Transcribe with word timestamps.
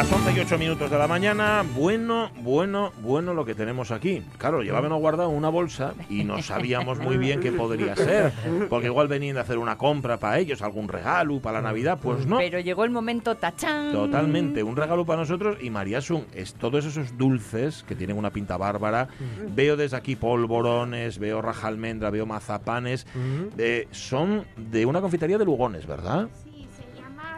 Las 0.00 0.10
11 0.10 0.32
y 0.32 0.40
8 0.40 0.56
minutos 0.56 0.90
de 0.90 0.96
la 0.96 1.06
mañana, 1.06 1.62
bueno, 1.76 2.30
bueno, 2.40 2.90
bueno 3.02 3.34
lo 3.34 3.44
que 3.44 3.54
tenemos 3.54 3.90
aquí. 3.90 4.22
Claro, 4.38 4.62
llevábamos 4.62 4.98
guardado 4.98 5.28
una 5.28 5.50
bolsa 5.50 5.92
y 6.08 6.24
no 6.24 6.40
sabíamos 6.40 6.98
muy 7.00 7.18
bien 7.18 7.40
qué 7.40 7.52
podría 7.52 7.94
ser, 7.94 8.32
porque 8.70 8.86
igual 8.86 9.08
venían 9.08 9.36
a 9.36 9.42
hacer 9.42 9.58
una 9.58 9.76
compra 9.76 10.16
para 10.16 10.38
ellos, 10.38 10.62
algún 10.62 10.88
regalo 10.88 11.38
para 11.40 11.60
la 11.60 11.68
Navidad, 11.68 11.98
pues 12.02 12.24
no. 12.24 12.38
Pero 12.38 12.60
llegó 12.60 12.84
el 12.84 12.90
momento 12.90 13.34
tachán. 13.34 13.92
Totalmente, 13.92 14.62
un 14.62 14.74
regalo 14.74 15.04
para 15.04 15.20
nosotros 15.20 15.58
y 15.60 15.68
María 15.68 16.00
Sun, 16.00 16.24
es 16.34 16.54
todos 16.54 16.86
esos 16.86 17.18
dulces 17.18 17.84
que 17.86 17.94
tienen 17.94 18.16
una 18.16 18.30
pinta 18.30 18.56
bárbara. 18.56 19.08
Veo 19.54 19.76
desde 19.76 19.98
aquí 19.98 20.16
polvorones, 20.16 21.18
veo 21.18 21.42
raja 21.42 21.68
almendra, 21.68 22.08
veo 22.08 22.24
mazapanes. 22.24 23.06
eh, 23.58 23.86
son 23.90 24.46
de 24.56 24.86
una 24.86 25.02
confitería 25.02 25.36
de 25.36 25.44
Lugones, 25.44 25.86
¿verdad? 25.86 26.30
Sí. 26.42 26.49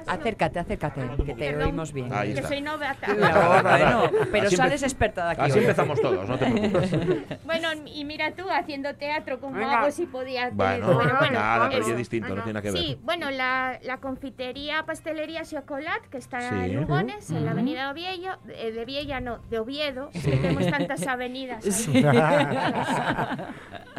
Acércate, 0.07 0.59
acércate, 0.59 1.01
que 1.25 1.35
te 1.35 1.37
Perdón. 1.51 1.63
oímos 1.69 1.93
bien. 1.93 2.13
Ahí 2.13 2.29
Que 2.33 2.41
está. 2.41 2.49
soy 2.49 2.61
novata. 2.61 3.07
No, 3.15 3.63
bueno, 3.63 4.11
pero 4.31 4.47
Así 4.47 4.57
sales 4.57 4.83
experta 4.83 5.27
de 5.27 5.33
aquí. 5.33 5.41
Así 5.43 5.53
hoy. 5.59 5.61
empezamos 5.61 6.01
todos, 6.01 6.29
no 6.29 6.39
te 6.39 6.47
preocupes. 6.47 6.93
Bueno, 7.45 7.69
y 7.87 8.05
mira 8.05 8.33
tú 8.33 8.45
haciendo 8.51 8.95
teatro 8.97 9.41
como 9.41 9.57
Venga. 9.57 9.81
hago 9.81 9.91
si 9.91 10.07
podía 10.07 10.51
Bueno, 10.51 10.99
pero 10.99 11.17
bueno, 11.19 11.39
nada, 11.39 11.69
pero 11.71 11.87
es 11.87 11.97
distinto, 11.97 12.29
no 12.35 12.43
tiene 12.43 12.55
nada 12.55 12.63
que 12.63 12.71
ver. 12.71 12.83
Sí, 12.83 12.99
bueno, 13.03 13.31
la, 13.31 13.79
la 13.83 13.99
confitería 13.99 14.85
Pastelería 14.85 15.43
Chocolat, 15.45 16.03
que 16.11 16.19
está 16.19 16.41
Sí. 16.41 16.55
en 16.55 16.77
Lugones, 16.81 17.31
en 17.31 17.45
la 17.45 17.53
avenida 17.53 17.91
Oviedo, 17.91 18.39
eh, 18.49 18.73
de 18.73 18.85
Viella, 18.85 19.21
no, 19.21 19.39
de 19.51 19.59
Oviedo, 19.59 20.11
es 20.13 20.25
que 20.25 20.37
tenemos 20.37 20.67
tantas 20.67 21.07
avenidas. 21.07 21.65
ahí. 21.89 22.03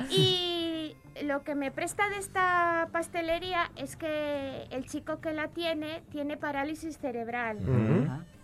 Y 0.10 0.96
lo 1.24 1.44
que 1.44 1.56
me 1.56 1.72
presta 1.72 2.10
de 2.10 2.18
esta 2.18 2.88
pastelería 2.92 3.72
es 3.76 3.96
que 3.96 4.68
el 4.72 4.86
chico 4.86 5.20
que 5.22 5.32
la 5.34 5.48
tiene 5.50 5.93
tiene 6.12 6.38
parálisis 6.38 6.98
cerebral. 6.98 7.58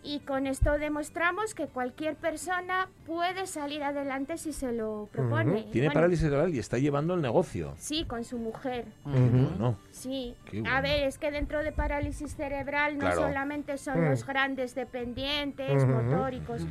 Y 0.01 0.19
con 0.21 0.47
esto 0.47 0.77
demostramos 0.79 1.53
que 1.53 1.67
cualquier 1.67 2.15
persona 2.15 2.87
puede 3.05 3.45
salir 3.47 3.83
adelante 3.83 4.37
si 4.37 4.53
se 4.53 4.71
lo 4.71 5.09
propone. 5.11 5.63
Tiene 5.71 5.87
bueno, 5.87 5.93
parálisis 5.93 6.23
cerebral 6.25 6.55
y 6.55 6.59
está 6.59 6.77
llevando 6.77 7.15
el 7.15 7.21
negocio. 7.21 7.73
Sí, 7.77 8.05
con 8.05 8.23
su 8.23 8.37
mujer. 8.37 8.85
No. 9.05 9.75
Sí. 9.91 10.35
A 10.71 10.79
ver, 10.79 11.03
es 11.03 11.17
que 11.17 11.31
dentro 11.31 11.61
de 11.63 11.71
parálisis 11.73 12.33
cerebral 12.35 12.93
no 12.93 13.01
Claro. 13.01 13.21
solamente 13.23 13.77
son 13.77 14.05
los 14.09 14.25
grandes 14.25 14.73
dependientes, 14.73 15.85
motóricos, 15.85 16.61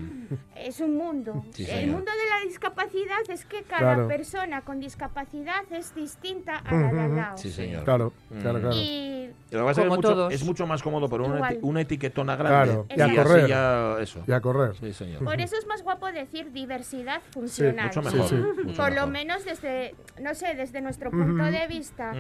es 0.56 0.80
un 0.80 0.96
mundo. 0.96 1.44
Sí, 1.52 1.66
el 1.68 1.88
mundo 1.90 2.10
de 2.10 2.30
la 2.30 2.48
discapacidad 2.48 3.18
es 3.28 3.44
que 3.44 3.62
cada 3.62 3.94
Claro. 3.94 4.08
persona 4.08 4.62
con 4.62 4.80
discapacidad 4.80 5.64
es 5.70 5.94
distinta 5.94 6.56
a 6.56 6.74
la 6.74 6.92
de 6.92 7.00
al 7.00 7.16
lado. 7.16 7.36
Sí, 7.36 7.50
señor. 7.50 7.84
Claro, 7.84 8.12
Mm. 8.30 8.40
claro, 8.40 8.60
claro. 8.60 8.74
Y 8.76 9.30
Lo 9.50 9.58
que 9.60 9.64
pasa 9.64 9.82
es 9.82 9.88
mucho, 9.88 10.00
todos. 10.08 10.32
es 10.32 10.44
mucho 10.44 10.66
más 10.66 10.82
cómodo 10.82 11.08
por 11.08 11.20
una, 11.20 11.38
eti- 11.50 11.58
una 11.62 11.80
etiquetona 11.82 12.36
grande. 12.36 12.82
Claro, 12.94 13.12
y 13.18 13.20
a 13.20 13.22
así 13.22 13.30
correr. 13.32 13.48
ya 13.48 13.96
eso. 14.00 14.24
Y 14.26 14.32
a 14.32 14.40
correr. 14.40 14.74
Sí, 14.80 14.92
señor. 14.92 15.24
por 15.24 15.40
eso 15.40 15.56
es 15.58 15.66
más 15.66 15.82
guapo 15.82 16.06
decir 16.10 16.52
diversidad 16.52 17.20
funcional. 17.32 17.86
Mucho 17.86 18.02
Sí, 18.02 18.16
mejor. 18.16 18.28
sí. 18.28 18.34
mucho 18.64 18.76
Por 18.82 18.92
lo 18.92 19.06
menos 19.06 19.44
desde, 19.44 19.94
no 20.20 20.34
sé, 20.34 20.54
desde 20.54 20.80
nuestro 20.80 21.10
punto 21.10 21.44
de 21.44 21.66
vista. 21.66 22.12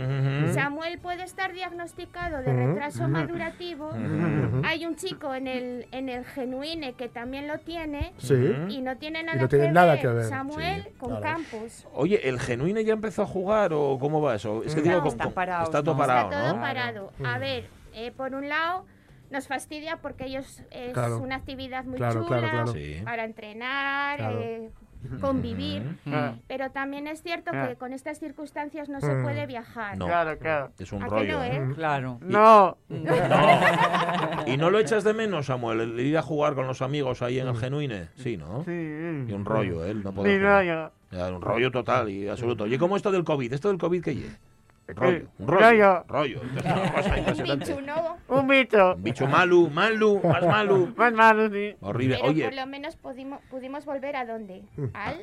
Samuel 0.52 0.98
puede 0.98 1.22
estar 1.24 1.52
diagnosticado 1.52 2.38
de 2.42 2.52
retraso 2.52 3.08
madurativo. 3.08 3.90
Hay 4.64 4.86
un 4.86 4.96
chico 4.96 5.34
en 5.34 5.46
el, 5.46 5.86
en 5.92 6.08
el 6.08 6.24
Genuine 6.24 6.94
que 6.94 7.08
también 7.08 7.46
lo 7.48 7.58
tiene 7.58 8.12
Sí. 8.18 8.34
y 8.68 8.80
no 8.80 8.96
tiene 8.96 9.22
nada, 9.22 9.40
no 9.42 9.48
tiene 9.48 9.66
que, 9.66 9.72
nada 9.72 9.92
ver, 9.92 10.00
que 10.00 10.06
ver. 10.08 10.24
Samuel 10.24 10.82
Sí, 10.84 10.90
con 10.98 11.08
claro. 11.16 11.22
Campos. 11.22 11.86
Oye, 11.94 12.28
¿el 12.28 12.38
Genuine 12.40 12.84
ya 12.84 12.92
empezó 12.92 13.22
a 13.22 13.26
jugar 13.26 13.72
o 13.72 13.98
cómo 13.98 14.20
va 14.20 14.34
eso? 14.34 14.62
Es 14.64 14.74
que 14.74 14.82
No, 14.82 14.94
digo, 14.96 15.08
está 15.08 15.24
con- 15.24 15.32
parado, 15.32 15.64
está 15.64 15.82
todo 15.82 15.94
no. 15.94 15.98
parado, 15.98 16.28
Está 16.30 16.40
todo 16.42 16.54
¿no? 16.54 16.60
parado. 16.60 17.12
A 17.24 17.38
ver, 17.38 17.66
eh, 17.94 18.10
por 18.16 18.34
un 18.34 18.48
lado 18.48 18.84
nos 19.30 19.46
fastidia 19.48 19.98
porque 19.98 20.24
ellos 20.26 20.62
es 20.70 20.92
Claro. 20.94 21.18
una 21.18 21.36
actividad 21.36 21.84
muy 21.84 21.96
Claro, 21.96 22.24
chula 22.24 22.38
claro, 22.38 22.48
claro. 22.50 22.72
Sí. 22.72 23.00
para 23.04 23.24
entrenar, 23.24 24.16
Claro. 24.18 24.40
eh, 24.40 24.70
convivir. 25.20 25.82
Ah, 26.06 26.34
Pero 26.48 26.70
también 26.72 27.06
es 27.06 27.22
cierto 27.22 27.52
Ah. 27.54 27.68
que 27.68 27.76
con 27.76 27.92
estas 27.92 28.18
circunstancias 28.18 28.88
no 28.88 29.00
se 29.00 29.12
Mm. 29.14 29.22
puede 29.22 29.46
viajar. 29.46 29.96
No. 29.96 30.06
Claro, 30.06 30.36
claro. 30.38 30.72
Es 30.78 30.90
un 30.92 31.02
¿A 31.02 31.06
que 31.06 31.10
rollo. 31.14 31.38
no, 31.38 31.44
¿eh? 31.44 31.56
eh? 31.56 31.72
Claro. 31.76 32.18
No. 32.20 32.76
¿Y 34.46 34.56
no 34.56 34.70
lo 34.70 34.78
echas 34.78 35.04
de 35.04 35.14
menos, 35.14 35.46
Samuel? 35.46 35.80
El 35.80 36.00
ir 36.00 36.18
a 36.18 36.22
jugar 36.22 36.54
con 36.54 36.66
los 36.66 36.82
amigos 36.82 37.22
ahí 37.22 37.38
en 37.38 37.48
el 37.48 37.56
Genuine. 37.56 38.08
Sí, 38.16 38.36
¿no? 38.36 38.64
Sí. 38.64 38.72
Y 38.72 39.32
un 39.32 39.44
rollo, 39.44 39.84
¿eh? 39.84 39.94
No 39.94 40.10
rollo. 40.12 40.90
Ya, 41.10 41.28
un 41.34 41.40
rollo 41.40 41.70
total 41.70 42.10
y 42.10 42.28
absoluto. 42.28 42.66
¿Y 42.66 42.76
cómo 42.76 42.96
esto 42.96 43.10
del 43.10 43.24
COVID? 43.24 43.52
¿Esto 43.52 43.68
del 43.68 43.78
COVID 43.78 44.02
qué 44.02 44.14
ye? 44.14 44.30
Un 44.88 44.94
rollo, 44.96 45.26
un 45.38 45.48
rollo. 45.48 46.04
rollo. 46.08 46.40
Rollo. 46.40 46.40
Esto 46.56 46.58
es 46.60 46.64
una 46.64 47.24
cosa 47.24 47.42
Un 47.52 47.58
bicho, 47.58 47.80
¿no? 47.82 48.16
Un 48.28 48.48
bicho. 48.48 48.94
Un 48.94 49.02
bicho 49.02 49.26
malu, 49.26 49.68
malu, 49.70 50.20
más 50.24 50.42
malu. 50.46 50.92
Más 50.96 51.12
malo, 51.12 51.50
sí. 51.50 51.76
Horrible. 51.80 52.16
Pero 52.16 52.28
Oye, 52.30 52.44
por 52.44 52.54
lo 52.54 52.66
menos 52.66 52.96
pudimos, 52.96 53.40
pudimos 53.50 53.84
volver 53.84 54.16
a 54.16 54.24
dónde? 54.24 54.62
Al, 54.94 55.20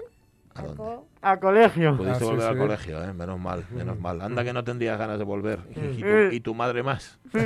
¿A 0.53 0.61
dónde? 0.61 0.77
co- 0.77 1.07
Al 1.21 1.39
colegio. 1.39 1.97
pudiste 1.97 2.15
Ah, 2.17 2.19
sí, 2.19 2.25
volver 2.25 2.45
al 2.47 2.53
sí. 2.53 2.59
colegio, 2.59 3.03
¿eh? 3.03 3.13
Menos 3.13 3.39
mal, 3.39 3.65
menos 3.71 3.99
mal. 3.99 4.21
Anda 4.21 4.43
que 4.43 4.53
no 4.53 4.63
tendrías 4.63 4.99
ganas 4.99 5.17
de 5.17 5.23
volver. 5.25 5.59
Y, 5.75 5.79
y 5.79 6.01
tu, 6.01 6.35
y 6.35 6.39
tu 6.41 6.53
madre 6.53 6.83
más. 6.83 7.17
No, 7.33 7.41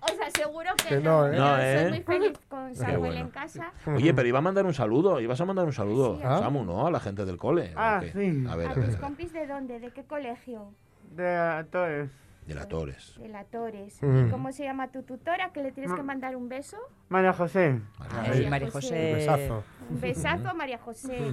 o 0.00 0.08
sea, 0.08 0.30
seguro 0.34 0.70
que, 0.76 0.88
Que 0.88 1.00
no. 1.00 1.26
no, 1.26 1.32
¿eh? 1.32 1.36
No, 1.36 1.56
Yo 1.56 1.62
¿eh? 1.62 1.78
Soy 1.82 1.90
muy 1.90 2.02
feliz 2.02 2.38
con 2.76 2.86
Samuel 2.86 2.98
bueno. 2.98 3.20
en 3.20 3.28
casa. 3.30 3.72
Oye, 3.86 4.14
pero 4.14 4.28
iba 4.28 4.38
a 4.38 4.42
mandar 4.42 4.66
un 4.66 4.74
saludo. 4.74 5.20
Ibas 5.20 5.40
a 5.40 5.44
mandar 5.44 5.64
un 5.66 5.72
saludo, 5.72 6.16
Sí, 6.16 6.22
¿Ah? 6.24 6.38
Samu, 6.40 6.64
¿no? 6.64 6.86
A 6.86 6.90
la 6.90 7.00
gente 7.00 7.24
del 7.24 7.36
cole. 7.36 7.72
¿o 7.74 7.78
Ah, 7.78 8.00
sí. 8.12 8.44
A 8.48 8.56
ver, 8.56 8.68
¿A 8.68 8.70
a 8.72 8.74
ver, 8.74 8.74
tus 8.74 8.84
a 8.84 8.86
ver. 8.88 9.00
compis 9.00 9.32
de 9.32 9.46
dónde? 9.46 9.80
¿De 9.80 9.90
qué 9.90 10.04
colegio? 10.04 10.72
De 11.14 11.28
actores. 11.36 12.10
De 12.46 12.54
la 12.56 12.66
Torres. 12.66 13.14
De 13.20 13.28
la 13.28 13.44
Torres. 13.44 14.02
Mm. 14.02 14.26
¿Y 14.26 14.30
cómo 14.30 14.50
se 14.50 14.64
llama 14.64 14.88
tu 14.88 15.02
tutora? 15.04 15.50
¿Que 15.52 15.62
le 15.62 15.70
tienes 15.70 15.92
que 15.92 16.02
mandar 16.02 16.34
un 16.34 16.48
beso? 16.48 16.78
María 17.08 17.32
José. 17.32 17.80
Ay, 18.00 18.28
María 18.28 18.50
María 18.50 18.70
José. 18.72 18.88
José. 18.88 19.14
Besazo. 19.14 19.64
Un 19.88 20.00
besazo, 20.00 20.54
María 20.56 20.78
José. 20.78 21.32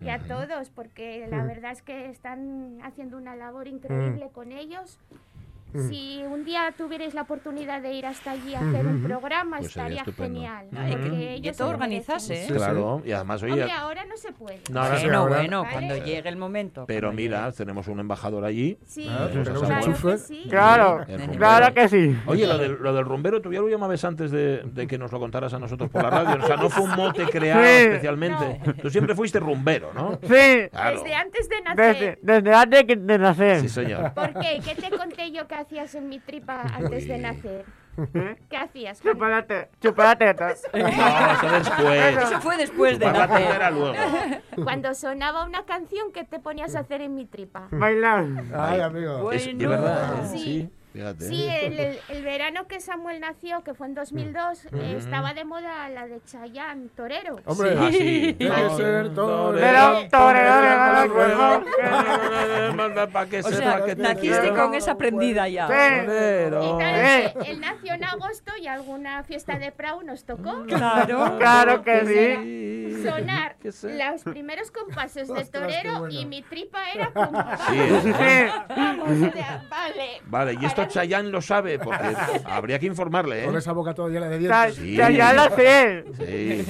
Y 0.00 0.08
a 0.08 0.20
todos, 0.20 0.70
porque 0.70 1.26
la 1.28 1.42
verdad 1.44 1.72
es 1.72 1.82
que 1.82 2.10
están 2.10 2.78
haciendo 2.84 3.16
una 3.16 3.34
labor 3.34 3.66
increíble 3.66 4.28
con 4.32 4.52
ellos. 4.52 5.00
Si 5.88 6.22
un 6.28 6.44
día 6.44 6.72
tuvierais 6.76 7.14
la 7.14 7.22
oportunidad 7.22 7.80
de 7.82 7.92
ir 7.94 8.06
hasta 8.06 8.32
allí 8.32 8.54
a 8.54 8.60
hacer 8.60 8.86
un 8.86 9.02
programa, 9.02 9.58
Pues 9.58 9.68
estaría 9.70 9.98
estupendo. 10.00 10.40
genial. 10.40 10.66
Porque 10.70 11.10
que- 11.10 11.32
ellos 11.34 11.42
que 11.48 11.52
se 11.54 11.58
todo 11.58 11.70
organizase. 11.70 12.44
¿eh? 12.44 12.48
Claro, 12.48 13.02
y 13.04 13.12
además, 13.12 13.42
oye, 13.42 13.52
Hombre, 13.52 13.72
ahora 13.72 14.04
no 14.04 14.16
se 14.16 14.32
puede. 14.32 14.60
no, 14.70 14.82
ahora 14.82 14.96
sí, 14.98 15.04
Bueno, 15.04 15.18
ahora- 15.20 15.36
bueno, 15.36 15.62
Vale. 15.62 15.72
cuando 15.72 15.96
llegue 16.04 16.28
el 16.28 16.36
momento. 16.36 16.84
pero 16.86 17.12
mira, 17.12 17.44
llegue. 17.46 17.56
tenemos 17.56 17.88
un 17.88 18.00
embajador 18.00 18.44
allí. 18.44 18.78
Sí, 18.86 19.06
Ah, 19.10 19.28
claro 19.32 19.94
que 20.02 20.18
sí. 20.18 20.46
Claro. 20.48 21.04
Claro 21.36 21.74
que 21.74 21.88
sí. 21.88 22.16
Oye, 22.26 22.46
lo 22.46 22.58
del, 22.58 22.72
lo 22.80 22.92
del 22.94 23.04
rumbero, 23.04 23.40
tú 23.40 23.52
ya 23.52 23.60
lo 23.60 23.68
llamabas 23.68 24.04
antes 24.04 24.30
de, 24.30 24.62
de 24.64 24.86
que 24.86 24.98
nos 24.98 25.12
lo 25.12 25.18
contaras 25.20 25.52
a 25.54 25.58
nosotros 25.58 25.90
por 25.90 26.02
la 26.02 26.10
radio. 26.10 26.42
O 26.42 26.46
sea, 26.46 26.56
no 26.56 26.68
fue 26.70 26.84
un 26.84 26.94
mote 26.96 27.24
creado 27.26 27.62
Sí. 27.62 27.68
especialmente. 27.68 28.72
Tú 28.80 28.90
siempre 28.90 29.14
fuiste 29.14 29.38
rumbero, 29.40 29.92
¿no? 29.94 30.18
Sí. 30.22 30.68
Claro. 30.70 31.02
Desde 31.02 31.14
antes 31.14 31.48
de 31.48 31.60
nacer. 31.62 31.96
Desde, 31.96 32.18
desde 32.22 32.54
antes 32.54 33.06
de 33.06 33.18
nacer. 33.18 33.60
Sí, 33.60 33.68
señor. 33.68 34.12
¿Por 34.14 34.32
qué? 34.40 34.60
¿Qué 34.64 34.74
te 34.74 34.96
conté 34.96 35.30
yo 35.32 35.46
que 35.46 35.54
hacías 35.62 35.94
en 35.94 36.08
mi 36.08 36.18
tripa 36.20 36.62
antes 36.62 37.08
de 37.08 37.18
nacer? 37.18 37.64
¿Eh? 38.14 38.36
¿Qué 38.48 38.56
hacías? 38.56 39.02
Chocolate. 39.02 39.68
Chocolate. 39.80 40.34
No, 40.34 40.48
eso 40.48 41.50
después. 41.52 42.16
Eso 42.16 42.40
fue 42.40 42.56
después 42.56 42.98
de 42.98 43.06
nacer. 43.12 43.36
primera 43.36 43.70
luego. 43.70 43.94
Cuando 44.64 44.94
sonaba 44.94 45.44
una 45.44 45.64
canción, 45.64 46.10
¿qué 46.12 46.24
te 46.24 46.38
ponías 46.40 46.74
a 46.74 46.80
hacer 46.80 47.02
en 47.02 47.14
mi 47.14 47.26
tripa? 47.26 47.68
Bailar. 47.70 48.24
Ay, 48.56 48.80
amigo. 48.80 49.30
Es, 49.32 49.46
es 49.46 49.54
Bueno. 49.56 49.70
verdad, 49.70 50.24
¿eh? 50.24 50.28
Sí. 50.28 50.38
sí. 50.38 50.70
Fíjate. 50.92 51.24
Sí, 51.28 51.46
el, 51.48 51.78
el- 51.78 51.98
el 52.08 52.22
verano 52.24 52.66
que 52.68 52.80
Samuel 52.80 53.20
nació, 53.20 53.62
que 53.64 53.72
fue 53.74 53.86
en 53.86 53.94
2002, 53.94 54.66
eh, 54.72 54.94
estaba 54.98 55.32
de 55.34 55.44
moda 55.44 55.88
la 55.88 56.06
de 56.06 56.20
Chayanne, 56.24 56.88
Torero. 56.94 57.36
Hombre, 57.46 57.74
Ah, 57.78 57.88
sí. 57.90 58.34
tiene 58.38 58.54
que 58.54 58.70
ser 58.76 59.14
todo. 59.14 59.52
Pero, 59.54 60.08
torero, 60.10 61.08
torero, 61.12 61.64
que 63.30 63.42
sepa 63.42 63.84
que 63.84 63.96
naciste 63.96 64.50
con 64.50 64.74
esa 64.74 64.96
prendida 64.96 65.48
ya. 65.48 65.66
Torero. 65.66 66.62
Y 66.62 66.78
claro, 66.78 66.98
Eh. 66.98 67.34
que 67.42 67.50
él 67.50 67.60
nació 67.60 67.94
en 67.94 68.04
agosto 68.04 68.52
y 68.60 68.66
alguna 68.66 69.22
fiesta 69.24 69.58
de 69.58 69.72
Prau 69.72 70.02
nos 70.02 70.24
tocó 70.24 70.64
Claro. 70.66 71.38
Claro 71.38 71.82
que 71.82 72.06
sí. 72.06 73.02
sonar 73.02 73.56
los 73.62 74.22
primeros 74.24 74.70
compases 74.70 75.28
de 75.28 75.44
torero 75.46 76.08
y 76.08 76.24
mi 76.26 76.42
tripa 76.42 76.78
era 76.94 77.10
como... 77.12 77.40
Sí, 77.68 77.78
¿eh? 77.78 78.50
Vale. 79.68 80.20
Vale, 80.26 80.56
¿y 80.60 80.64
esto 80.64 80.81
esto 80.82 80.94
Chayanne 80.94 81.30
lo 81.30 81.40
sabe, 81.40 81.78
porque 81.78 82.14
habría 82.44 82.78
que 82.78 82.86
informarle, 82.86 83.44
Con 83.44 83.54
¿eh? 83.54 83.58
esa 83.58 83.72
boca 83.72 83.94
toda 83.94 84.08
llena 84.10 84.28
de 84.28 84.38
dientes. 84.38 84.74
Sí. 84.76 84.96
ya 84.96 85.32
lo 85.32 85.56
sé. 85.56 86.04
Sí. 86.18 86.66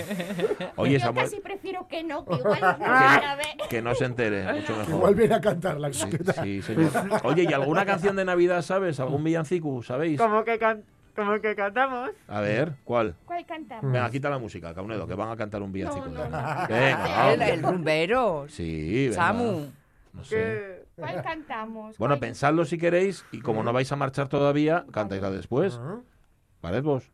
Oye, 0.76 0.94
Yo 0.94 1.00
Samuel, 1.00 1.25
casi 1.26 1.41
prefiero 1.41 1.87
que 1.88 2.03
no, 2.05 2.25
que 2.25 2.35
igual 2.35 2.61
la 2.61 2.76
primera 2.76 3.37
vez. 3.37 3.47
que 3.69 3.82
no 3.82 3.94
se 3.94 4.05
entere, 4.05 4.53
mucho 4.53 4.76
mejor. 4.76 4.94
Igual 4.94 5.14
viene 5.14 5.35
a 5.35 5.41
cantar 5.41 5.79
la 5.81 5.93
Sí, 5.93 6.09
sí, 6.43 6.62
señor. 6.62 6.91
Oye, 7.25 7.44
¿y 7.49 7.53
alguna 7.53 7.85
canción 7.85 8.17
de 8.17 8.25
Navidad 8.25 8.62
sabes? 8.62 8.99
¿Algún 9.00 9.23
villancico, 9.25 9.82
sabéis? 9.82 10.20
Como 10.20 10.44
que, 10.44 10.59
can- 10.59 10.82
como 11.14 11.41
que 11.41 11.55
cantamos. 11.55 12.11
A 12.29 12.41
ver, 12.41 12.73
¿cuál? 12.85 13.14
¿Cuál 13.26 13.44
cantamos? 13.47 13.93
Venga, 13.93 14.11
quita 14.11 14.31
la 14.31 14.38
música, 14.38 14.73
Caunedo, 14.75 15.06
que 15.06 15.14
van 15.14 15.31
a 15.31 15.37
cantar 15.37 15.61
un 15.62 15.73
villancico. 15.73 16.06
No, 16.06 16.25
no, 16.29 16.31
no. 16.31 16.67
Venga, 16.69 17.35
El, 17.35 17.62
rumbero. 17.62 18.47
Sí, 18.49 19.09
venga. 19.09 19.14
Samu. 19.17 19.67
No 20.14 20.25
sé. 20.25 20.37
Que... 20.37 20.81
¿Cuál 21.02 21.22
cantamos? 21.22 21.99
Bueno, 21.99 22.14
¿Cuál- 22.14 22.20
pensadlo 22.20 22.64
si 22.64 22.78
queréis 22.78 23.25
y 23.32 23.40
como 23.40 23.62
no 23.62 23.72
vais 23.72 23.90
a 23.93 23.96
marchar 23.96 24.28
todavía, 24.28 24.84
cantáisla 24.93 25.31
después. 25.31 25.78
Ah. 25.82 26.00
¿Vale 26.62 26.81
vos? 26.81 27.10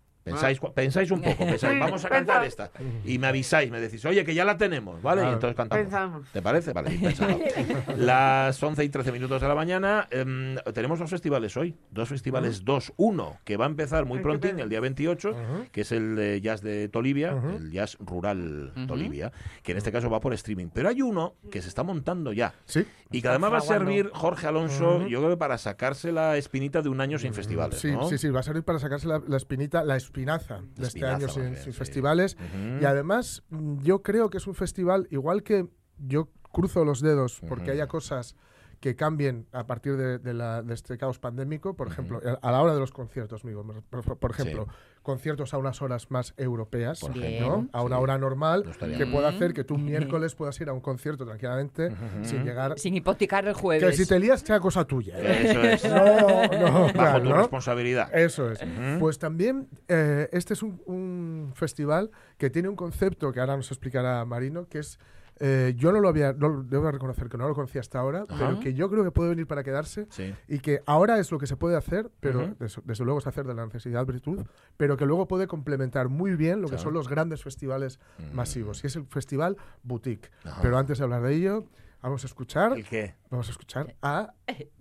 Pensáis, 0.74 1.10
un 1.10 1.20
poco, 1.20 1.44
pensáis, 1.44 1.80
vamos 1.80 2.04
a 2.04 2.08
cantar 2.08 2.44
esta. 2.44 2.70
Y 3.04 3.18
me 3.18 3.26
avisáis, 3.26 3.70
me 3.70 3.80
decís, 3.80 4.04
oye, 4.04 4.24
que 4.24 4.34
ya 4.34 4.44
la 4.44 4.56
tenemos, 4.56 5.02
¿vale? 5.02 5.22
Y 5.22 5.32
entonces 5.32 5.56
cantamos. 5.56 5.84
Pensamos. 5.84 6.28
¿Te 6.32 6.42
parece? 6.42 6.72
Vale. 6.72 6.98
Las 7.96 8.62
11 8.62 8.84
y 8.84 8.88
13 8.88 9.12
minutos 9.12 9.40
de 9.40 9.48
la 9.48 9.54
mañana. 9.54 10.08
em, 10.10 10.56
tenemos 10.74 10.98
dos 10.98 11.10
festivales 11.10 11.56
hoy. 11.56 11.74
Dos 11.90 12.08
festivales, 12.08 12.64
dos. 12.64 12.92
Uno, 12.96 13.38
que 13.44 13.56
va 13.56 13.64
a 13.64 13.68
empezar 13.68 14.04
muy 14.04 14.20
pena. 14.38 14.62
el 14.62 14.68
día 14.68 14.80
28, 14.80 15.36
que 15.72 15.82
es 15.82 15.92
el 15.92 16.16
de 16.16 16.40
jazz 16.40 16.62
de 16.62 16.88
Tolivia, 16.88 17.30
el 17.56 17.70
jazz 17.70 17.96
rural. 18.00 18.72
Tolivia, 18.86 19.32
que 19.62 19.72
en 19.72 19.78
este 19.78 19.92
caso 19.92 20.10
va 20.10 20.20
por 20.20 20.34
streaming. 20.34 20.68
Pero 20.72 20.88
hay 20.88 21.02
uno 21.02 21.34
que 21.50 21.62
se 21.62 21.68
está 21.68 21.82
montando 21.82 22.32
ya. 22.32 22.54
Sí. 22.64 22.86
Y 23.10 23.22
que 23.22 23.28
además 23.28 23.52
va 23.52 23.58
a 23.58 23.62
servir 23.62 24.10
Jorge 24.12 24.46
Alonso, 24.46 25.06
yo 25.06 25.18
creo 25.20 25.30
que 25.30 25.36
para 25.36 25.58
sacarse 25.58 26.12
la 26.12 26.36
espinita 26.36 26.82
de 26.82 26.88
un 26.88 27.00
año 27.00 27.18
sin 27.18 27.34
festivales. 27.34 27.78
Sí, 27.80 27.92
¿no? 27.92 28.08
sí, 28.08 28.18
sí, 28.18 28.28
va 28.28 28.40
a 28.40 28.42
servir 28.42 28.62
para 28.64 28.78
sacarse 28.78 29.06
la, 29.06 29.22
la 29.26 29.36
espinita, 29.36 29.84
la 29.84 29.96
espinaza 30.18 30.60
de 30.60 30.68
este 30.68 30.86
espinaza, 30.86 31.16
año 31.16 31.28
sin, 31.28 31.42
bien, 31.42 31.56
sin 31.56 31.72
sí. 31.72 31.78
festivales. 31.78 32.36
Y 32.80 32.84
además, 32.84 33.42
yo 33.82 34.02
creo 34.02 34.30
que 34.30 34.38
es 34.38 34.46
un 34.46 34.54
festival, 34.54 35.06
igual 35.10 35.42
que 35.42 35.68
yo 35.98 36.28
cruzo 36.52 36.84
los 36.84 37.00
dedos 37.00 37.40
porque 37.48 37.70
haya 37.70 37.86
cosas 37.86 38.34
que 38.80 38.94
cambien 38.94 39.46
a 39.52 39.66
partir 39.66 39.96
de, 39.96 40.18
de 40.18 40.34
la- 40.34 40.62
de 40.62 40.72
este 40.74 40.96
caos 40.98 41.18
pandémico, 41.18 41.74
por 41.74 41.88
ejemplo, 41.88 42.20
a- 42.24 42.46
a 42.48 42.52
la 42.52 42.62
hora 42.62 42.74
de 42.74 42.80
los 42.80 42.92
conciertos, 42.92 43.42
amigo, 43.44 43.64
me- 43.64 43.82
por, 43.82 44.16
por 44.18 44.30
ejemplo, 44.30 44.68
conciertos 45.02 45.52
a 45.54 45.58
unas 45.58 45.82
horas 45.82 46.10
más 46.10 46.34
europeas, 46.36 47.00
Por 47.00 47.16
¿no? 47.16 47.68
a 47.72 47.82
una 47.82 47.96
sí. 47.96 48.02
hora 48.02 48.18
normal, 48.18 48.64
No 48.66 48.96
que 48.98 49.06
pueda 49.06 49.28
hacer 49.28 49.52
que 49.54 49.64
tú 49.64 49.74
un 49.74 49.84
miércoles 49.84 50.34
puedas 50.34 50.60
ir 50.60 50.68
a 50.68 50.72
un 50.72 50.80
concierto 50.80 51.24
tranquilamente 51.26 51.90
sin 52.22 52.44
llegar... 52.44 52.78
Sin 52.78 52.94
hipotecar 52.94 53.46
el 53.48 53.54
Que 53.54 53.60
jueves. 53.60 53.96
si 53.96 54.06
te 54.06 54.18
lías 54.20 54.40
sea 54.42 54.60
cosa 54.60 54.84
tuya. 54.84 55.14
¿eh? 55.18 55.46
Eso 55.50 55.62
es. 55.62 55.84
No, 55.88 56.46
no, 56.58 56.82
Bajo 56.82 56.92
claro, 56.92 57.22
tu 57.22 57.28
¿no? 57.30 57.36
responsabilidad. 57.38 58.14
Eso 58.14 58.50
es. 58.50 58.60
Pues 59.00 59.18
también 59.18 59.68
eh, 59.88 60.28
este 60.32 60.52
es 60.54 60.62
un, 60.62 60.80
un 60.86 61.52
festival 61.54 62.10
que 62.36 62.50
tiene 62.50 62.68
un 62.68 62.76
concepto 62.76 63.32
que 63.32 63.40
ahora 63.40 63.56
nos 63.56 63.70
explicará 63.72 64.24
Marino, 64.24 64.68
que 64.68 64.78
es, 64.80 64.98
eh, 65.40 65.74
yo 65.76 65.92
no 65.92 66.00
lo 66.00 66.08
había, 66.08 66.32
no, 66.32 66.62
debo 66.62 66.90
reconocer 66.90 67.28
que 67.28 67.36
no 67.38 67.46
lo 67.48 67.54
conocía 67.54 67.80
hasta 67.80 67.98
ahora, 67.98 68.24
pero 68.26 68.58
que 68.60 68.74
yo 68.74 68.90
creo 68.90 69.04
que 69.04 69.10
puede 69.10 69.30
venir 69.30 69.46
para 69.46 69.62
quedarse 69.64 70.06
Sí. 70.10 70.34
y 70.48 70.58
que 70.58 70.82
ahora 70.86 71.18
es 71.18 71.30
lo 71.30 71.38
que 71.38 71.46
se 71.46 71.56
puede 71.56 71.76
hacer, 71.76 72.10
pero 72.20 72.40
Ujú. 72.44 72.56
desde, 72.58 72.82
desde 72.84 73.04
luego 73.04 73.20
es 73.20 73.26
hacer 73.26 73.46
de 73.46 73.54
la 73.54 73.64
necesidad 73.64 74.04
virtud, 74.06 74.44
pero 74.76 74.96
que 74.96 75.06
luego 75.06 75.28
puede 75.28 75.46
complementar 75.46 76.08
muy 76.08 76.34
bien 76.36 76.60
lo 76.60 76.66
que 76.68 76.72
Claro. 76.76 76.82
son 76.84 76.94
los 76.94 77.08
grandes 77.08 77.42
festivales 77.42 77.98
masivos. 78.32 78.82
Y 78.84 78.88
es 78.88 78.96
el 78.96 79.06
festival 79.06 79.56
Boutique. 79.82 80.30
Ajá. 80.44 80.60
Pero 80.62 80.76
antes 80.78 80.98
de 80.98 81.04
hablar 81.04 81.22
de 81.22 81.34
ello, 81.34 81.64
vamos 82.02 82.22
a 82.24 82.26
escuchar 82.26 82.72
¿El 82.74 82.84
qué? 82.84 83.14
Vamos 83.30 83.48
a 83.48 83.50
escuchar 83.52 83.94
a 84.02 84.32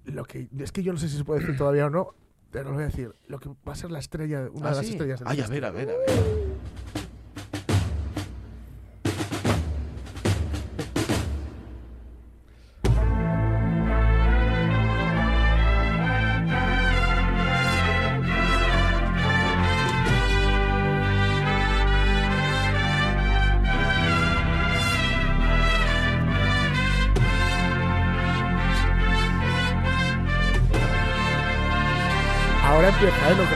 lo 0.05 0.23
que 0.25 0.49
es 0.59 0.71
que 0.71 0.83
yo 0.83 0.93
no 0.93 0.99
sé 0.99 1.09
si 1.09 1.17
se 1.17 1.23
puede 1.23 1.39
decir 1.41 1.57
todavía 1.57 1.85
o 1.87 1.89
no, 1.89 2.13
pero 2.51 2.69
lo 2.69 2.75
voy 2.75 2.83
a 2.83 2.87
decir. 2.87 3.13
Lo 3.27 3.39
que 3.39 3.49
va 3.67 3.73
a 3.73 3.75
ser 3.75 3.91
la 3.91 3.99
estrella, 3.99 4.47
una 4.51 4.67
Ah, 4.67 4.69
de 4.71 4.75
las 4.77 4.85
sí. 4.85 4.91
estrellas 4.93 5.19
del 5.19 5.27
Ay, 5.27 5.41
a 5.41 5.47
ver, 5.47 5.65
a 5.65 5.71
ver, 5.71 5.89
a 5.91 5.97
ver. 5.97 6.56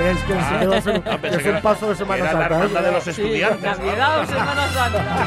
¿Eh? 0.02 0.16
Que, 0.28 0.34
Ah, 0.34 0.58
que 0.60 0.68
va 0.68 0.78
a 0.78 0.82
ser, 0.82 0.94
no, 0.96 1.04
que 1.12 1.18
pensé 1.18 1.50
es 1.50 1.56
un 1.56 1.62
paso 1.62 1.90
de 1.90 1.96
Semana 1.96 2.24
Era 2.30 2.34
la 2.34 2.40
Santa. 2.40 2.56
¿eh? 2.56 2.58
hermandad 2.60 2.84
de 2.84 2.92
los 2.92 3.08
estudiantes. 3.08 3.62
¿no? 3.78 3.86
Navidad 3.86 4.20
o 4.22 4.26
Semana 4.26 4.68
Santa. 4.74 5.26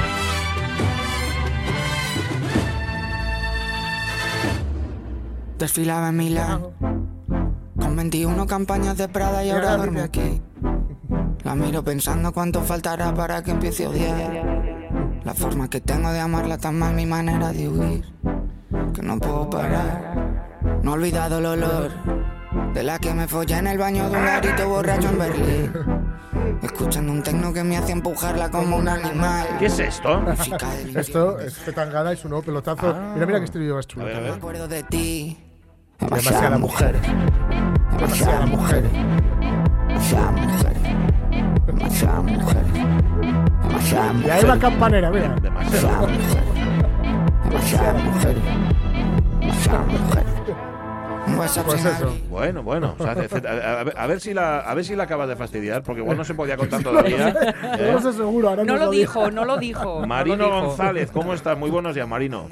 Desfilaba 5.59 6.09
en 6.09 6.17
Milán 6.17 6.61
con 7.79 7.97
21 7.97 8.47
campañas 8.47 8.97
de 8.99 9.09
Prada 9.09 9.45
y 9.45 9.51
ahora 9.51 9.77
duerme 9.77 10.01
aquí. 10.01 10.41
La 11.45 11.55
miro 11.55 11.85
pensando 11.85 12.33
cuánto 12.33 12.63
faltará 12.63 13.15
para 13.15 13.43
que 13.43 13.51
empiece 13.53 13.85
a 13.85 13.91
odiar. 13.91 15.21
La 15.25 15.35
forma 15.35 15.69
que 15.69 15.81
tengo 15.81 16.11
de 16.11 16.21
amarla 16.21 16.59
tan 16.59 16.79
mal 16.79 16.95
mi 16.95 17.07
manera 17.07 17.53
de 17.53 17.69
huir. 17.69 18.05
Que 18.95 19.03
no 19.03 19.19
puedo 19.19 19.49
parar. 19.51 20.15
No 20.83 20.93
he 20.93 20.95
olvidado 20.95 21.39
el 21.39 21.47
olor 21.47 21.91
de 22.75 22.83
la 22.83 22.99
que 22.99 23.15
me 23.15 23.29
follé 23.29 23.57
en 23.59 23.69
el 23.69 23.79
baño 23.79 24.11
de 24.11 24.19
un 24.19 24.25
garito 24.25 24.69
borracho 24.69 25.09
en 25.09 25.19
Berlín. 25.19 25.73
Escuchando 26.61 27.13
un 27.13 27.23
tecno 27.23 27.53
que 27.53 27.63
me 27.63 27.77
hace 27.77 27.93
empujarla 27.93 28.51
como 28.51 28.77
un 28.77 28.89
animal. 28.89 29.47
¿Qué 29.61 29.67
es 29.67 29.79
esto? 29.79 30.21
Música 30.21 30.69
del 30.75 30.97
Esto 30.97 31.39
es 31.39 31.55
Fetangana 31.55 32.13
y 32.13 32.17
su 32.17 32.29
nuevo 32.29 32.43
pelotazo. 32.43 32.93
Mira, 33.15 33.27
mira 33.27 33.39
que 33.39 33.45
estribillo 33.45 33.77
más 33.77 33.87
chulo. 33.87 34.07
Me 34.07 34.29
acuerdo 34.29 34.67
de 34.67 34.83
ti. 34.83 35.39
Demasiadas 36.01 36.59
mujeres. 36.59 37.01
Demasiadas 37.93 38.49
mujeres. 38.49 38.91
Demasiadas 39.87 40.33
mujeres. 40.33 40.83
Demasiadas 41.67 42.25
mujeres. 42.25 42.73
Demasiadas 43.63 44.17
Y 44.27 44.31
ahí 44.31 44.45
va 44.45 44.59
campanera, 44.59 45.11
mira. 45.11 45.29
Demasiado. 45.41 46.09
Demasiadas 47.45 48.03
mujeres. 48.03 48.43
Demasiadas 49.41 49.87
mujeres. 49.87 50.24
WhatsApp 51.39 51.67
Pues 51.67 51.81
sin 51.81 51.91
eso. 51.91 52.17
Bueno, 52.29 52.63
bueno. 52.63 52.95
o 52.99 53.03
sea, 53.03 53.13
hace- 53.13 53.49
a, 53.49 53.81
a 53.81 53.85
ver, 53.85 53.95
a 53.97 54.07
ver 54.07 54.21
si 54.21 54.35
la, 54.35 54.59
a 54.61 54.75
ver 54.75 54.85
si 54.85 54.95
la 54.95 55.05
acabas 55.05 55.29
de 55.29 55.37
fastidiar, 55.37 55.83
porque 55.83 56.01
igual 56.03 56.17
no 56.17 56.25
se 56.25 56.35
podía 56.35 56.57
contar 56.57 56.83
todavía. 56.83 57.29
¿eh? 57.29 57.91
no 57.93 58.01
sé 58.01 58.13
seguro, 58.13 58.51
ahora 58.51 58.65
No 58.65 58.77
lo 58.77 58.91
dijo, 58.91 59.31
no 59.31 59.45
lo 59.45 59.57
dijo. 59.57 60.01
no 60.01 60.07
Marino 60.07 60.37
lo 60.37 60.45
dijo. 60.47 60.67
González, 60.69 61.11
¿cómo 61.11 61.35
estás? 61.35 61.57
Muy 61.59 61.71
buenos 61.71 61.95
días, 61.95 62.07
Marino. 62.09 62.49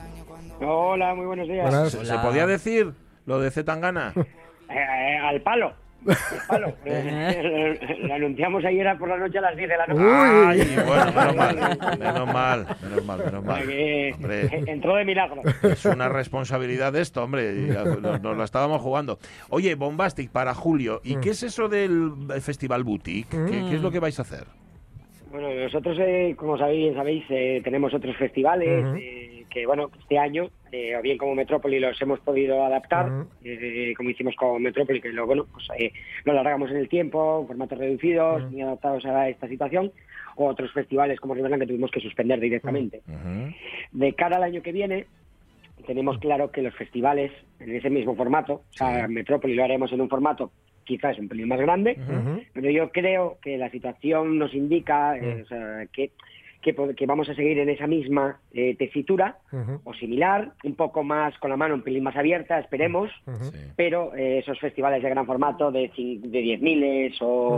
Hola, 0.60 1.14
muy 1.14 1.26
buenos 1.26 1.48
días. 1.48 1.68
Buenas. 1.70 1.90
¿Se, 1.92 2.04
se 2.06 2.18
podía 2.18 2.46
decir 2.46 2.92
lo 3.26 3.40
de 3.40 3.50
Zetangana? 3.50 4.12
Eh, 4.16 4.24
eh, 4.70 5.18
al 5.18 5.40
palo. 5.42 5.74
Al 6.06 6.16
palo. 6.48 6.74
Eh, 6.84 7.98
Lo 8.02 8.14
anunciamos 8.14 8.64
ayer 8.64 8.96
por 8.98 9.08
la 9.08 9.16
noche 9.18 9.38
a 9.38 9.40
las 9.42 9.56
10 9.56 9.68
de 9.68 9.76
la 9.76 9.86
noche. 9.86 10.02
Ay, 10.04 10.76
bueno, 10.86 11.12
menos 11.12 11.36
mal, 11.36 11.56
menos 11.98 12.32
mal, 12.32 12.66
menos 12.82 13.04
mal, 13.04 13.18
menos 13.24 13.44
mal. 13.44 13.60
Hombre. 13.62 14.08
eh, 14.08 14.64
entró 14.66 14.96
de 14.96 15.04
milagro. 15.04 15.42
Es 15.62 15.84
una 15.84 16.08
responsabilidad 16.08 16.94
esto, 16.96 17.22
hombre. 17.24 17.52
Nos, 18.00 18.20
nos 18.22 18.36
la 18.36 18.44
estábamos 18.44 18.80
jugando. 18.82 19.18
Oye, 19.50 19.74
Bombastic 19.74 20.30
para 20.30 20.54
Julio. 20.54 21.00
¿Y 21.04 21.16
qué 21.16 21.30
es 21.30 21.42
eso 21.42 21.68
del 21.68 22.12
Festival 22.40 22.84
Boutique? 22.84 23.28
¿Qué, 23.30 23.64
qué 23.70 23.74
es 23.76 23.82
lo 23.82 23.90
que 23.90 23.98
vais 24.00 24.18
a 24.18 24.22
hacer? 24.22 24.44
Bueno, 25.32 25.48
nosotros, 25.54 25.96
eh, 25.98 26.34
como 26.36 26.58
sabéis, 26.58 26.94
sabéis 26.94 27.24
eh, 27.30 27.62
tenemos 27.64 27.94
otros 27.94 28.14
festivales 28.18 28.84
eh, 28.98 29.46
que, 29.48 29.64
bueno, 29.64 29.90
este 29.98 30.18
año, 30.18 30.50
eh, 30.70 30.94
o 30.94 31.00
bien 31.00 31.16
como 31.16 31.34
Metrópoli, 31.34 31.80
los 31.80 32.00
hemos 32.02 32.20
podido 32.20 32.62
adaptar, 32.62 33.10
eh, 33.42 33.94
como 33.96 34.10
hicimos 34.10 34.36
con 34.36 34.62
Metrópoli, 34.62 35.00
que 35.00 35.08
lo, 35.08 35.24
bueno, 35.24 35.46
pues, 35.50 35.66
eh, 35.78 35.90
lo 36.26 36.32
alargamos 36.32 36.70
en 36.70 36.76
el 36.76 36.88
tiempo, 36.90 37.46
formatos 37.46 37.78
reducidos, 37.78 38.50
muy 38.50 38.60
adaptados 38.60 39.06
a 39.06 39.30
esta 39.30 39.48
situación, 39.48 39.90
o 40.36 40.48
otros 40.48 40.70
festivales 40.72 41.18
como 41.18 41.32
Riverland 41.32 41.62
que 41.62 41.68
tuvimos 41.68 41.90
que 41.90 42.00
suspender 42.00 42.38
directamente. 42.38 43.00
De 43.90 44.12
cara 44.12 44.36
al 44.36 44.42
año 44.42 44.60
que 44.60 44.72
viene, 44.72 45.06
tenemos 45.86 46.18
claro 46.18 46.50
que 46.50 46.60
los 46.60 46.74
festivales, 46.74 47.32
en 47.58 47.74
ese 47.74 47.88
mismo 47.88 48.14
formato, 48.14 48.52
o 48.52 48.72
sea, 48.72 49.08
Metrópoli 49.08 49.54
lo 49.54 49.64
haremos 49.64 49.90
en 49.92 50.02
un 50.02 50.10
formato 50.10 50.52
quizás 50.84 51.18
un 51.18 51.28
pelín 51.28 51.48
más 51.48 51.60
grande, 51.60 51.96
pero 52.52 52.70
yo 52.70 52.90
creo 52.90 53.38
que 53.42 53.56
la 53.58 53.70
situación 53.70 54.38
nos 54.38 54.54
indica 54.54 55.16
eh, 55.16 55.42
o 55.42 55.46
sea, 55.46 55.86
que, 55.92 56.10
que, 56.60 57.06
vamos 57.06 57.28
a 57.28 57.34
seguir 57.34 57.58
en 57.58 57.68
esa 57.70 57.86
misma 57.88 58.38
eh, 58.52 58.76
tesitura 58.76 59.36
o 59.84 59.94
similar, 59.94 60.52
un 60.62 60.74
poco 60.76 61.02
más 61.02 61.36
con 61.38 61.50
la 61.50 61.56
mano 61.56 61.74
un 61.74 61.82
pelín 61.82 62.04
más 62.04 62.14
abierta, 62.16 62.58
esperemos, 62.60 63.10
pero 63.76 64.14
eh, 64.14 64.38
esos 64.38 64.60
festivales 64.60 65.02
de 65.02 65.10
gran 65.10 65.26
formato 65.26 65.72
de, 65.72 65.90
cin- 65.92 66.20
de 66.20 66.38
10 66.40 66.60
miles 66.60 67.16
o, 67.20 67.56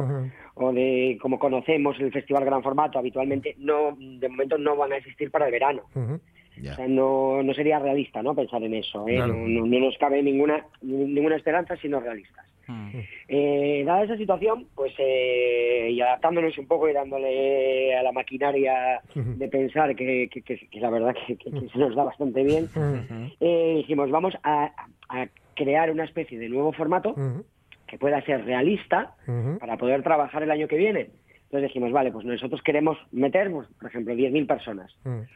o 0.54 0.73
de 0.73 1.19
como 1.21 1.38
conocemos 1.38 1.99
el 2.00 2.12
festival 2.12 2.45
gran 2.47 2.62
formato 2.62 2.99
habitualmente, 2.99 3.54
no 3.59 3.95
de 3.99 4.28
momento 4.28 4.57
no 4.57 4.75
van 4.76 4.93
a 4.93 4.97
existir 4.97 5.31
para 5.31 5.47
el 5.47 5.52
verano. 5.52 5.83
O 6.73 6.76
sea, 6.76 6.87
no, 6.87 7.43
no 7.43 7.52
sería 7.52 7.81
realista 7.81 8.23
¿no? 8.23 8.33
pensar 8.35 8.62
en 8.62 8.75
eso. 8.75 9.07
¿eh? 9.09 9.16
Claro. 9.16 9.35
No, 9.35 9.49
no- 9.49 9.66
no 9.66 9.81
nos 9.81 9.99
cabe 9.99 10.23
ninguna, 10.23 10.64
ninguna 10.83 11.35
esperanza 11.37 11.76
sino 11.76 11.99
realistas. 12.00 12.47
Eh, 13.28 13.83
dada 13.87 14.04
esa 14.04 14.16
situación, 14.16 14.68
pues 14.75 14.92
eh, 14.99 15.88
y 15.90 16.00
adaptándonos 16.00 16.56
un 16.59 16.66
poco 16.66 16.88
y 16.88 16.92
dándole 16.92 17.97
a 17.97 18.02
la 18.02 18.12
maquinaria 18.12 19.00
de 19.38 19.49
pensar 19.49 19.94
que, 19.97 20.28
que- 20.30 20.42
que- 20.42 20.68
que 20.68 20.80
la 20.80 20.90
verdad 20.90 21.14
que, 21.26 21.37
que- 21.37 21.50
que 21.50 21.68
se 21.68 21.78
nos 21.78 21.94
da 21.97 22.04
bastante 22.04 22.42
bien, 22.42 22.68
eh, 23.40 23.75
dijimos 23.78 24.11
vamos 24.11 24.35
a, 24.42 24.73
a 25.09 25.26
crear 25.54 25.90
una 25.90 26.04
especie 26.04 26.38
de 26.38 26.49
nuevo 26.49 26.73
formato 26.73 27.14
que 27.87 27.99
pueda 27.99 28.21
ser 28.23 28.44
realista 28.44 29.14
para 29.59 29.76
poder 29.76 30.02
trabajar 30.02 30.42
el 30.42 30.50
año 30.50 30.68
que 30.68 30.76
viene. 30.76 31.11
Entonces 31.44 31.68
dijimos, 31.71 31.92
vale, 31.92 32.11
pues 32.11 32.25
nosotros 32.25 32.61
queremos 32.62 32.99
meter, 33.12 33.49
pues, 33.52 33.68
por 33.78 33.88
ejemplo, 33.88 34.14
10.000 34.16 34.47
personas. 34.47 34.92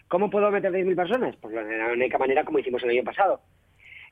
¿Cómo 0.08 0.30
puedo 0.30 0.50
meter 0.50 0.72
10.000 0.72 0.96
personas? 0.96 1.36
Pues 1.36 1.54
de 1.54 1.76
la 1.78 1.92
única 1.92 2.18
manera 2.18 2.42
como 2.44 2.58
hicimos 2.58 2.82
el 2.82 2.90
año 2.90 3.04
pasado. 3.04 3.40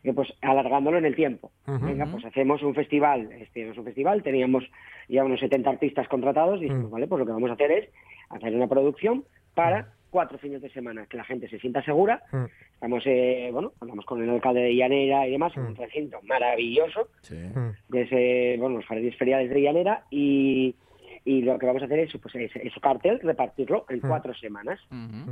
Eh, 0.07 0.13
pues 0.15 0.33
alargándolo 0.41 0.99
en 0.99 1.05
el 1.05 1.17
tiempo. 1.17 1.51
Venga, 1.67 2.07
pues 2.07 2.25
hacemos 2.25 2.63
un 2.63 2.75
festival, 2.75 3.29
este 3.33 3.69
es 3.71 3.77
un 3.77 3.85
festival, 3.85 4.23
teníamos 4.23 4.63
ya 5.09 5.25
unos 5.25 5.41
70 5.41 5.69
artistas 5.69 6.07
contratados 6.07 6.61
y 6.61 6.65
dijimos, 6.65 6.91
Mm. 6.91 6.93
vale, 6.93 7.07
pues 7.09 7.19
lo 7.19 7.27
que 7.27 7.33
vamos 7.33 7.51
a 7.51 7.55
hacer 7.55 7.73
es 7.73 7.89
hacer 8.31 8.55
una 8.55 8.69
producción 8.69 9.25
para 9.55 9.89
cuatro 10.11 10.39
fines 10.39 10.63
de 10.63 10.71
semana, 10.71 11.07
que 11.11 11.17
la 11.17 11.25
gente 11.25 11.49
se 11.49 11.59
sienta 11.59 11.83
segura. 11.83 12.23
Mm. 12.31 12.45
Estamos, 12.75 13.03
eh, 13.07 13.51
bueno, 13.53 13.73
hablamos 13.81 14.05
con 14.05 14.23
el 14.23 14.31
alcalde 14.31 14.61
de 14.61 14.77
Llanera 14.77 15.27
y 15.27 15.33
demás, 15.33 15.57
en 15.57 15.65
un 15.65 15.75
recinto 15.77 16.19
maravilloso, 16.23 17.09
Sí. 17.23 17.35
Mm. 17.35 17.73
de 17.93 18.03
ese, 18.03 18.57
bueno, 18.61 18.77
los 18.77 18.87
jardines 18.87 19.17
feriales 19.17 19.51
de 19.51 19.61
Llanera 19.61 20.05
y, 20.11 20.77
y 21.25 21.43
lo 21.43 21.59
que 21.59 21.67
vamos 21.67 21.83
a 21.83 21.87
hacer 21.87 21.99
es, 21.99 22.13
pues, 22.23 22.33
ese, 22.37 22.65
ese 22.65 22.81
cartel, 22.81 23.19
repartirlo 23.21 23.87
en 23.89 23.99
cuatro 24.01 24.33
semanas 24.35 24.79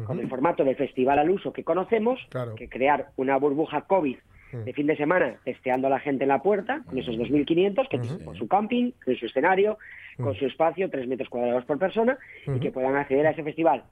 con 0.07 0.19
el 0.19 0.28
formato 0.28 0.64
de 0.64 0.75
festival 0.75 1.21
al 1.21 1.31
uso 1.31 1.52
que 1.52 1.62
conocemos, 1.62 2.19
Claro. 2.31 2.57
que 2.57 2.69
crear 2.69 3.11
una 3.16 3.37
burbuja 3.37 3.83
COVID 3.83 4.16
de 4.63 4.73
fin 4.73 4.87
de 4.87 4.97
semana 4.97 5.37
testeando 5.45 5.87
a 5.89 5.91
la 5.91 6.01
gente 6.01 6.25
en 6.25 6.29
la 6.29 6.43
puerta 6.43 6.83
con 6.87 6.99
esos 6.99 7.17
2.500 7.17 7.89
que 7.89 7.99
tienen 7.99 8.25
con 8.25 8.37
su 8.37 8.47
camping, 8.47 8.93
con 9.05 9.17
su 9.17 9.27
escenario, 9.27 9.79
con 10.17 10.35
su 10.35 10.47
espacio, 10.47 10.89
3 10.91 11.09
metros 11.09 11.29
cuadrados 11.29 11.65
por 11.65 11.79
persona 11.79 12.17
y 12.47 12.61
que 12.61 12.71
puedan 12.71 12.97
acceder 12.97 13.27
a 13.27 13.31
ese 13.31 13.43
festival. 13.43 13.85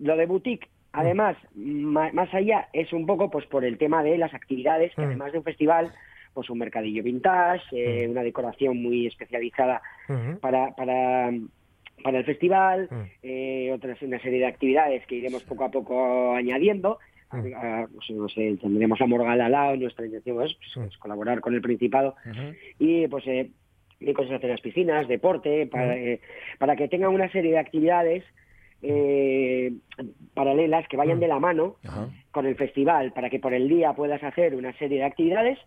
Lo 0.00 0.16
de 0.16 0.26
boutique, 0.26 0.68
además, 0.92 1.36
más 1.54 2.32
allá, 2.34 2.68
es 2.72 2.92
un 2.92 3.06
poco 3.06 3.30
pues 3.30 3.46
por 3.46 3.64
el 3.64 3.78
tema 3.78 4.02
de 4.02 4.18
las 4.18 4.34
actividades, 4.34 4.94
que 4.94 5.02
además 5.02 5.32
de 5.32 5.38
un 5.38 5.44
festival, 5.44 5.92
pues 6.34 6.50
un 6.50 6.58
mercadillo 6.58 7.02
vintage, 7.02 7.64
eh, 7.72 8.08
una 8.08 8.22
decoración 8.22 8.80
muy 8.82 9.06
especializada 9.06 9.80
Ujú. 10.08 10.38
para, 10.40 10.70
para, 10.76 11.30
para 12.02 12.18
el 12.18 12.24
festival, 12.24 12.88
Mm. 12.90 13.02
eh, 13.22 13.72
otras 13.72 14.00
una 14.02 14.20
serie 14.20 14.38
de 14.40 14.46
actividades 14.46 15.04
que 15.06 15.16
iremos 15.16 15.42
poco 15.44 15.64
a 15.64 15.70
poco 15.70 16.34
añadiendo. 16.34 16.98
A- 17.30 17.36
a- 17.82 17.86
pues, 17.88 18.10
no 18.10 18.28
sé, 18.28 18.56
tendremos 18.60 18.98
la 19.00 19.06
Morgala 19.06 19.46
al 19.46 19.52
lado, 19.52 19.76
nuestra 19.76 20.06
intención 20.06 20.42
es, 20.42 20.54
pues, 20.54 20.86
es 20.88 20.96
colaborar 20.98 21.40
con 21.40 21.54
el 21.54 21.60
Principado 21.60 22.14
y 22.78 23.06
pues 23.08 23.26
eh, 23.26 23.50
cosas 24.14 24.42
en 24.42 24.48
las 24.50 24.60
piscinas, 24.60 25.08
deporte, 25.08 25.66
para, 25.66 25.94
eh, 25.96 26.20
para 26.58 26.76
que 26.76 26.88
tengan 26.88 27.12
una 27.12 27.30
serie 27.30 27.50
de 27.52 27.58
actividades 27.58 28.24
eh, 28.80 29.72
paralelas 30.34 30.86
que 30.88 30.96
vayan 30.96 31.18
de 31.20 31.26
la 31.28 31.40
mano. 31.40 31.76
Con 32.32 32.46
el 32.46 32.56
festival 32.56 33.12
para 33.12 33.30
que 33.30 33.38
por 33.40 33.54
el 33.54 33.68
día 33.68 33.92
puedas 33.94 34.22
hacer 34.22 34.54
una 34.54 34.72
serie 34.78 34.98
de 34.98 35.04
actividades, 35.04 35.58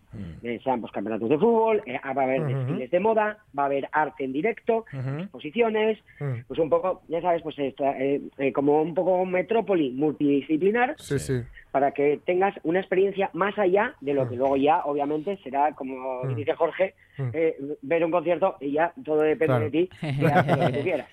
eh, 0.42 0.60
sean 0.62 0.80
pues 0.80 0.92
campeonatos 0.92 1.28
de 1.28 1.38
fútbol, 1.38 1.82
eh, 1.86 1.98
va 2.04 2.22
a 2.22 2.24
haber 2.24 2.46
desfiles 2.46 2.90
de 2.90 3.00
moda, 3.00 3.38
va 3.58 3.64
a 3.64 3.66
haber 3.66 3.88
arte 3.92 4.24
en 4.24 4.32
directo, 4.32 4.84
exposiciones, 5.18 5.98
Mm. 6.20 6.40
pues 6.46 6.60
un 6.60 6.70
poco, 6.70 7.02
ya 7.08 7.20
sabes, 7.20 7.42
pues 7.42 7.58
esta, 7.58 7.98
eh, 7.98 8.20
eh, 8.38 8.52
como 8.52 8.80
un 8.82 8.94
poco 8.94 9.24
metrópoli 9.26 9.90
multidisciplinar 9.90 10.94
Sí, 10.98 11.18
sí. 11.18 11.40
para 11.72 11.92
que 11.92 12.20
tengas 12.24 12.54
una 12.64 12.80
experiencia 12.80 13.30
más 13.32 13.58
allá 13.58 13.94
de 14.00 14.14
lo 14.14 14.28
que 14.28 14.36
luego 14.36 14.56
ya, 14.56 14.82
obviamente, 14.84 15.38
será, 15.42 15.72
como 15.72 16.24
Mm. 16.24 16.34
dice 16.36 16.54
Jorge, 16.54 16.94
Mm. 17.18 17.28
eh, 17.34 17.56
ver 17.82 18.04
un 18.04 18.10
concierto 18.10 18.56
y 18.60 18.72
ya 18.72 18.92
todo 19.04 19.20
depende 19.20 19.46
Claro. 19.46 19.64
de 19.64 19.70
ti, 19.70 19.88
que 20.00 20.00
hagas 20.26 20.58
lo 20.58 20.66
que 20.66 20.72
tú 20.72 20.82
quieras. 20.82 21.08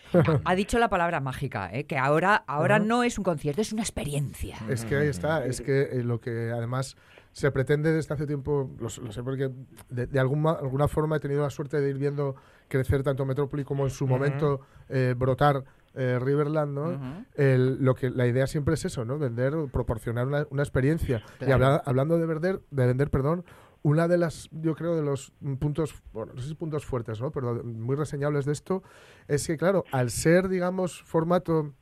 Ha 0.45 0.55
dicho 0.55 0.79
la 0.79 0.87
palabra 0.89 1.19
mágica, 1.19 1.69
¿eh? 1.73 1.83
que 1.85 1.97
ahora, 1.97 2.43
ahora 2.47 2.79
no 2.79 3.03
es 3.03 3.17
un 3.17 3.23
concierto, 3.25 3.61
es 3.61 3.73
una 3.73 3.81
experiencia. 3.81 4.55
Es 4.69 4.85
que 4.85 4.95
ahí 4.95 5.07
está, 5.07 5.38
es 5.45 5.61
que 5.61 5.81
eh, 5.99 6.03
lo 6.03 6.19
que 6.19 6.51
además 6.51 6.95
se 7.31 7.51
pretende 7.51 7.91
desde 7.93 8.13
hace 8.13 8.25
tiempo, 8.27 8.71
lo, 8.79 8.89
sé 8.89 9.23
porque 9.23 9.51
de, 9.89 10.07
de 10.07 10.19
alguna, 10.19 10.51
alguna 10.51 10.87
forma 10.87 11.17
he 11.17 11.19
tenido 11.19 11.41
la 11.43 11.49
suerte 11.49 11.79
de 11.79 11.89
ir 11.89 11.97
viendo 11.97 12.35
crecer 12.67 13.03
tanto 13.03 13.25
Metrópoli 13.25 13.63
como 13.63 13.83
en 13.85 13.89
su 13.91 14.05
momento 14.07 14.61
eh, 14.89 15.13
brotar 15.17 15.63
eh, 15.95 16.19
Riverland, 16.21 16.73
¿no? 16.73 16.89
El- 17.35 17.83
lo 17.83 17.95
que 17.95 18.09
la 18.09 18.27
idea 18.27 18.45
siempre 18.47 18.73
es 18.75 18.85
eso, 18.85 19.05
¿no? 19.05 19.17
Vender, 19.19 19.53
proporcionar 19.71 20.27
una, 20.27 20.45
una 20.49 20.63
experiencia. 20.63 21.21
Y 21.49 21.51
habla- 21.51 21.81
hablando 21.85 22.17
de 22.17 22.25
vender, 22.25 22.61
de 22.71 22.85
vender, 22.87 23.09
perdón, 23.09 23.43
una 23.81 24.07
de 24.09 24.17
las, 24.17 24.49
yo 24.51 24.75
creo, 24.75 24.95
de 24.95 25.01
los 25.03 25.31
puntos, 25.57 25.95
bueno, 26.11 26.33
no 26.35 26.41
sé 26.41 26.49
si 26.49 26.53
puntos 26.55 26.85
fuertes, 26.85 27.21
¿no? 27.21 27.31
Pero 27.31 27.63
muy 27.63 27.95
reseñables 27.95 28.45
de 28.45 28.51
esto 28.51 28.83
es 29.27 29.47
que, 29.47 29.55
claro, 29.57 29.83
al 29.91 30.09
ser, 30.11 30.49
digamos, 30.49 31.01
formato 31.03 31.73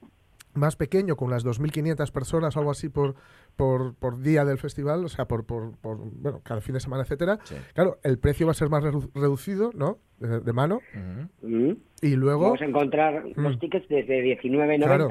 más 0.58 0.76
pequeño, 0.76 1.16
con 1.16 1.30
las 1.30 1.46
2.500 1.46 2.12
personas 2.12 2.56
o 2.56 2.60
algo 2.60 2.72
así 2.72 2.90
por, 2.90 3.16
por, 3.56 3.94
por 3.96 4.20
día 4.22 4.44
del 4.46 4.58
festival, 4.58 5.06
o 5.06 5.08
sea, 5.10 5.26
por, 5.26 5.46
por, 5.46 5.78
por, 5.78 5.98
bueno, 5.98 6.42
cada 6.44 6.62
fin 6.62 6.74
de 6.74 6.80
semana, 6.80 7.04
etcétera. 7.04 7.40
Sí. 7.44 7.56
Claro, 7.74 8.00
el 8.04 8.20
precio 8.20 8.46
va 8.48 8.52
a 8.52 8.56
ser 8.56 8.70
más 8.70 8.84
redu- 8.84 9.10
reducido, 9.16 9.72
¿no? 9.74 10.00
De, 10.20 10.40
de 10.40 10.54
mano. 10.54 10.80
Y 12.02 12.16
luego... 12.16 12.44
Vamos 12.44 12.62
a 12.62 12.66
encontrar 12.66 13.24
los 13.36 13.56
Mm. 13.56 13.60
tickets 13.60 13.88
desde 13.88 14.22
19.90. 14.42 14.84
Claro. 14.84 15.08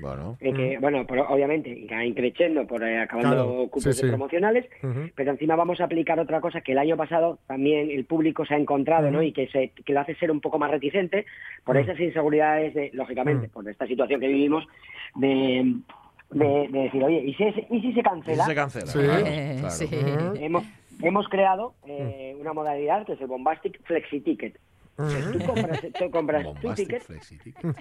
Bueno. 0.00 0.36
eh, 0.40 0.52
que, 0.52 0.78
bueno, 0.78 1.04
pero 1.06 1.28
obviamente 1.28 1.68
irá 1.70 2.04
increciendo 2.04 2.66
por 2.66 2.82
eh, 2.82 3.00
acabando 3.00 3.30
Claro, 3.34 3.68
cupos 3.68 3.82
sí, 3.82 3.88
de 3.90 3.94
sí. 3.94 4.06
promocionales, 4.08 4.66
pero 5.14 5.30
encima 5.32 5.56
vamos 5.56 5.80
a 5.80 5.84
aplicar 5.84 6.18
otra 6.20 6.40
cosa 6.40 6.60
que 6.60 6.72
el 6.72 6.78
año 6.78 6.96
pasado 6.96 7.38
también 7.46 7.90
el 7.90 8.04
público 8.04 8.44
se 8.44 8.54
ha 8.54 8.58
encontrado, 8.58 9.10
¿no? 9.10 9.22
Y 9.22 9.32
que, 9.32 9.46
se, 9.48 9.70
que 9.84 9.92
lo 9.92 10.00
hace 10.00 10.14
ser 10.16 10.30
un 10.30 10.40
poco 10.40 10.58
más 10.58 10.70
reticente 10.70 11.26
por 11.64 11.76
Mm. 11.76 11.78
esas 11.80 12.00
inseguridades, 12.00 12.74
de, 12.74 12.90
lógicamente, 12.92 13.46
Mm. 13.48 13.50
por 13.50 13.68
esta 13.68 13.86
situación 13.86 14.20
que 14.20 14.28
vivimos, 14.28 14.64
de, 15.16 15.74
de, 16.30 16.68
de 16.70 16.78
decir, 16.80 17.02
oye, 17.04 17.22
¿y 17.24 17.34
si, 17.34 17.44
¿y 17.44 17.80
si 17.80 17.92
se 17.92 18.00
Y 18.00 18.02
cancela? 18.02 18.44
se 18.44 18.54
cancela. 18.54 18.86
Sí. 18.86 18.98
claro, 18.98 19.26
Eh, 19.26 19.56
claro. 19.60 19.70
sí. 19.74 19.84
Ujú. 19.86 20.34
Hemos, 20.44 20.64
hemos 21.02 21.28
creado 21.28 21.74
eh, 21.86 22.36
una 22.40 22.52
modalidad 22.52 23.04
que 23.06 23.12
es 23.12 23.20
el 23.20 23.26
Bombastic 23.28 23.80
Flexi 23.84 24.20
Ticket. 24.20 24.58
Tú 24.96 25.38
compras, 25.44 25.80
tú 25.98 26.10
compras 26.10 26.44
tu 26.60 26.68
Bombastic 26.68 27.02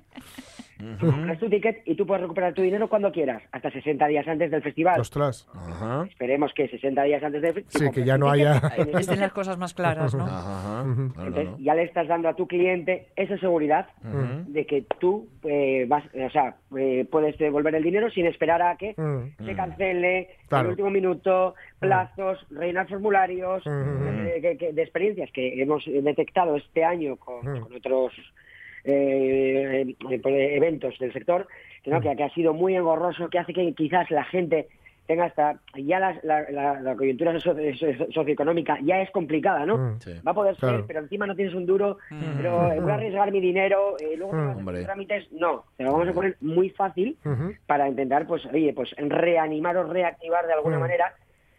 ticket. 0.77 1.00
compras 1.00 1.39
tu 1.39 1.50
ticket 1.50 1.82
y 1.86 1.96
tú 1.96 2.06
puedes 2.06 2.22
recuperar 2.22 2.53
tu 2.53 2.62
dinero 2.62 2.88
cuando 2.89 3.12
quieras, 3.12 3.42
hasta 3.51 3.72
60 3.72 4.08
días 4.08 4.27
antes 4.27 4.51
del 4.51 4.62
festival. 4.62 5.00
Ostras. 5.00 5.48
Ajá. 5.53 6.06
Esperemos 6.10 6.53
que 6.53 6.68
60 6.68 7.03
días 7.03 7.24
antes 7.24 7.42
del 7.42 7.53
Sí, 7.56 7.62
festival. 7.63 7.94
que 7.94 8.03
ya 8.06 8.18
no 8.18 8.30
haya... 8.30 8.62
Estén 9.00 9.20
las 9.20 9.34
cosas 9.34 9.58
más 9.58 9.74
claras, 9.74 10.13
¿no? 10.15 10.25
Ajá. 10.25 10.84
No, 10.84 10.96
no, 10.96 11.03
Entonces, 11.27 11.46
no. 11.51 11.58
ya 11.60 11.75
le 11.75 11.84
estás 11.84 12.08
dando 12.08 12.30
a 12.30 12.36
tu 12.36 12.48
cliente 12.48 13.08
esa 13.15 13.38
seguridad 13.38 13.88
de 14.48 14.65
que 14.65 14.86
tú 15.00 15.27
eh, 15.44 15.86
vas, 15.88 16.03
o 16.13 16.30
sea, 16.30 16.56
eh, 16.77 17.06
puedes 17.12 17.38
devolver 17.38 17.75
el 17.75 17.84
dinero 17.84 18.10
sin 18.12 18.25
esperar 18.25 18.62
a 18.62 18.75
que 18.77 18.96
se 19.46 19.56
cancele 19.56 20.30
Claro. 20.48 20.65
el 20.65 20.72
último 20.72 20.89
minuto, 20.92 21.56
plazos, 21.80 22.46
rellenar 22.51 22.88
formularios, 22.88 23.63
serie 23.63 24.39
de, 24.42 24.58
que- 24.58 24.74
de 24.74 24.82
experiencias 24.84 25.32
que 25.32 25.62
hemos 25.62 25.84
detectado 25.86 26.56
este 26.56 26.84
año 26.84 27.15
con 27.18 27.48
otros 27.75 28.13
eh, 28.83 29.95
eh, 30.09 30.55
eventos 30.55 30.97
del 30.99 31.13
sector, 31.13 31.47
que, 31.83 31.91
¿no? 31.91 32.01
que, 32.01 32.15
que 32.15 32.23
ha 32.23 32.29
sido 32.33 32.53
muy 32.53 32.75
engorroso, 32.75 33.29
que 33.29 33.39
hace 33.39 33.53
que 33.53 33.73
quizás 33.73 34.09
la 34.11 34.23
gente 34.25 34.67
tenga 35.05 35.25
hasta 35.25 35.59
ya 35.75 35.99
la, 35.99 36.17
la- 36.23 36.49
la- 36.49 36.79
la 36.79 36.95
coyuntura 36.95 37.37
socio- 37.37 37.75
socio- 37.75 38.07
socioeconómica 38.13 38.77
ya 38.83 39.01
es 39.01 39.11
complicada, 39.11 39.65
¿no? 39.65 39.77
Mm. 39.77 39.99
Sí. 39.99 40.11
Va 40.25 40.31
a 40.31 40.33
poder 40.33 40.55
Claro. 40.55 40.77
ser, 40.77 40.85
pero 40.87 40.99
encima 41.01 41.27
no 41.27 41.35
tienes 41.35 41.53
un 41.53 41.65
duro, 41.65 41.97
Mm. 42.09 42.37
pero 42.37 42.71
eh, 42.71 42.79
voy 42.79 42.89
a 42.91 42.93
arriesgar 42.95 43.29
mi 43.31 43.41
dinero, 43.41 43.97
eh, 43.99 44.15
luego 44.15 44.31
Hombre. 44.31 44.77
mis 44.77 44.85
trámites. 44.85 45.29
No, 45.33 45.65
te 45.75 45.83
lo 45.83 45.91
vamos 45.91 46.07
a 46.07 46.13
poner 46.13 46.37
muy 46.39 46.69
fácil 46.69 47.17
para 47.67 47.89
intentar, 47.89 48.25
pues, 48.25 48.45
oye, 48.45 48.71
pues 48.73 48.91
reanimar 48.97 49.75
o 49.75 49.83
reactivar 49.91 50.47
de 50.47 50.53
alguna 50.53 50.77
Mm. 50.77 50.81
manera 50.81 51.13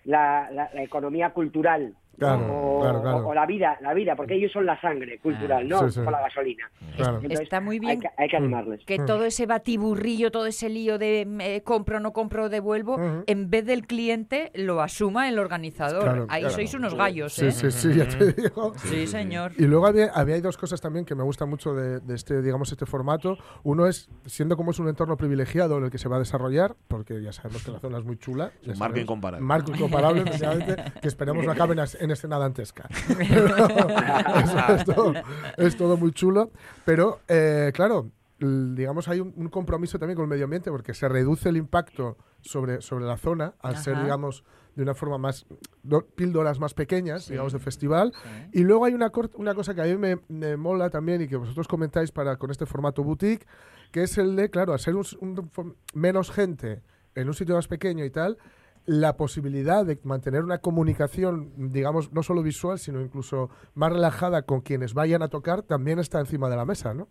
la, 0.06 0.48
la- 0.50 0.70
la 0.72 0.82
economía 0.82 1.30
cultural. 1.30 1.92
Claro, 2.18 2.46
o, 2.50 2.80
claro, 2.80 3.02
claro. 3.02 3.16
o- 3.18 3.28
o 3.30 3.34
la 3.34 3.46
vida, 3.46 3.76
la 3.80 3.94
vida, 3.94 4.14
porque 4.16 4.34
ellos 4.34 4.52
son 4.52 4.66
la 4.66 4.80
sangre 4.80 5.18
cultural, 5.18 5.68
no 5.68 5.88
Sí, 5.88 5.94
sí. 5.96 6.04
con 6.04 6.12
la 6.12 6.20
gasolina. 6.20 6.70
Claro. 6.96 7.16
Entonces, 7.16 7.40
Está 7.40 7.60
muy 7.60 7.76
Hay 7.76 7.80
bien 7.80 8.00
que, 8.00 8.08
hay 8.16 8.28
que 8.28 8.36
animarles. 8.36 8.84
que 8.84 8.98
todo 9.00 9.24
ese 9.24 9.46
batiburrillo, 9.46 10.30
todo 10.30 10.46
ese 10.46 10.68
lío 10.68 10.98
de 10.98 11.26
eh, 11.40 11.62
compro, 11.62 12.00
no 12.00 12.12
compro, 12.12 12.48
devuelvo, 12.48 12.98
en 13.26 13.50
vez 13.50 13.66
del 13.66 13.86
cliente 13.86 14.50
lo 14.54 14.80
asuma 14.80 15.28
el 15.28 15.38
organizador. 15.38 16.02
Claro, 16.02 16.26
Ahí 16.28 16.42
claro. 16.42 16.54
sois 16.54 16.74
unos 16.74 16.94
gallos, 16.94 17.34
Sí, 17.34 17.46
¿eh? 17.46 17.52
sí, 17.52 17.70
sí, 17.70 17.94
ya 17.94 18.08
te 18.08 18.32
digo. 18.32 18.72
Sí, 18.76 19.06
señor. 19.06 19.52
Y 19.58 19.64
luego 19.66 19.86
había, 19.86 20.06
había 20.14 20.34
hay 20.36 20.40
dos 20.40 20.56
cosas 20.56 20.80
también 20.80 21.04
que 21.04 21.14
me 21.14 21.22
gustan 21.22 21.48
mucho 21.48 21.74
de, 21.74 22.00
de 22.00 22.14
este, 22.14 22.40
digamos, 22.42 22.70
este 22.72 22.86
formato. 22.86 23.36
Uno 23.62 23.86
es, 23.86 24.08
siendo 24.26 24.56
como 24.56 24.70
es 24.70 24.78
un 24.78 24.88
entorno 24.88 25.16
privilegiado 25.16 25.78
en 25.78 25.84
el 25.84 25.90
que 25.90 25.98
se 25.98 26.08
va 26.08 26.16
a 26.16 26.18
desarrollar, 26.20 26.74
porque 26.88 27.22
ya 27.22 27.32
sabemos 27.32 27.64
que 27.64 27.70
la 27.72 27.78
zona 27.80 27.98
es 27.98 28.04
muy 28.04 28.16
chula. 28.18 28.52
marco 28.78 28.98
incomparable. 28.98 29.44
Marco 29.46 29.72
incomparable, 29.72 30.24
que 31.02 31.08
esperemos 31.08 31.44
no 31.44 31.52
acabe 31.52 31.72
en, 31.74 31.80
es- 31.80 31.98
en 32.04 32.10
escena 32.12 32.38
dantesca. 32.38 32.88
Es, 34.74 34.84
todo, 34.84 35.12
es 35.56 35.76
todo 35.76 35.96
muy 35.96 36.12
chulo. 36.12 36.50
Pero, 36.84 37.20
eh, 37.28 37.70
claro, 37.74 38.10
digamos, 38.38 39.08
hay 39.08 39.20
un, 39.20 39.32
un 39.36 39.48
compromiso 39.48 39.98
también 39.98 40.16
con 40.16 40.24
el 40.24 40.28
medio 40.30 40.44
ambiente 40.44 40.70
porque 40.70 40.94
se 40.94 41.08
reduce 41.08 41.48
el 41.48 41.56
impacto 41.56 42.16
sobre, 42.40 42.80
sobre 42.82 43.04
la 43.06 43.16
zona 43.16 43.54
al 43.60 43.76
ser, 43.78 43.94
digamos, 44.02 44.44
de 44.76 44.82
una 44.82 44.94
forma 44.94 45.18
más, 45.18 45.46
do- 45.82 46.04
píldoras 46.06 46.58
más 46.58 46.74
pequeñas, 46.74 47.28
digamos, 47.28 47.52
de 47.52 47.58
festival. 47.60 48.12
Y 48.52 48.62
luego 48.64 48.84
hay 48.84 48.94
una, 48.94 49.10
una 49.34 49.54
cosa 49.54 49.74
que 49.74 49.82
a 49.82 49.84
mí 49.84 49.96
me, 49.96 50.18
me 50.28 50.56
mola 50.56 50.90
también 50.90 51.22
y 51.22 51.28
que 51.28 51.36
vosotros 51.36 51.68
comentáis 51.68 52.10
para 52.10 52.36
con 52.36 52.50
este 52.50 52.66
formato 52.66 53.02
boutique, 53.04 53.46
que 53.92 54.02
es 54.02 54.18
el 54.18 54.34
de, 54.36 54.50
claro, 54.50 54.72
al 54.72 54.80
ser 54.80 54.96
un, 54.96 55.04
un 55.20 55.48
for- 55.50 55.76
menos 55.94 56.30
gente 56.30 56.82
en 57.14 57.28
un 57.28 57.34
sitio 57.34 57.54
más 57.54 57.68
pequeño 57.68 58.04
y 58.04 58.10
tal, 58.10 58.36
la 58.86 59.16
posibilidad 59.16 59.84
de 59.86 59.98
mantener 60.04 60.42
una 60.42 60.58
comunicación, 60.58 61.52
digamos, 61.72 62.12
no 62.12 62.22
solo 62.22 62.42
visual, 62.42 62.78
sino 62.78 63.00
incluso 63.00 63.50
más 63.74 63.92
relajada 63.92 64.42
con 64.42 64.60
quienes 64.60 64.92
vayan 64.94 65.22
a 65.22 65.28
tocar, 65.28 65.62
también 65.62 65.98
está 65.98 66.20
encima 66.20 66.48
de 66.50 66.56
la 66.56 66.64
mesa, 66.64 66.92
¿no? 66.94 67.08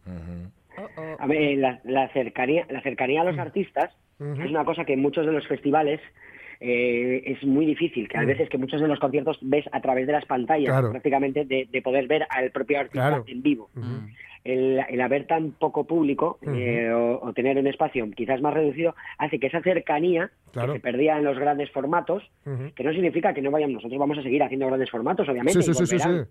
Oh, 0.78 0.82
oh. 0.98 1.16
A 1.20 1.28
ver, 1.28 1.58
la, 1.58 1.80
la 1.84 2.12
cercanía, 2.14 2.66
la 2.70 2.82
cercanía 2.82 3.22
a 3.22 3.26
los 3.26 3.38
artistas 3.40 3.92
es 4.20 4.50
una 4.50 4.64
cosa 4.66 4.86
que 4.86 4.94
en 4.94 5.02
muchos 5.02 5.26
de 5.26 5.32
los 5.32 5.48
festivales 5.48 6.00
eh, 6.60 7.24
es 7.26 7.44
muy 7.44 7.66
difícil, 7.66 8.08
que 8.08 8.18
a 8.18 8.24
veces 8.24 8.48
que 8.50 8.58
muchos 8.58 8.80
de 8.80 8.88
los 8.88 9.00
conciertos 9.00 9.38
ves 9.42 9.66
a 9.72 9.82
través 9.82 10.08
de 10.08 10.14
las 10.14 10.26
pantallas, 10.26 10.70
Claro. 10.72 10.92
prácticamente 10.92 11.44
de, 11.46 11.68
de 11.70 11.82
poder 11.82 12.08
ver 12.08 12.26
al 12.30 12.52
propio 12.52 12.80
artista 12.80 13.08
Claro. 13.10 13.24
en 13.28 13.42
vivo. 13.42 13.70
El, 14.46 14.84
el 14.90 15.00
haber 15.02 15.26
tan 15.26 15.52
poco 15.52 15.86
público 15.86 16.38
eh, 16.42 16.92
o, 16.92 17.20
o 17.26 17.34
tener 17.34 17.58
un 17.58 17.66
espacio 17.68 18.10
quizás 18.12 18.42
más 18.42 18.54
reducido 18.54 18.94
hace 19.18 19.40
que 19.40 19.48
esa 19.48 19.62
cercanía 19.62 20.32
Claro. 20.52 20.74
que 20.74 20.80
se 20.80 20.84
perdía 20.84 21.18
en 21.18 21.24
los 21.24 21.40
grandes 21.40 21.72
formatos, 21.72 22.22
que 22.76 22.84
no 22.84 22.92
significa 22.94 23.34
que 23.34 23.42
no 23.42 23.50
vayamos, 23.50 23.76
nosotros 23.76 24.00
vamos 24.00 24.20
a 24.20 24.22
seguir 24.22 24.44
haciendo 24.44 24.68
grandes 24.68 24.92
formatos, 24.92 25.28
obviamente, 25.28 25.64
Sí, 25.64 25.64
sí, 25.64 25.72
y 25.72 25.86
sí, 25.88 25.98
sí, 25.98 25.98
volverán. 25.98 26.28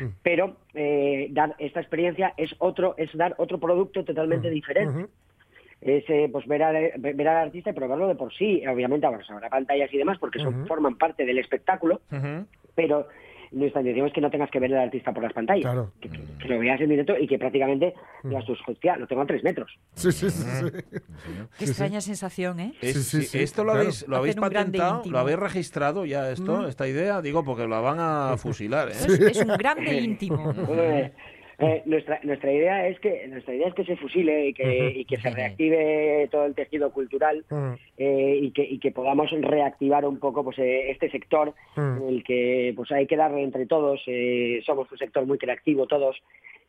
sí. 0.00 0.04
pero 0.22 0.56
eh, 0.74 1.28
dar 1.30 1.54
esta 1.58 1.78
experiencia 1.80 2.34
es 2.36 2.52
otro 2.58 2.94
es 2.96 3.16
dar 3.16 3.34
otro 3.38 3.58
producto 3.60 4.02
totalmente 4.04 4.50
diferente. 4.50 5.06
Es 5.80 6.04
eh, 6.10 6.28
pues 6.32 6.46
ver 6.46 6.62
al, 6.62 6.92
ver 6.98 7.28
al 7.28 7.36
artista 7.48 7.70
y 7.70 7.72
probarlo 7.72 8.08
de 8.08 8.14
por 8.16 8.32
sí. 8.32 8.62
Obviamente 8.66 9.06
ahora 9.06 9.20
habrá 9.28 9.48
pantallas 9.48 9.92
y 9.92 9.98
demás 9.98 10.18
porque 10.18 10.38
son, 10.40 10.66
forman 10.66 10.96
parte 10.96 11.24
del 11.24 11.38
espectáculo 11.38 12.00
pero 12.74 13.06
nuestra 13.52 13.80
intención 13.80 14.06
es 14.06 14.12
que 14.12 14.20
no 14.20 14.30
tengas 14.30 14.50
que 14.50 14.58
ver 14.58 14.74
al 14.74 14.84
artista 14.84 15.12
por 15.12 15.22
las 15.22 15.32
pantallas 15.32 15.62
Claro. 15.62 15.92
que, 16.00 16.10
lo 16.48 16.58
veas 16.58 16.80
en 16.80 16.88
directo 16.88 17.16
y 17.18 17.26
que 17.26 17.38
prácticamente 17.38 17.94
digas 18.24 18.44
tú 18.44 18.56
hostia 18.66 18.96
lo 18.96 19.06
tengo 19.06 19.22
a 19.22 19.26
tres 19.26 19.44
metros 19.44 19.70
Sí, 19.94 20.10
sí, 20.12 20.30
sí, 20.30 20.42
sí. 20.42 20.66
Qué 21.58 21.64
extraña 21.64 22.00
sensación, 22.00 22.60
¿eh? 22.60 22.72
Es- 22.80 22.94
Sí, 22.94 23.02
sí, 23.02 23.22
sí, 23.22 23.26
sí, 23.28 23.38
¿Esto 23.40 23.62
lo 23.62 23.72
claro. 23.72 23.80
habéis, 23.80 24.08
lo 24.08 24.16
habéis 24.16 24.36
patentado? 24.36 25.02
¿Lo 25.10 25.18
habéis 25.18 25.38
registrado 25.38 26.04
ya 26.04 26.30
esto, 26.30 26.66
esta 26.66 26.88
idea? 26.88 27.20
Digo, 27.22 27.44
porque 27.44 27.66
lo 27.66 27.80
van 27.82 27.98
a 28.00 28.36
fusilar, 28.38 28.88
¿eh? 28.88 28.92
Es, 28.92 29.08
es 29.08 29.36
un 29.42 29.48
grande 29.56 30.00
íntimo. 30.00 30.52
Eh, 31.62 31.82
nuestra 31.86 32.18
nuestra 32.22 32.52
idea 32.52 32.88
es 32.88 32.98
que 33.00 33.26
nuestra 33.28 33.54
idea 33.54 33.68
es 33.68 33.74
que 33.74 33.84
se 33.84 33.96
fusile 33.96 34.48
y 34.48 34.52
que, 34.54 34.92
y 34.96 35.04
que 35.04 35.16
se 35.18 35.30
reactive 35.30 36.28
todo 36.30 36.44
el 36.46 36.54
tejido 36.54 36.90
cultural 36.92 37.44
eh, 37.98 38.38
y, 38.42 38.50
que, 38.50 38.62
y 38.64 38.78
que 38.78 38.90
podamos 38.90 39.30
reactivar 39.30 40.04
un 40.04 40.18
poco 40.18 40.42
pues 40.44 40.58
eh, 40.58 40.90
este 40.90 41.10
sector 41.10 41.54
en 41.76 42.02
el 42.08 42.24
que 42.24 42.72
pues 42.74 42.90
hay 42.92 43.06
que 43.06 43.16
darle 43.16 43.42
entre 43.42 43.66
todos 43.66 44.00
eh, 44.06 44.60
somos 44.66 44.90
un 44.90 44.98
sector 44.98 45.24
muy 45.26 45.38
creativo 45.38 45.86
todos 45.86 46.16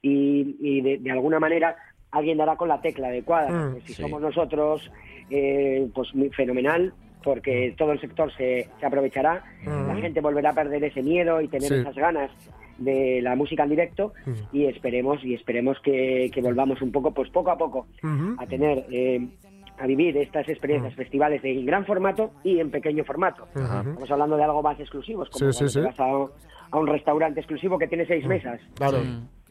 y, 0.01 0.55
y 0.59 0.81
de, 0.81 0.97
de 0.99 1.11
alguna 1.11 1.39
manera 1.39 1.75
alguien 2.11 2.37
dará 2.37 2.55
con 2.55 2.69
la 2.69 2.81
tecla 2.81 3.07
adecuada 3.07 3.49
Mm. 3.49 3.81
Si 3.85 3.93
Sí. 3.93 4.01
somos 4.01 4.21
nosotros 4.21 4.91
eh, 5.29 5.87
pues 5.93 6.13
muy 6.13 6.29
fenomenal 6.29 6.93
porque 7.23 7.73
todo 7.77 7.93
el 7.93 8.01
sector 8.01 8.31
se, 8.35 8.67
se 8.79 8.85
aprovechará 8.85 9.43
Mm. 9.65 9.87
la 9.87 9.95
gente 9.95 10.19
volverá 10.21 10.49
a 10.51 10.53
perder 10.53 10.83
ese 10.83 11.01
miedo 11.01 11.41
y 11.41 11.47
tener 11.47 11.69
Sí. 11.69 11.75
esas 11.75 11.95
ganas 11.95 12.29
de 12.77 13.21
la 13.21 13.35
música 13.35 13.63
en 13.63 13.69
directo 13.69 14.13
y 14.51 14.65
esperemos 14.65 15.23
y 15.23 15.33
esperemos 15.33 15.77
que, 15.83 16.29
que 16.33 16.41
volvamos 16.41 16.81
un 16.81 16.91
poco 16.91 17.11
pues 17.11 17.29
poco 17.29 17.51
a 17.51 17.57
poco 17.57 17.87
a 18.37 18.45
tener 18.45 18.85
eh, 18.91 19.27
a 19.79 19.87
vivir 19.87 20.15
estas 20.17 20.47
experiencias 20.47 20.93
festivales 20.95 21.41
en 21.43 21.65
gran 21.65 21.85
formato 21.85 22.31
y 22.43 22.59
en 22.59 22.69
pequeño 22.69 23.03
formato. 23.03 23.47
Estamos 23.55 24.11
hablando 24.11 24.37
de 24.37 24.43
algo 24.43 24.61
más 24.61 24.79
exclusivos, 24.79 25.29
como 25.29 25.51
Sí, 25.51 25.67
sí, 25.67 25.79
vas 25.79 25.99
a, 25.99 26.05
a 26.71 26.77
un 26.77 26.87
restaurante 26.87 27.39
exclusivo 27.39 27.77
que 27.77 27.87
tiene 27.87 28.05
seis 28.05 28.25
mesas. 28.25 28.59
Claro. 28.75 28.99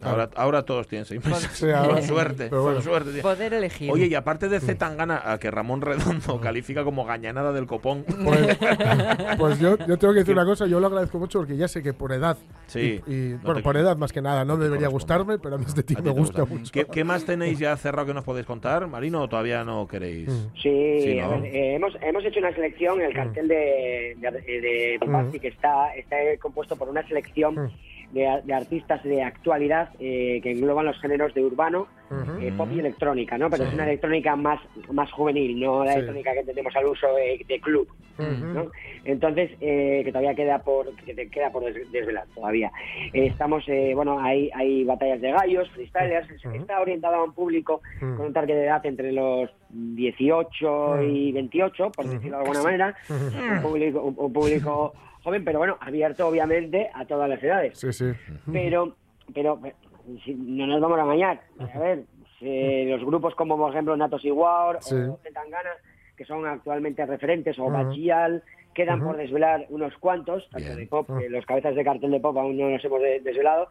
Ahora, 0.03 0.31
ahora 0.37 0.63
todos 0.65 0.87
tienen 0.89 1.05
seis 1.07 1.25
meses. 1.25 1.51
Sí, 1.53 1.71
ahora 1.71 1.95
con 1.95 2.03
sí. 2.03 2.09
suerte, 2.09 2.49
bueno. 2.49 2.65
con 2.75 2.83
suerte. 2.83 3.21
Poder 3.23 3.55
elegir. 3.55 3.91
Oye, 3.91 4.07
y 4.07 4.15
aparte 4.15 4.49
de 4.49 4.61
Z 4.61 4.77
Tangana, 4.79 5.23
a 5.25 5.39
que 5.39 5.51
Ramón 5.51 5.81
Redondo 5.81 6.41
califica 6.41 6.85
como 6.85 7.05
gañanada 7.05 7.53
del 7.53 7.67
copón. 7.67 8.05
Pues, 8.25 8.59
pues 9.39 9.59
yo, 9.59 9.77
yo 9.87 9.97
tengo 9.99 10.13
que 10.15 10.21
decir 10.21 10.35
una 10.35 10.45
cosa, 10.45 10.67
yo 10.67 10.81
lo 10.81 10.87
agradezco 10.87 11.19
mucho 11.19 11.39
porque 11.41 11.57
ya 11.57 11.69
sé 11.69 11.83
que 11.83 11.93
por 11.93 12.13
edad, 12.13 12.37
Sí, 12.67 13.01
y, 13.07 13.13
y, 13.13 13.29
no 13.35 13.39
bueno, 13.41 13.57
te- 13.57 13.63
por 13.63 13.77
edad 13.77 13.97
más 13.97 14.13
que 14.13 14.23
nada, 14.23 14.45
no 14.45 14.57
te 14.57 14.65
debería 14.65 14.89
gustarme, 14.89 15.39
pero 15.39 15.57
a 15.57 15.59
mí 15.59 15.65
este 15.67 15.81
A 15.81 15.85
tío 15.85 15.97
ti 15.99 16.03
me 16.03 16.11
gusta 16.11 16.43
gusta. 16.43 16.55
mucho. 16.57 16.73
¿Qué, 16.73 16.87
qué 16.87 17.05
más 17.05 17.25
tenéis 17.25 17.59
ya 17.59 17.77
cerrado 17.77 18.07
que 18.07 18.15
nos 18.15 18.25
podéis 18.25 18.47
contar, 18.47 18.87
Marino, 18.87 19.23
o 19.23 19.29
todavía 19.29 19.65
no 19.65 19.87
queréis? 19.87 20.29
Sí, 20.63 20.99
Sí, 21.03 21.19
a 21.19 21.27
¿no? 21.29 21.41
ver, 21.43 21.55
eh, 21.55 21.75
hemos, 21.75 21.93
hemos 22.01 22.25
hecho 22.25 22.39
una 22.41 22.53
selección, 22.55 23.01
el 23.01 23.13
cartel 23.15 23.49
de, 23.49 24.17
de, 24.21 25.39
que 25.41 25.49
está, 25.49 25.95
está 25.95 26.17
compuesto 26.41 26.77
por 26.77 26.89
una 26.89 27.07
selección 27.07 27.71
de, 28.13 28.55
artistas 28.55 29.03
de 29.03 29.23
actualidad 29.23 29.91
eh, 29.99 30.41
que 30.43 30.53
engloban 30.53 30.87
los 30.87 31.01
géneros 31.01 31.35
de 31.35 31.45
urbano, 31.45 31.89
eh, 32.41 32.53
pop 32.57 32.69
y 32.73 32.79
electrónica, 32.81 33.37
¿no? 33.39 33.49
Pero 33.51 33.65
es 33.65 33.75
una 33.75 33.85
electrónica 33.85 34.37
más, 34.37 34.61
más 34.91 35.11
juvenil, 35.13 35.59
no 35.61 35.85
la 35.85 35.93
Sí. 35.93 35.99
electrónica 35.99 36.33
que 36.35 36.45
tenemos 36.45 36.75
al 36.77 36.87
uso 36.87 37.15
de, 37.15 37.45
de 37.47 37.61
club. 37.61 37.89
¿no? 38.19 38.71
Entonces, 39.05 39.51
eh, 39.61 40.03
que 40.05 40.13
todavía 40.13 40.35
queda 40.35 40.59
por 40.61 40.95
que 40.97 41.15
te 41.15 41.29
queda 41.29 41.51
por 41.51 41.65
des- 41.65 41.91
desvelar 41.91 42.25
todavía. 42.35 42.71
Eh, 43.13 43.27
estamos, 43.27 43.65
eh, 43.69 43.93
bueno, 43.95 44.21
hay, 44.21 44.51
hay 44.55 44.85
batallas 44.85 45.21
de 45.21 45.33
gallos, 45.33 45.69
freestylers, 45.71 46.29
está 46.55 46.81
orientado 46.81 47.17
a 47.17 47.25
un 47.25 47.33
público 47.33 47.81
con 47.99 48.21
un 48.21 48.33
target 48.33 48.55
de 48.55 48.65
edad 48.67 48.85
entre 48.87 49.11
los 49.13 49.51
18 49.71 51.03
y 51.03 51.33
28, 51.33 51.91
por 51.93 52.07
decirlo 52.07 52.37
de 52.39 52.43
alguna 52.43 52.63
manera, 52.63 52.95
un 53.09 53.63
público, 53.63 54.03
un, 54.03 54.15
un 54.19 54.33
público 54.33 54.93
joven, 55.23 55.45
pero 55.45 55.59
bueno, 55.59 55.77
abierto 55.81 56.27
obviamente 56.29 56.91
a 56.95 57.05
todas 57.07 57.29
las 57.29 57.43
edades. 57.43 57.79
Sí, 57.79 57.93
sí. 57.93 58.13
Pero, 58.53 58.95
pero 59.35 59.59
no 60.37 60.67
nos 60.67 60.81
vamos 60.81 60.99
a 60.99 61.03
engañar. 61.03 61.41
A 61.75 61.79
ver, 61.79 62.05
eh, 62.41 62.87
los 62.89 63.05
grupos 63.05 63.35
como 63.35 63.57
por 63.57 63.71
ejemplo 63.71 63.97
Natos 63.97 64.25
Iguar 64.25 64.79
Sí. 64.83 64.95
o 64.97 65.19
Zetangana, 65.23 65.71
que 66.17 66.25
son 66.25 66.47
actualmente 66.47 67.05
referentes, 67.07 67.59
o 67.59 67.65
Ujú. 67.65 67.73
Bachial, 67.73 68.43
quedan 68.75 69.03
por 69.03 69.17
desvelar 69.19 69.67
unos 69.69 69.95
cuantos, 69.99 70.49
tanto 70.51 70.75
de 70.75 70.87
pop, 70.87 71.07
que 71.19 71.29
los 71.29 71.45
cabezas 71.45 71.75
de 71.75 71.85
cartel 71.85 72.11
de 72.11 72.21
pop 72.21 72.37
aún 72.39 72.57
no 72.57 72.71
nos 72.71 72.83
hemos 72.85 73.03
de- 73.03 73.21
desvelado, 73.21 73.69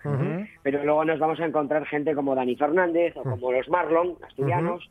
pero 0.62 0.84
luego 0.84 1.04
nos 1.06 1.17
vamos 1.20 1.39
a 1.39 1.46
encontrar 1.46 1.86
gente 1.88 2.13
como 2.13 2.36
Dani 2.36 2.56
Fernández 2.56 3.15
o 3.17 3.24
como 3.24 3.52
los 3.52 3.67
Marlon, 3.67 4.15
asturianos, 4.28 4.89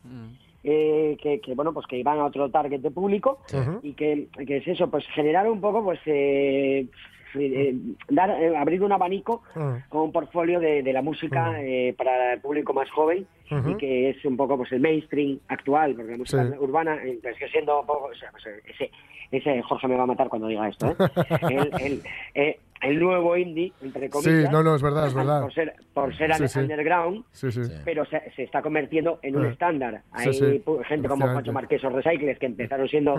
eh, 0.64 1.16
que, 1.22 1.40
que, 1.40 1.54
bueno 1.54 1.72
pues 1.72 1.86
que 1.86 2.02
van 2.02 2.18
a 2.18 2.24
otro 2.26 2.50
target 2.50 2.80
de 2.80 2.90
público 2.90 3.38
y 3.82 3.92
que, 3.94 4.26
que 4.46 4.56
es 4.58 4.66
eso 4.68 4.90
pues 4.90 5.06
generar 5.14 5.48
un 5.48 5.60
poco 5.60 5.82
pues 5.84 6.00
eh, 7.36 7.70
eh, 7.70 7.74
dar 8.08 8.30
eh, 8.30 8.56
abrir 8.56 8.82
un 8.82 8.92
abanico 8.92 9.42
Mm. 9.54 9.88
con 9.88 10.02
un 10.02 10.12
portfolio 10.12 10.60
de, 10.60 10.82
de 10.82 10.92
la 10.92 11.02
música 11.02 11.60
eh, 11.60 11.94
para 11.96 12.34
el 12.34 12.40
público 12.40 12.72
más 12.72 12.90
joven 12.90 13.26
y 13.68 13.74
que 13.76 14.10
es 14.10 14.24
un 14.24 14.36
poco 14.36 14.56
pues 14.56 14.70
el 14.72 14.80
mainstream 14.80 15.38
actual 15.48 15.94
porque 15.96 16.12
la 16.12 16.18
música 16.18 16.44
Sí. 16.44 16.54
urbana 16.58 16.96
eh, 17.04 17.18
pues, 17.20 17.36
que 17.36 17.48
siendo 17.48 17.80
un 17.80 17.86
poco 17.86 18.06
o 18.12 18.14
sea, 18.14 18.30
pues, 18.30 18.44
ese 18.66 18.90
ese 19.32 19.62
Jorge 19.62 19.86
me 19.88 19.96
va 19.96 20.02
a 20.04 20.06
matar 20.06 20.28
cuando 20.28 20.48
diga 20.48 20.68
esto 20.68 20.90
¿eh? 20.90 20.96
el, 21.50 21.70
el, 21.82 22.02
eh, 22.34 22.58
el 22.82 22.98
nuevo 22.98 23.36
indie 23.36 23.72
entre 23.82 24.04
Sí, 24.06 24.10
comillas 24.10 24.50
no, 24.52 24.62
no, 24.62 24.74
es 24.76 24.82
verdad, 24.82 25.06
es 25.08 25.14
verdad. 25.14 25.42
por 25.42 25.52
ser 25.52 25.74
por 25.92 26.16
ser 26.16 26.34
Sí, 26.34 26.48
sí. 26.48 26.58
underground 26.60 27.24
Sí, 27.32 27.50
sí. 27.52 27.60
pero 27.84 28.04
se, 28.06 28.30
se 28.36 28.44
está 28.44 28.62
convirtiendo 28.62 29.18
en 29.22 29.36
un 29.36 29.46
Ah. 29.46 29.50
estándar. 29.50 30.02
Hay 30.12 30.32
gente 30.86 31.08
como. 31.08 31.26
Pancho 31.26 31.52
Marqués 31.52 31.84
o 31.84 31.90
Recycles 31.90 32.38
que 32.38 32.46
empezaron 32.46 32.88
siendo. 32.88 33.16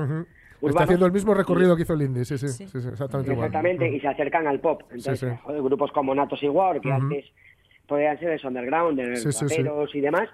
Urbanos. 0.62 0.76
Está 0.76 0.84
haciendo 0.84 1.06
el 1.06 1.12
mismo 1.12 1.34
recorrido 1.34 1.76
que 1.76 1.82
hizo 1.84 1.94
el 1.94 2.02
Indie, 2.04 2.26
sí, 2.26 2.38
sí, 2.38 2.48
sí, 2.50 2.68
sí, 2.68 2.78
exactamente 2.78 3.32
igual. 3.34 3.48
Exactamente, 3.48 3.90
y 3.90 4.00
se 4.00 4.08
acercan 4.08 4.48
al 4.48 4.60
pop. 4.60 4.82
Entonces, 4.84 5.20
Sí, 5.20 5.26
sí. 5.28 5.36
joder, 5.44 5.62
grupos 5.62 5.92
como 5.92 6.14
Natos 6.16 6.42
y 6.44 6.48
War, 6.48 6.80
que 6.82 6.90
Ujú. 6.90 6.98
antes 7.04 7.26
podían 7.92 8.18
ser 8.20 8.40
de 8.40 8.48
underground, 8.48 8.98
de 8.98 9.18
Sí, 9.18 9.32
sí, 9.34 9.48
sí. 9.50 9.62
y 9.94 10.00
demás, 10.02 10.30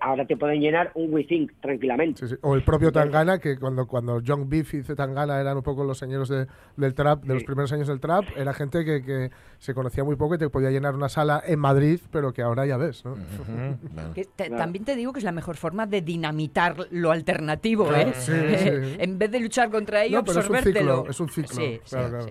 ahora 0.00 0.26
te 0.26 0.36
pueden 0.36 0.60
llenar 0.60 0.90
un 0.94 1.12
We 1.14 1.22
Think 1.24 1.52
tranquilamente. 1.60 2.26
Sí, 2.26 2.34
sí. 2.34 2.40
O 2.42 2.54
el 2.56 2.62
propio 2.64 2.90
Tangana, 2.90 3.38
que 3.38 3.56
cuando, 3.58 3.86
cuando 3.86 4.20
Young 4.20 4.48
Beef 4.48 4.74
y 4.74 4.82
Tangana 4.82 5.40
eran 5.40 5.56
un 5.56 5.62
poco 5.62 5.84
los 5.84 5.98
señores 5.98 6.28
de- 6.28 6.46
del 6.76 6.94
trap, 6.94 7.22
de 7.22 7.34
los 7.34 7.44
primeros 7.44 7.72
años 7.72 7.86
del 7.86 8.00
trap, 8.00 8.24
era 8.36 8.52
gente 8.52 8.84
que, 8.84 9.02
que 9.04 9.30
se 9.58 9.72
conocía 9.72 10.02
muy 10.02 10.16
poco 10.16 10.34
y 10.34 10.38
te 10.38 10.48
podía 10.50 10.70
llenar 10.70 10.94
una 10.96 11.08
sala 11.08 11.40
en 11.46 11.58
Madrid, 11.60 12.00
pero 12.10 12.32
que 12.32 12.42
ahora 12.42 12.66
ya 12.66 12.76
ves, 12.76 13.04
¿no? 13.04 13.12
Ujú, 13.12 13.78
bueno. 13.94 14.12
Que 14.14 14.24
te- 14.24 14.50
También 14.50 14.84
te 14.84 14.96
digo 14.96 15.12
que 15.12 15.20
es 15.20 15.24
la 15.24 15.32
mejor 15.32 15.56
forma 15.56 15.86
de 15.86 16.00
dinamitar 16.02 16.74
lo 16.90 17.12
alternativo, 17.12 17.86
Claro, 17.86 18.08
¿eh? 18.10 18.12
sí, 18.14 18.32
sí. 18.58 18.96
en 18.98 19.18
vez 19.18 19.30
de 19.30 19.38
luchar 19.40 19.70
contra 19.70 20.02
ello, 20.04 20.18
No, 20.18 20.24
pero 20.24 20.40
es 20.40 20.48
un 20.48 20.56
absorbértelo. 20.56 20.96
ciclo, 20.96 21.10
es 21.10 21.20
un 21.20 21.28
ciclo, 21.28 21.56
claro, 21.88 22.08
claro. 22.10 22.26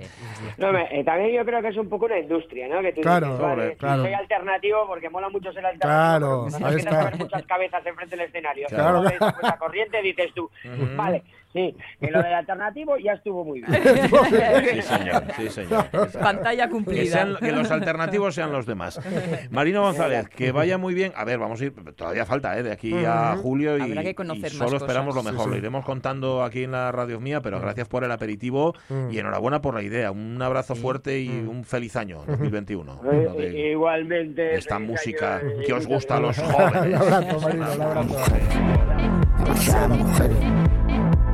No, 0.58 0.72
me- 0.74 1.00
eh, 1.00 1.04
también 1.06 1.34
yo 1.34 1.46
creo 1.46 1.62
que 1.62 1.70
es 1.70 1.78
un 1.78 1.88
poco 1.88 2.06
una 2.06 2.20
industria, 2.20 2.68
¿no? 2.68 2.82
Que 2.82 2.92
tú 2.92 3.02
Claro, 3.02 3.28
dices, 3.28 3.42
vale, 3.42 3.62
hombre, 3.62 3.78
claro. 3.78 4.04
soy 4.04 4.14
alternativo 4.14 4.65
porque 4.88 5.10
mola 5.10 5.30
mucho 5.30 5.52
ser 5.54 5.66
alternativo. 5.66 6.48
Claro, 6.50 6.68
ahí 6.68 6.76
está. 6.76 7.08
a 7.08 7.12
muchas 7.12 7.44
cabezas 7.46 7.86
enfrente 7.86 8.16
del 8.16 8.28
escenario. 8.28 8.68
Claro, 8.70 9.02
Claro. 9.02 9.18
claro. 9.18 9.38
la 9.42 9.58
corriente 9.58 10.02
dices 10.02 10.32
tú, 10.34 10.50
vale, 10.96 11.24
Sí, 11.56 11.74
que 12.02 12.12
lo 12.12 12.22
del 12.22 12.34
alternativo 12.34 12.98
ya 12.98 13.14
estuvo 13.14 13.46
muy 13.46 13.62
bien. 13.62 13.82
Sí, 13.82 14.82
señor, 14.82 15.24
sí, 15.38 15.50
señor. 15.50 15.86
Pantalla 16.22 16.66
Que, 16.66 16.72
cumplida. 16.72 17.06
sean- 17.14 17.38
que 17.40 17.52
los 17.54 17.72
alternativos 17.72 18.36
sean 18.36 18.52
los 18.52 18.66
demás. 18.66 19.00
Marino 19.52 19.82
González, 19.84 20.28
que 20.28 20.52
vaya 20.52 20.78
muy 20.78 20.94
bien. 20.94 21.14
A 21.16 21.24
ver, 21.24 21.40
vamos 21.40 21.62
a 21.62 21.66
ir, 21.66 21.74
todavía 21.96 22.26
falta, 22.26 22.58
¿eh? 22.58 22.64
De 22.64 22.74
aquí 22.74 22.94
a 23.06 23.38
julio 23.38 23.78
y, 23.78 23.82
Habrá 23.84 24.04
que 24.04 24.16
conocer 24.16 24.52
y 24.54 24.58
más 24.58 24.68
solo 24.70 24.78
esperamos 24.78 25.16
cosas. 25.16 25.26
lo 25.26 25.32
mejor. 25.32 25.46
Sí, 25.46 25.50
sí. 25.50 25.52
Lo 25.52 25.58
iremos 25.60 25.86
contando 25.86 26.44
aquí 26.44 26.64
en 26.64 26.72
la 26.74 26.92
radio 26.92 27.22
mía, 27.22 27.40
pero 27.42 27.62
gracias 27.62 27.88
por 27.88 28.04
el 28.04 28.12
aperitivo 28.12 28.74
y 29.10 29.18
enhorabuena 29.18 29.62
por 29.62 29.76
la 29.76 29.82
idea. 29.82 30.12
Un 30.12 30.42
abrazo 30.42 30.76
fuerte 30.76 31.22
y 31.22 31.30
un 31.30 31.64
feliz 31.64 31.96
año 31.96 32.22
2021. 32.28 33.00
Eh, 33.12 33.30
de- 33.38 33.48
eh, 33.48 33.72
Igualmente. 33.72 34.56
esta 34.56 34.78
música 34.78 35.38
año, 35.38 35.50
que 35.66 35.72
os 35.74 35.88
gusta 35.88 36.18
a 36.18 36.20
los 36.20 36.38
Un 36.38 36.46
jóvenes. 36.46 37.00
abrazo, 37.00 37.40
Marino, 37.40 37.66
un 37.76 37.82
abrazo. 37.82 38.16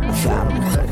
Demasiadas 0.02 0.54
mujeres. 0.54 0.92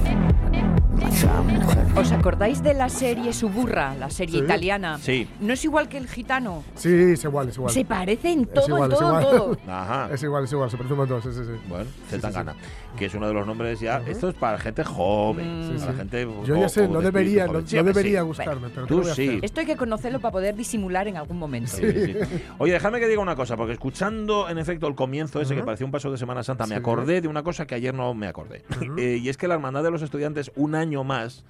Demasiadas 0.95 1.45
mujeres. 1.45 1.88
¿Os 1.99 2.11
acordáis 2.13 2.63
de 2.63 2.73
la 2.73 2.87
serie 2.87 3.33
Suburra, 3.33 3.93
la 3.95 4.09
serie 4.09 4.39
Sí. 4.39 4.45
italiana? 4.45 4.97
Sí. 4.99 5.27
¿No 5.41 5.51
es 5.51 5.65
igual 5.65 5.89
que 5.89 5.97
el 5.97 6.07
gitano? 6.07 6.63
Sí, 6.75 6.89
es 6.89 7.23
igual, 7.25 7.49
es 7.49 7.57
igual. 7.57 7.73
Se 7.73 7.83
parece 7.83 8.31
en 8.31 8.45
todo, 8.45 8.67
igual, 8.67 8.85
en 8.89 8.93
es 8.93 8.99
todo, 8.99 9.19
en 9.19 9.21
igual. 9.25 9.37
todo. 9.37 9.57
Ajá. 9.73 10.09
Es 10.13 10.23
igual, 10.23 10.43
es 10.45 10.51
igual, 10.53 10.71
se 10.71 10.77
parece 10.77 10.93
un 10.93 10.99
montón, 10.99 11.21
sí, 11.21 11.29
sí, 11.33 11.41
sí. 11.43 11.51
Bueno, 11.67 11.83
Sí, 11.85 11.91
sí, 12.05 12.15
Zetangana, 12.15 12.55
que 12.97 13.05
es 13.07 13.13
uno 13.13 13.27
de 13.27 13.33
los 13.33 13.45
nombres 13.45 13.81
ya. 13.81 14.01
Esto 14.07 14.29
es 14.29 14.35
para 14.35 14.57
gente 14.57 14.83
joven. 14.85 15.63
Sí, 15.73 15.79
para 15.79 15.91
sí. 15.91 15.97
gente 15.97 16.27
Yo 16.45 16.55
ya 16.55 16.69
sé, 16.69 16.87
no 16.87 16.99
de 16.99 17.05
debería, 17.05 17.47
no, 17.47 17.53
no 17.53 17.61
debería 17.61 18.21
sí. 18.21 18.25
gustarme, 18.27 18.69
pero 18.73 18.87
Tú 18.87 18.95
¿qué 18.95 19.01
voy 19.01 19.11
a 19.11 19.15
sí. 19.15 19.39
Esto 19.41 19.59
hay 19.59 19.65
que 19.65 19.75
conocerlo 19.75 20.21
para 20.21 20.31
poder 20.31 20.55
disimular 20.55 21.07
en 21.09 21.17
algún 21.17 21.37
momento. 21.37 21.71
Sí, 21.71 21.91
sí. 21.91 22.15
Oye, 22.59 22.71
déjame 22.73 22.99
que 23.01 23.07
diga 23.09 23.21
una 23.21 23.35
cosa, 23.35 23.57
porque 23.57 23.73
escuchando 23.73 24.47
en 24.47 24.57
efecto 24.57 24.87
el 24.87 24.95
comienzo 24.95 25.41
ese 25.41 25.53
que 25.53 25.63
parecía 25.63 25.85
un 25.85 25.91
paso 25.91 26.09
de 26.09 26.17
Semana 26.17 26.43
Santa, 26.43 26.65
me 26.65 26.75
Sí. 26.75 26.79
acordé 26.79 27.19
de 27.19 27.27
una 27.27 27.43
cosa 27.43 27.67
que 27.67 27.75
ayer 27.75 27.93
no 27.93 28.13
me 28.13 28.27
acordé. 28.27 28.63
Eh, 28.97 29.19
y 29.21 29.27
es 29.27 29.35
que 29.35 29.47
la 29.49 29.55
Hermandad 29.55 29.83
de 29.83 29.91
los 29.91 30.01
Estudiantes, 30.01 30.49
un 30.55 30.75
año 30.75 31.03
más. 31.03 31.43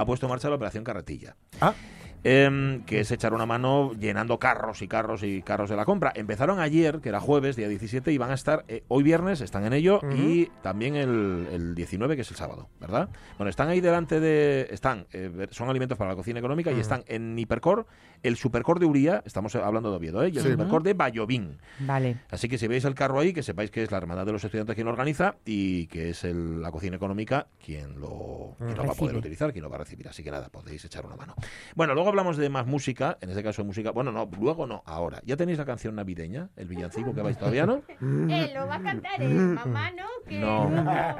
Ha 0.00 0.06
puesto 0.06 0.26
en 0.26 0.30
marcha 0.30 0.48
la 0.48 0.56
Operación 0.56 0.84
Carretilla. 0.84 1.36
Ah, 1.60 1.74
Em, 2.28 2.82
que 2.86 2.98
es 2.98 3.12
echar 3.12 3.34
una 3.34 3.46
mano 3.46 3.92
llenando 3.92 4.40
carros 4.40 4.82
y 4.82 4.88
carros 4.88 5.22
y 5.22 5.42
carros 5.42 5.70
de 5.70 5.76
la 5.76 5.84
compra. 5.84 6.12
Empezaron 6.12 6.58
ayer, 6.58 6.98
que 7.00 7.10
era 7.10 7.20
jueves, 7.20 7.54
día 7.54 7.68
17, 7.68 8.10
y 8.10 8.18
van 8.18 8.32
a 8.32 8.34
estar 8.34 8.64
eh, 8.66 8.82
hoy 8.88 9.04
viernes, 9.04 9.40
están 9.40 9.64
en 9.64 9.72
ello, 9.72 10.00
y 10.12 10.46
también 10.60 10.96
el, 10.96 11.46
el 11.52 11.74
19, 11.76 12.16
que 12.16 12.22
es 12.22 12.30
el 12.32 12.36
sábado, 12.36 12.68
¿verdad? 12.80 13.10
Bueno, 13.38 13.48
están 13.48 13.68
ahí 13.68 13.80
delante 13.80 14.18
de... 14.18 14.66
están 14.72 15.06
eh, 15.12 15.46
Son 15.52 15.68
alimentos 15.68 15.96
para 15.96 16.10
la 16.10 16.16
cocina 16.16 16.40
económica 16.40 16.72
y 16.72 16.80
están 16.80 17.04
en 17.06 17.38
Hipercor, 17.38 17.86
el 18.22 18.36
Supercor 18.36 18.78
de 18.80 18.86
Uría, 18.86 19.22
estamos 19.26 19.54
hablando 19.56 19.90
de 19.90 19.96
Oviedo, 19.96 20.22
¿eh? 20.22 20.30
y 20.32 20.36
el 20.38 20.42
Sí. 20.42 20.50
Supercor 20.52 20.82
de 20.82 20.94
Bayovín. 20.94 21.58
Vale. 21.80 22.18
Así 22.30 22.48
que 22.48 22.58
si 22.58 22.66
veis 22.68 22.84
el 22.84 22.94
carro 22.94 23.20
ahí, 23.20 23.32
que 23.32 23.42
sepáis 23.42 23.70
que 23.70 23.82
es 23.82 23.90
la 23.90 23.98
Hermandad 23.98 24.26
de 24.26 24.32
los 24.32 24.44
Estudiantes 24.44 24.74
quien 24.74 24.84
lo 24.86 24.90
organiza 24.92 25.36
y 25.44 25.86
que 25.88 26.10
es 26.10 26.24
el- 26.24 26.60
la 26.62 26.70
cocina 26.70 26.96
económica 26.96 27.46
quien 27.64 28.00
lo, 28.00 28.54
quien 28.58 28.76
lo 28.76 28.84
va 28.86 28.92
a 28.92 28.96
poder 28.96 29.16
utilizar, 29.16 29.52
quien 29.52 29.62
lo 29.64 29.70
va 29.70 29.76
a 29.76 29.80
recibir. 29.80 30.08
Así 30.08 30.22
que 30.22 30.30
nada, 30.30 30.48
podéis 30.48 30.84
echar 30.84 31.04
una 31.06 31.16
mano. 31.16 31.34
Bueno, 31.74 31.94
luego 31.94 32.08
hablamos 32.08 32.36
de 32.36 32.48
más 32.48 32.66
música, 32.66 33.18
en 33.20 33.30
este 33.30 33.42
caso 33.42 33.64
música, 33.64 33.90
bueno, 33.90 34.12
no, 34.12 34.28
luego 34.40 34.66
no, 34.66 34.82
ahora. 34.86 35.20
¿Ya 35.24 35.36
tenéis 35.36 35.58
la 35.58 35.64
canción 35.64 35.94
navideña, 35.94 36.48
el 36.56 36.66
villancico 36.68 37.14
que 37.14 37.22
vais 37.22 37.36
todavía, 37.38 37.66
no? 37.66 37.82
Eh, 38.36 38.52
lo 38.54 38.66
va 38.66 38.76
a 38.76 38.82
cantar 38.82 39.20
el 39.22 39.34
mamá, 39.34 39.90
¿no? 39.92 40.04
Que 40.28 40.38
No. 40.38 40.68
luego- 40.70 41.16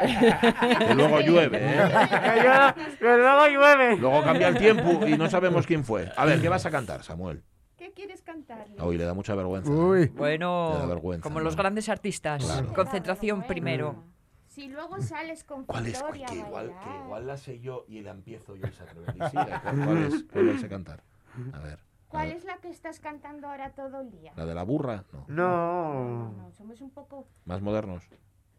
Que 0.86 0.94
luego 0.94 1.20
llueve, 1.20 1.58
¿eh? 1.60 1.78
Que 2.98 3.04
luego 3.16 3.46
llueve. 3.48 3.96
Luego 3.96 4.22
cambia 4.22 4.48
el 4.48 4.58
tiempo 4.58 5.06
y 5.06 5.16
no 5.16 5.28
sabemos 5.28 5.66
quién 5.66 5.84
fue. 5.84 6.10
A 6.16 6.24
ver, 6.24 6.40
¿qué 6.40 6.48
vas 6.48 6.64
a 6.66 6.70
cantar, 6.70 6.85
Samuel? 7.02 7.42
¿Qué 7.76 7.92
quieres 7.92 8.22
cantar? 8.22 8.66
Hoy 8.80 8.96
le 8.96 9.04
da 9.04 9.12
mucha 9.12 9.34
vergüenza. 9.34 9.70
uy. 9.70 9.98
Me 10.00 10.06
da 10.06 10.12
Bueno, 10.16 10.86
vergüenza, 10.88 11.22
como 11.22 11.38
¿no? 11.40 11.44
los 11.44 11.56
grandes 11.56 11.88
artistas. 11.88 12.42
Claro. 12.44 12.72
Concentración 12.72 13.38
Bueno. 13.40 13.48
primero. 13.48 14.04
Si 14.46 14.68
luego 14.68 15.00
sales 15.02 15.44
con 15.44 15.64
¿Cuál 15.66 15.86
es? 15.86 15.92
Victoria 15.92 16.26
Que 16.26 16.36
igual, 16.36 16.72
que 16.82 17.04
igual 17.04 17.26
la 17.26 17.36
sé 17.36 17.60
yo 17.60 17.84
y 17.88 18.00
la 18.00 18.12
empiezo 18.12 18.56
yo 18.56 18.66
atreven. 18.84 19.14
Sí, 19.30 19.36
¿cuál, 19.36 19.60
cuál 19.84 19.98
es? 19.98 20.24
¿Cuál 20.32 20.48
cantar? 20.68 21.02
A 21.52 21.58
ver. 21.58 21.78
¿Cuál 22.08 22.28
ver. 22.28 22.36
es 22.38 22.44
la 22.44 22.56
que 22.58 22.70
estás 22.70 22.98
cantando 23.00 23.48
ahora 23.48 23.72
todo 23.74 24.00
el 24.00 24.10
día? 24.10 24.32
¿La 24.36 24.46
de 24.46 24.54
la 24.54 24.62
burra? 24.62 25.04
No. 25.12 25.26
No. 25.28 26.32
No, 26.32 26.52
somos 26.52 26.80
un 26.80 26.90
poco... 26.90 27.28
Más 27.44 27.60
modernos. 27.60 28.08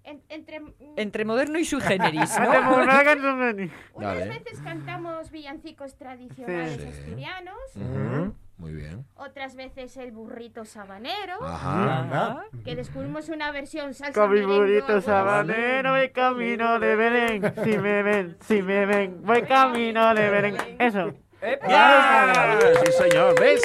En- 0.08 0.24
entre... 0.30 0.62
Entre 0.96 1.26
moderno 1.26 1.60
y 1.60 1.66
sui 1.66 1.82
generis, 1.82 2.38
¿no? 2.40 2.50
Unas 3.94 4.28
veces 4.28 4.60
cantamos 4.64 5.32
villancicos 5.32 5.96
tradicionales 5.98 6.82
Sí. 6.82 6.88
asturianos, 6.88 7.56
Ujú, 7.76 8.34
Muy 8.58 8.74
bien. 8.74 9.06
otras 9.16 9.56
veces 9.56 9.96
el 9.98 10.12
burrito 10.12 10.66
sabanero, 10.66 11.44
Ajá. 11.44 12.44
Que 12.64 12.76
descubrimos 12.76 13.30
una 13.30 13.52
versión 13.52 13.94
salsa 13.94 14.20
Con 14.20 14.34
mi 14.34 14.42
burrito 14.42 15.02
sabanero 15.02 15.92
voy 15.92 16.10
camino 16.10 16.80
de 16.80 16.96
Belén. 16.96 17.54
Si 17.64 17.78
me 17.78 18.04
ven, 18.04 18.38
si 18.42 18.62
me 18.62 18.86
ven, 18.86 19.22
voy 19.24 19.42
camino 19.44 20.14
de 20.14 20.30
Belén. 20.30 20.56
Eso. 20.80 21.14
¡Ya! 21.42 22.60
Sí, 22.84 22.92
señor. 22.92 23.40
¿Ves? 23.40 23.62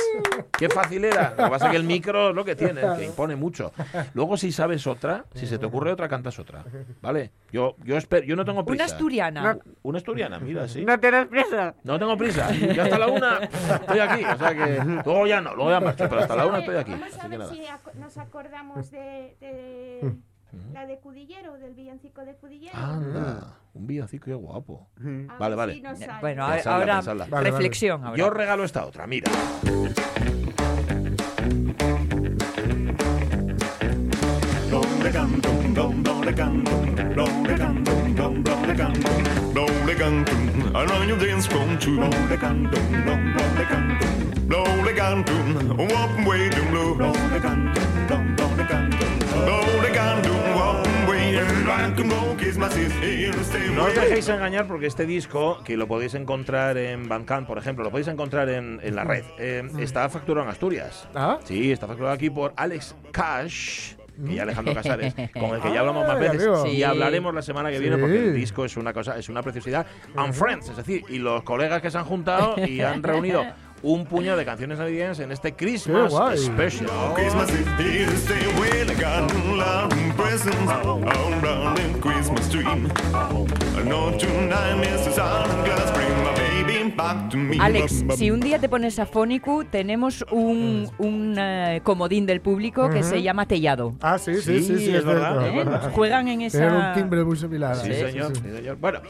Qué 0.58 0.68
fácil 0.68 1.04
era. 1.04 1.30
Lo 1.30 1.44
que 1.44 1.50
pasa 1.50 1.66
es 1.66 1.70
que 1.70 1.76
el 1.76 1.84
micro 1.84 2.30
es 2.30 2.34
lo 2.34 2.44
que 2.44 2.54
tiene, 2.54 2.80
que 2.96 3.04
impone 3.04 3.36
mucho. 3.36 3.72
Luego, 4.14 4.36
si 4.36 4.52
sabes 4.52 4.86
otra, 4.86 5.24
si 5.34 5.46
se 5.46 5.58
te 5.58 5.66
ocurre 5.66 5.92
otra, 5.92 6.08
cantas 6.08 6.38
otra. 6.38 6.64
¿Vale? 7.00 7.32
Yo, 7.50 7.76
yo, 7.84 7.96
espero, 7.96 8.24
yo 8.24 8.36
no 8.36 8.44
tengo 8.44 8.64
prisa. 8.64 8.84
Una 8.84 8.92
asturiana. 8.92 9.58
Una 9.82 9.98
asturiana, 9.98 10.38
mira, 10.38 10.68
sí. 10.68 10.84
No 10.84 10.98
tienes 11.00 11.26
prisa. 11.26 11.74
No 11.82 11.98
tengo 11.98 12.16
prisa. 12.16 12.50
Ya 12.52 12.84
hasta 12.84 12.98
la 12.98 13.06
una 13.08 13.38
estoy 13.38 13.98
aquí. 13.98 14.24
O 14.24 14.38
sea 14.38 14.54
que 14.54 14.84
luego 15.04 15.26
ya 15.26 15.40
no, 15.40 15.54
luego 15.54 15.70
ya 15.70 15.80
marcho, 15.80 16.08
pero 16.08 16.20
hasta 16.20 16.36
la 16.36 16.46
una 16.46 16.58
estoy 16.58 16.76
aquí. 16.76 16.92
Vamos 16.92 17.18
a 17.18 17.28
ver 17.28 17.46
si 17.46 17.64
nos 17.98 18.18
acordamos 18.18 18.90
de, 18.90 19.36
de 19.40 20.12
la 20.72 20.86
de 20.86 20.98
Cudillero, 20.98 21.58
del 21.58 21.74
villancico 21.74 22.24
de 22.24 22.34
Cudillero. 22.34 22.76
Anda, 22.76 23.56
un 23.74 23.86
villancico 23.86 24.26
qué 24.26 24.34
guapo. 24.34 24.88
A 24.98 25.02
ver 25.02 25.26
Vale, 25.38 25.54
vale. 25.56 25.74
si. 25.74 26.20
Bueno, 26.20 26.46
Pensadla, 26.48 26.76
ahora 26.76 26.94
pensadla. 26.96 27.26
Vale, 27.26 27.50
reflexión. 27.50 28.04
ahora. 28.04 28.18
Yo 28.18 28.30
regalo 28.30 28.64
esta 28.64 28.84
otra, 28.86 29.06
mira. 29.06 29.30
No 53.74 53.84
os 53.84 53.94
dejéis 53.94 54.28
engañar 54.28 54.66
porque 54.66 54.86
este 54.86 55.06
disco, 55.06 55.58
que 55.64 55.76
lo 55.76 55.86
podéis 55.86 56.14
encontrar 56.14 56.76
en 56.78 57.08
Bandcamp, 57.08 57.46
por 57.46 57.58
ejemplo, 57.58 57.84
lo 57.84 57.90
podéis 57.90 58.08
encontrar 58.08 58.48
en, 58.48 58.80
en 58.82 58.94
la 58.94 59.04
red, 59.04 59.24
eh, 59.38 59.62
está 59.78 60.08
facturado 60.08 60.44
en 60.46 60.50
Asturias. 60.52 61.08
Ah. 61.14 61.38
Sí, 61.44 61.72
está 61.72 61.86
facturado 61.86 62.14
aquí 62.14 62.30
por 62.30 62.52
Alex 62.56 62.94
Cash. 63.10 63.94
Y 64.28 64.38
Alejandro 64.38 64.74
Casares, 64.74 65.14
con 65.32 65.54
el 65.54 65.60
que 65.62 65.72
ya 65.72 65.80
hablamos 65.80 66.06
más 66.06 66.18
veces. 66.20 66.42
amigo. 66.46 66.66
Y 66.66 66.76
Sí. 66.76 66.82
hablaremos 66.82 67.34
la 67.34 67.40
semana 67.42 67.70
que 67.70 67.78
viene 67.78 67.96
Sí. 67.96 68.00
porque 68.02 68.18
el 68.18 68.34
disco 68.34 68.64
es 68.66 68.76
una 68.76 68.92
cosa, 68.92 69.18
es 69.18 69.28
una 69.30 69.42
preciosidad. 69.42 69.86
And 70.16 70.34
Friends, 70.34 70.68
es 70.68 70.76
decir, 70.76 71.02
y 71.08 71.18
los 71.18 71.42
colegas 71.44 71.80
que 71.80 71.90
se 71.90 71.96
han 71.96 72.04
juntado 72.04 72.54
y 72.64 72.82
han 72.82 73.02
reunido 73.02 73.42
un 73.82 74.04
puño 74.06 74.36
de 74.36 74.44
canciones 74.44 74.78
navideñas 74.78 75.18
en 75.20 75.32
este 75.32 75.54
Christmas. 75.54 76.12
Special. 76.36 76.90
Christmas 77.16 77.50
stream. 82.52 82.86
No 83.88 84.14
two 84.18 84.40
nine 84.42 84.80
misses 84.80 85.18
on 85.18 85.48
Alex, 87.60 88.04
si 88.16 88.30
un 88.30 88.40
día 88.40 88.58
te 88.58 88.68
pones 88.68 88.98
afónico, 88.98 89.64
tenemos 89.64 90.24
un, 90.30 90.88
un 90.98 91.36
eh, 91.38 91.80
comodín 91.82 92.26
del 92.26 92.40
público 92.40 92.88
que 92.90 93.02
se 93.02 93.22
llama 93.22 93.46
Tellado. 93.46 93.94
Ah, 94.00 94.18
sí, 94.18 94.34
sí, 94.36 94.40
sí, 94.42 94.62
Sí, 94.62 94.78
sí, 94.78 94.90
es 94.90 94.96
es 94.96 95.04
verdad, 95.04 95.46
¿eh? 95.46 95.90
Juegan 95.92 96.28
en 96.28 96.38
Tienen 96.50 96.72
un 96.72 96.78
esa... 96.78 96.92
timbre 96.94 97.24
muy 97.24 97.36
similar. 97.36 97.76
Sí, 97.76 97.92
señor, 97.92 98.36
sí, 98.36 98.50
señor. 98.50 98.76
Bueno, 98.76 99.00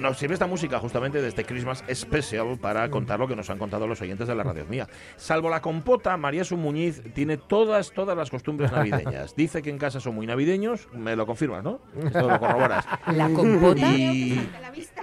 nos 0.00 0.18
sirve 0.18 0.34
esta 0.34 0.46
música 0.46 0.78
justamente 0.78 1.20
de 1.20 1.28
este 1.28 1.44
Christmas 1.44 1.84
Special 1.92 2.58
para 2.58 2.88
contar 2.90 3.20
lo 3.20 3.28
que 3.28 3.36
nos 3.36 3.50
han 3.50 3.58
contado 3.58 3.86
los 3.86 4.00
oyentes 4.00 4.28
de 4.28 4.34
la 4.34 4.42
radio 4.42 4.64
mía. 4.66 4.88
Salvo 5.16 5.48
la 5.50 5.60
compota, 5.60 6.16
María 6.16 6.44
Su 6.44 6.56
Muñiz 6.56 7.02
tiene 7.14 7.36
todas, 7.36 7.92
todas 7.92 8.16
las 8.16 8.30
costumbres 8.30 8.72
navideñas. 8.72 9.34
Dice 9.36 9.62
que 9.62 9.70
en 9.70 9.78
casa 9.78 10.00
son 10.00 10.14
muy 10.14 10.26
navideños, 10.26 10.88
me 10.92 11.16
lo 11.16 11.26
confirmas, 11.26 11.62
¿no? 11.62 11.80
Esto 12.04 12.28
lo 12.28 12.38
corroboras. 12.38 12.84
La 13.12 13.28
compota. 13.28 13.86
Y. 13.90 14.48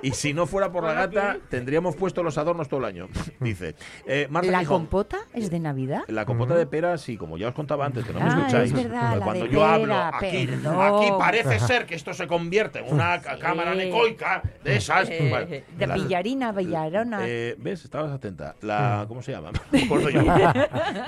Y 0.01 0.11
si 0.11 0.33
no 0.33 0.45
fuera 0.47 0.71
por 0.71 0.83
la 0.83 0.93
gata, 0.93 1.37
tendríamos 1.49 1.95
puesto 1.95 2.23
los 2.23 2.37
adornos 2.39 2.67
todo 2.67 2.79
el 2.81 2.85
año. 2.85 3.07
Dice. 3.39 3.75
Eh, 4.07 4.27
Marta 4.29 4.51
¿La 4.51 4.59
Gijón, 4.59 4.81
compota 4.83 5.17
es 5.33 5.49
de 5.49 5.59
Navidad? 5.59 6.03
La 6.07 6.25
compota 6.25 6.55
de 6.55 6.65
pera, 6.65 6.97
sí, 6.97 7.17
como 7.17 7.37
ya 7.37 7.47
os 7.49 7.53
contaba 7.53 7.85
antes, 7.85 8.05
que 8.05 8.13
no 8.13 8.19
me 8.19 8.25
Ah, 8.25 8.37
escucháis. 8.37 8.71
es 8.73 8.83
verdad, 8.83 9.17
la 9.17 9.23
cuando 9.25 9.45
de 9.45 9.51
yo 9.51 9.65
hablo 9.65 9.95
aquí, 9.95 10.47
perdón. 10.47 10.75
aquí 11.01 11.11
parece 11.17 11.59
ser 11.59 11.85
que 11.85 11.95
esto 11.95 12.13
se 12.13 12.27
convierte 12.27 12.79
en 12.79 12.93
una 12.93 13.21
cámara 13.21 13.73
necoica 13.75 14.41
de 14.63 14.75
esas. 14.77 15.09
Eh, 15.09 15.27
Bueno, 15.29 15.47
de 15.77 15.87
la- 15.87 15.95
Villarina, 15.95 16.51
Villarona. 16.51 17.19
eh, 17.23 17.55
¿Ves? 17.59 17.83
Estabas 17.85 18.11
atenta. 18.11 18.55
La, 18.61 19.05
¿Cómo 19.07 19.21
se 19.21 19.31
llama? 19.31 19.51
Yo. 19.71 20.21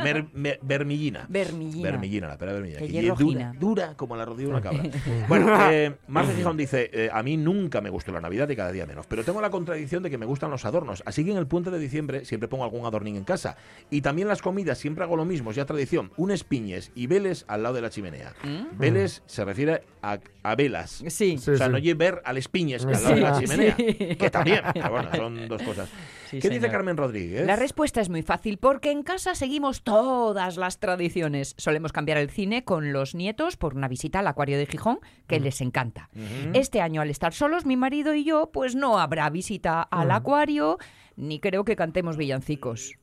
Mer- 0.03 0.27
me- 0.33 0.59
vermillina. 0.61 1.25
Vermillina. 1.29 1.83
Vermillina, 1.91 2.27
la 2.27 2.37
pera 2.37 2.53
vermillina. 2.53 2.79
Que 2.79 2.87
ye 2.89 3.11
dura, 3.11 3.53
dura 3.57 3.93
como 3.95 4.15
la 4.15 4.25
rodilla 4.25 4.47
de 4.47 4.53
una 4.53 4.61
cabra. 4.61 4.83
Bueno, 5.27 5.71
eh, 5.71 5.95
Marta 6.07 6.33
Gijón 6.33 6.57
dice, 6.57 6.89
eh, 6.93 7.09
a 7.11 7.23
mí 7.23 7.37
nunca 7.37 7.81
me 7.81 7.89
gustó 7.89 8.11
la 8.11 8.21
Navidad 8.21 8.49
y 8.49 8.55
cada 8.55 8.71
día 8.71 8.85
menos, 8.85 9.05
pero 9.07 9.23
tengo 9.23 9.41
la 9.41 9.49
contradicción 9.49 10.03
de 10.03 10.09
que 10.09 10.17
me 10.17 10.25
gustan 10.25 10.49
los 10.51 10.65
adornos, 10.65 11.03
así 11.11 11.23
que 11.23 11.31
en 11.31 11.37
el 11.37 11.47
puente 11.47 11.71
de 11.71 11.79
diciembre 11.79 12.25
siempre 12.25 12.47
pongo 12.47 12.63
algún 12.63 12.85
adornín 12.85 13.15
en 13.15 13.23
casa. 13.23 13.57
Y 13.89 14.01
también 14.01 14.27
las 14.27 14.41
comidas, 14.41 14.77
siempre 14.77 15.03
hago 15.03 15.15
lo 15.15 15.25
mismo, 15.25 15.51
es 15.51 15.57
ya 15.57 15.65
tradición, 15.65 16.11
un 16.17 16.31
espiñes 16.31 16.91
y 16.95 17.07
veles 17.07 17.45
al 17.47 17.63
lado 17.63 17.75
de 17.75 17.81
la 17.81 17.89
chimenea. 17.89 18.33
Veles 18.77 19.23
se 19.25 19.45
refiere 19.45 19.83
a, 20.01 20.19
a 20.43 20.55
velas. 20.55 21.03
Sí. 21.07 21.37
Sí, 21.37 21.51
o 21.51 21.57
sea, 21.57 21.67
sí. 21.67 21.71
no 21.71 21.77
lle 21.77 21.93
ver 21.93 22.21
al 22.25 22.37
espiñes 22.37 22.85
al 22.85 22.91
lado 22.93 23.15
de 23.15 23.21
la 23.21 23.39
chimenea, 23.39 23.75
sí. 23.75 24.15
que 24.15 24.29
también, 24.31 24.61
pero 24.73 24.89
bueno, 24.89 25.09
son 25.15 25.47
dos 25.47 25.61
cosas. 25.61 25.89
Sí, 26.31 26.39
¿Qué 26.39 26.49
dice. 26.49 26.69
Carmen 26.69 26.95
Rodríguez? 26.95 27.45
La 27.45 27.57
respuesta 27.57 27.99
es 27.99 28.09
muy 28.09 28.21
fácil, 28.21 28.57
porque 28.57 28.89
en 28.91 29.03
casa 29.03 29.35
seguimos 29.35 29.83
todas 29.83 30.55
las 30.55 30.79
tradiciones. 30.79 31.55
Solemos 31.57 31.91
cambiar 31.91 32.17
el 32.17 32.29
cine 32.29 32.63
con 32.63 32.93
los 32.93 33.15
nietos 33.15 33.57
por 33.57 33.75
una 33.75 33.89
visita 33.89 34.19
al 34.19 34.27
acuario 34.27 34.57
de 34.57 34.65
Gijón, 34.65 34.99
que 35.27 35.41
les 35.41 35.59
encanta. 35.59 36.09
Este 36.53 36.79
año, 36.79 37.01
al 37.01 37.09
estar 37.09 37.33
solos, 37.33 37.65
mi 37.65 37.75
marido 37.75 38.15
y 38.15 38.23
yo, 38.23 38.49
pues 38.53 38.75
no 38.75 38.99
habrá 38.99 39.29
visita 39.29 39.81
al 39.81 40.11
acuario, 40.11 40.77
ni 41.15 41.39
creo 41.39 41.63
que 41.65 41.75
cantemos 41.75 42.17
villancicos. 42.17 42.93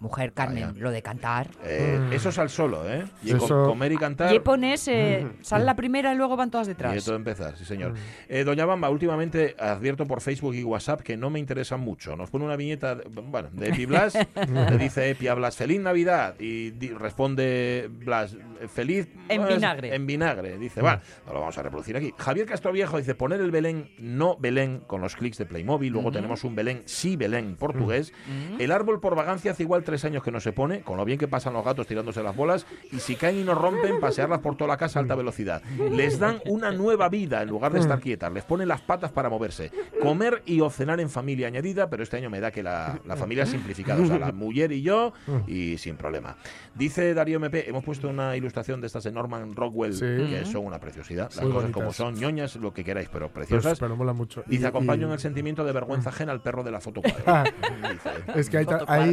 Mujer, 0.00 0.32
Carmen, 0.32 0.68
Vaya. 0.68 0.80
lo 0.80 0.90
de 0.90 1.02
cantar. 1.02 1.50
Eh, 1.64 2.00
Eso 2.12 2.30
es 2.30 2.38
al 2.38 2.48
solo, 2.48 2.90
¿eh? 2.90 3.04
Y 3.22 3.32
co- 3.32 3.44
Eso- 3.44 3.66
comer 3.66 3.92
y 3.92 3.96
cantar. 3.98 4.34
Y 4.34 4.38
pones, 4.40 4.88
eh, 4.88 5.26
sale 5.42 5.66
la 5.66 5.76
primera 5.76 6.14
y 6.14 6.16
luego 6.16 6.34
van 6.34 6.50
todas 6.50 6.66
Y 6.66 6.70
detrás. 6.70 6.94
de 6.94 7.02
todo 7.02 7.14
empezar, 7.16 7.56
sí 7.58 7.64
señor. 7.66 7.92
Eh, 8.28 8.44
Doña 8.44 8.64
Bamba, 8.64 8.88
últimamente 8.88 9.54
advierto 9.58 10.06
por 10.06 10.22
Facebook 10.22 10.54
y 10.54 10.64
WhatsApp 10.64 11.02
que 11.02 11.18
no 11.18 11.28
me 11.28 11.38
interesan 11.40 11.80
mucho. 11.80 12.16
Nos 12.16 12.30
pone 12.30 12.46
una 12.46 12.56
viñeta, 12.56 12.94
de- 12.94 13.04
bueno, 13.04 13.50
de 13.52 13.68
Epi 13.68 13.84
Blas, 13.84 14.14
le 14.70 14.78
dice 14.78 15.10
Epi 15.10 15.28
a 15.28 15.34
Blas, 15.34 15.56
feliz 15.56 15.78
Navidad, 15.80 16.36
y 16.40 16.70
di- 16.70 16.88
responde 16.94 17.90
Blas, 17.92 18.36
feliz... 18.68 19.08
En 19.28 19.42
pues, 19.42 19.56
vinagre. 19.56 19.94
En 19.94 20.06
vinagre, 20.06 20.56
dice, 20.56 20.80
bueno, 20.80 21.00
no 21.26 21.34
lo 21.34 21.40
vamos 21.40 21.58
a 21.58 21.62
reproducir 21.62 21.96
aquí. 21.98 22.14
Javier 22.16 22.46
Castroviejo 22.46 22.96
dice, 22.96 23.14
poner 23.14 23.40
el 23.42 23.50
Belén, 23.50 23.90
no 23.98 24.36
Belén, 24.38 24.80
con 24.86 25.02
los 25.02 25.16
clics 25.16 25.36
de 25.36 25.44
Playmobil, 25.44 25.92
luego 25.92 26.10
tenemos 26.10 26.44
un 26.44 26.54
Belén, 26.54 26.82
sí 26.86 27.16
Belén, 27.16 27.33
portugués. 27.56 28.12
El 28.58 28.70
árbol 28.72 29.00
por 29.00 29.14
vagancia 29.14 29.52
hace 29.52 29.62
igual 29.62 29.84
tres 29.84 30.04
años 30.04 30.22
que 30.22 30.30
no 30.30 30.40
se 30.40 30.52
pone, 30.52 30.80
con 30.82 30.96
lo 30.96 31.04
bien 31.04 31.18
que 31.18 31.28
pasan 31.28 31.52
los 31.52 31.64
gatos 31.64 31.86
tirándose 31.86 32.22
las 32.22 32.36
bolas, 32.36 32.66
y 32.92 32.98
si 32.98 33.16
caen 33.16 33.38
y 33.38 33.44
no 33.44 33.54
rompen, 33.54 34.00
pasearlas 34.00 34.40
por 34.40 34.56
toda 34.56 34.68
la 34.68 34.76
casa 34.76 34.98
a 34.98 35.02
alta 35.02 35.14
velocidad. 35.14 35.62
Les 35.90 36.18
dan 36.18 36.40
una 36.46 36.70
nueva 36.70 37.08
vida 37.08 37.42
en 37.42 37.48
lugar 37.48 37.72
de 37.72 37.80
estar 37.80 38.00
quietas, 38.00 38.32
les 38.32 38.44
ponen 38.44 38.68
las 38.68 38.80
patas 38.80 39.10
para 39.12 39.28
moverse. 39.28 39.70
Comer 40.00 40.42
y 40.46 40.60
o 40.60 40.70
cenar 40.70 41.00
en 41.00 41.10
familia 41.10 41.48
añadida, 41.48 41.88
pero 41.90 42.02
este 42.02 42.16
año 42.16 42.30
me 42.30 42.40
da 42.40 42.50
que 42.50 42.62
la, 42.62 42.98
la 43.06 43.16
familia 43.16 43.46
simplificada, 43.46 44.02
o 44.02 44.06
sea, 44.06 44.18
la 44.18 44.32
mujer 44.32 44.72
y 44.72 44.82
yo, 44.82 45.12
y 45.46 45.78
sin 45.78 45.96
problema. 45.96 46.36
Dice 46.74 47.14
Darío 47.14 47.36
MP, 47.36 47.68
hemos 47.68 47.84
puesto 47.84 48.08
una 48.08 48.36
ilustración 48.36 48.80
de 48.80 48.86
estas 48.88 49.04
de 49.04 49.12
Norman 49.12 49.54
Rockwell, 49.54 49.94
Sí. 49.94 50.00
que 50.04 50.44
son 50.44 50.66
una 50.66 50.78
preciosidad, 50.78 51.30
las 51.34 51.44
Muy 51.44 51.52
cosas 51.52 51.70
como 51.70 51.92
son, 51.92 52.14
ñoñas, 52.14 52.56
lo 52.56 52.72
que 52.72 52.84
queráis, 52.84 53.08
pero 53.08 53.28
Pues, 53.28 53.46
preciosas. 53.48 53.78
pero 53.78 53.96
mola 53.96 54.12
mucho. 54.12 54.42
Dice, 54.46 54.62
Y- 54.64 54.66
acompaño 54.66 55.02
y- 55.02 55.04
en 55.06 55.12
el 55.12 55.18
sentimiento 55.18 55.64
de 55.64 55.72
vergüenza 55.72 56.10
ajena 56.10 56.32
al 56.32 56.42
perro 56.42 56.62
de 56.62 56.70
la 56.70 56.80
foto. 56.80 57.00
Es 58.34 58.50
que 58.50 58.58
hay, 58.58 58.66
hay, 58.86 59.12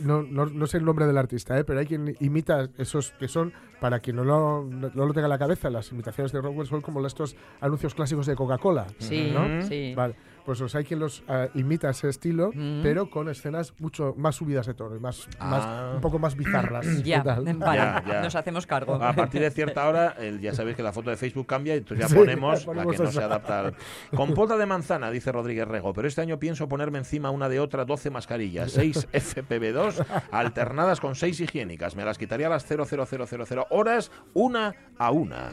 no, 0.00 0.22
no, 0.22 0.46
no 0.46 0.66
sé 0.66 0.78
el 0.78 0.84
nombre 0.84 1.06
del 1.06 1.16
artista, 1.18 1.58
¿eh? 1.58 1.64
pero 1.64 1.80
hay 1.80 1.86
quien 1.86 2.16
imita 2.20 2.68
esos 2.78 3.12
que 3.12 3.28
son, 3.28 3.52
para 3.80 4.00
quien 4.00 4.16
no 4.16 4.24
lo, 4.24 4.64
no 4.64 5.06
lo 5.06 5.12
tenga 5.12 5.26
en 5.26 5.30
la 5.30 5.38
cabeza, 5.38 5.70
las 5.70 5.90
imitaciones 5.92 6.32
de 6.32 6.40
Rockwell 6.40 6.66
son 6.66 6.80
como 6.80 7.04
estos 7.06 7.36
anuncios 7.60 7.94
clásicos 7.94 8.26
de 8.26 8.34
Coca-Cola. 8.34 8.86
Sí, 8.98 9.30
¿no? 9.32 9.62
sí. 9.62 9.94
Vale, 9.94 10.14
pues 10.44 10.74
hay 10.74 10.84
quien 10.84 11.00
los 11.00 11.22
ah, 11.28 11.48
imita 11.54 11.90
ese 11.90 12.08
estilo, 12.08 12.50
Mm. 12.54 12.82
pero 12.82 13.10
con 13.10 13.28
escenas 13.28 13.74
mucho 13.78 14.14
más 14.16 14.36
subidas 14.36 14.66
de 14.66 14.74
tono 14.74 14.96
y 14.96 15.00
más, 15.00 15.28
Ah. 15.38 15.46
más 15.50 15.94
un 15.96 16.00
poco 16.00 16.18
más 16.18 16.36
bizarras. 16.36 16.86
Ya, 17.04 17.22
vale, 17.22 17.56
Ya, 17.60 18.02
ya. 18.06 18.22
nos 18.22 18.34
hacemos 18.34 18.66
cargo. 18.66 18.94
A 18.96 19.12
partir 19.12 19.40
de 19.40 19.50
cierta 19.50 19.86
hora, 19.88 20.14
el- 20.18 20.40
ya 20.40 20.54
sabéis 20.54 20.76
que 20.76 20.82
la 20.82 20.92
foto 20.92 21.10
de 21.10 21.16
Facebook 21.16 21.46
cambia 21.46 21.74
y 21.74 21.78
entonces 21.78 22.06
ya 22.06 22.08
Sí, 22.08 22.14
ponemos, 22.16 22.60
la 22.60 22.64
ponemos 22.66 22.96
que 22.96 23.02
no 23.02 23.12
se 23.12 23.22
adapta. 23.22 23.60
al- 23.60 23.74
Compota 24.16 24.56
de 24.56 24.66
manzana, 24.66 25.10
dice 25.10 25.32
Rodríguez 25.32 25.66
Rego, 25.68 25.92
pero 25.92 26.08
este 26.08 26.20
año 26.20 26.38
pienso 26.38 26.68
ponerme 26.68 26.98
encima 26.98 27.30
una 27.30 27.48
de 27.48 27.60
otra 27.60 27.84
12 27.84 28.10
mascarillas, 28.10 28.72
6 28.72 29.08
FPV2, 29.12 30.04
alternadas 30.30 31.00
con 31.00 31.14
6 31.14 31.40
higiénicas. 31.40 31.96
Me 31.96 32.04
las 32.04 32.18
quitaría 32.18 32.46
a 32.46 32.50
las 32.50 32.64
00000 32.66 33.66
horas, 33.70 34.10
una 34.34 34.74
a 34.98 35.10
una. 35.10 35.50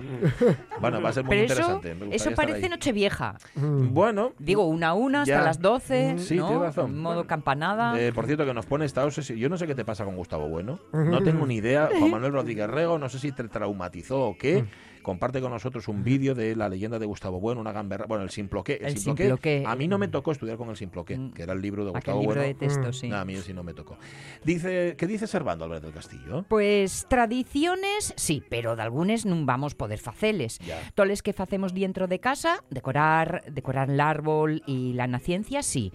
Bueno, 0.82 1.02
va 1.02 1.10
a 1.10 1.14
ser 1.14 1.24
muy 1.24 1.36
Pero 1.38 1.54
eso, 1.54 1.62
interesante. 1.76 2.16
eso 2.16 2.30
estar 2.30 2.48
parece. 2.48 2.70
Nochevieja. 2.70 3.36
Bueno, 3.56 4.34
Digo, 4.40 4.66
una 4.68 4.85
a 4.86 4.94
una 4.94 5.22
hasta 5.24 5.36
Ya. 5.36 5.42
las 5.42 5.60
12, 5.60 6.18
Sí, 6.20 6.36
¿no? 6.38 6.48
tienes 6.48 6.64
razón. 6.66 6.92
En 6.92 7.02
modo 7.02 7.26
campanada. 7.28 8.00
Eh, 8.00 8.12
por 8.14 8.26
cierto, 8.26 8.46
que 8.46 8.54
nos 8.54 8.66
pone 8.66 8.86
esta 8.86 9.04
obsesión. 9.04 9.38
Yo 9.38 9.50
no 9.50 9.58
sé 9.58 9.68
qué 9.68 9.76
te 9.76 9.84
pasa 9.86 10.06
con 10.06 10.16
Gustavo 10.16 10.48
Bueno. 10.48 10.80
No 10.94 11.22
tengo 11.24 11.46
ni 11.46 11.56
idea. 11.56 11.90
Juan 11.98 12.12
Manuel 12.12 12.34
Rodríguez 12.34 12.70
Rego, 12.70 12.98
no 12.98 13.10
sé 13.10 13.20
si 13.20 13.32
te 13.32 13.44
traumatizó 13.48 14.22
o 14.30 14.38
qué. 14.38 14.66
Comparte 15.06 15.40
con 15.40 15.52
nosotros 15.52 15.88
un 15.88 16.04
vídeo 16.04 16.34
de 16.34 16.56
la 16.56 16.68
leyenda 16.68 16.98
de 16.98 17.06
Gustavo 17.06 17.40
Bueno, 17.40 17.62
una 17.62 17.72
gamberra. 17.72 18.08
Bueno, 18.08 18.24
el 18.24 18.32
simploqué. 18.32 18.78
El, 18.82 18.86
El 18.88 18.98
simploqué, 18.98 19.24
simploqué. 19.26 19.64
A 19.68 19.76
mí 19.76 19.88
no 19.88 20.00
me 20.00 20.08
tocó 20.08 20.32
estudiar 20.32 20.58
con 20.58 20.70
el 20.70 20.78
simploqué, 20.78 21.16
Mm. 21.16 21.32
que 21.34 21.44
era 21.44 21.54
el 21.54 21.62
libro 21.62 21.86
de 21.86 21.92
Gustavo 21.92 22.22
libro 22.22 22.42
Bueno. 22.42 22.48
de 22.48 22.56
texto, 22.56 22.92
sí. 22.92 23.08
No, 23.08 23.18
a 23.18 23.24
mí 23.24 23.38
sí 23.38 23.54
no 23.54 23.62
me 23.62 23.76
tocó. 23.76 24.00
Dice, 24.44 24.96
¿Qué 24.98 25.06
dice 25.06 25.28
Servando 25.28 25.64
Álvarez 25.66 25.84
del 25.84 25.94
Castillo? 25.94 26.44
Pues 26.50 27.06
tradiciones, 27.08 28.16
sí, 28.18 28.42
pero 28.50 28.76
de 28.76 28.82
algunas 28.82 29.28
non 29.30 29.46
vamos 29.46 29.78
poder 29.78 30.02
faceles. 30.02 30.58
Ya. 30.66 30.82
Toles 30.98 31.22
que 31.22 31.38
facemos 31.38 31.78
dentro 31.78 32.10
de 32.10 32.18
casa, 32.18 32.66
decorar, 32.74 33.46
decorar 33.54 33.94
el 33.94 34.02
árbol 34.02 34.66
e 34.66 34.98
la 34.98 35.06
naciencia, 35.06 35.62
sí. 35.62 35.94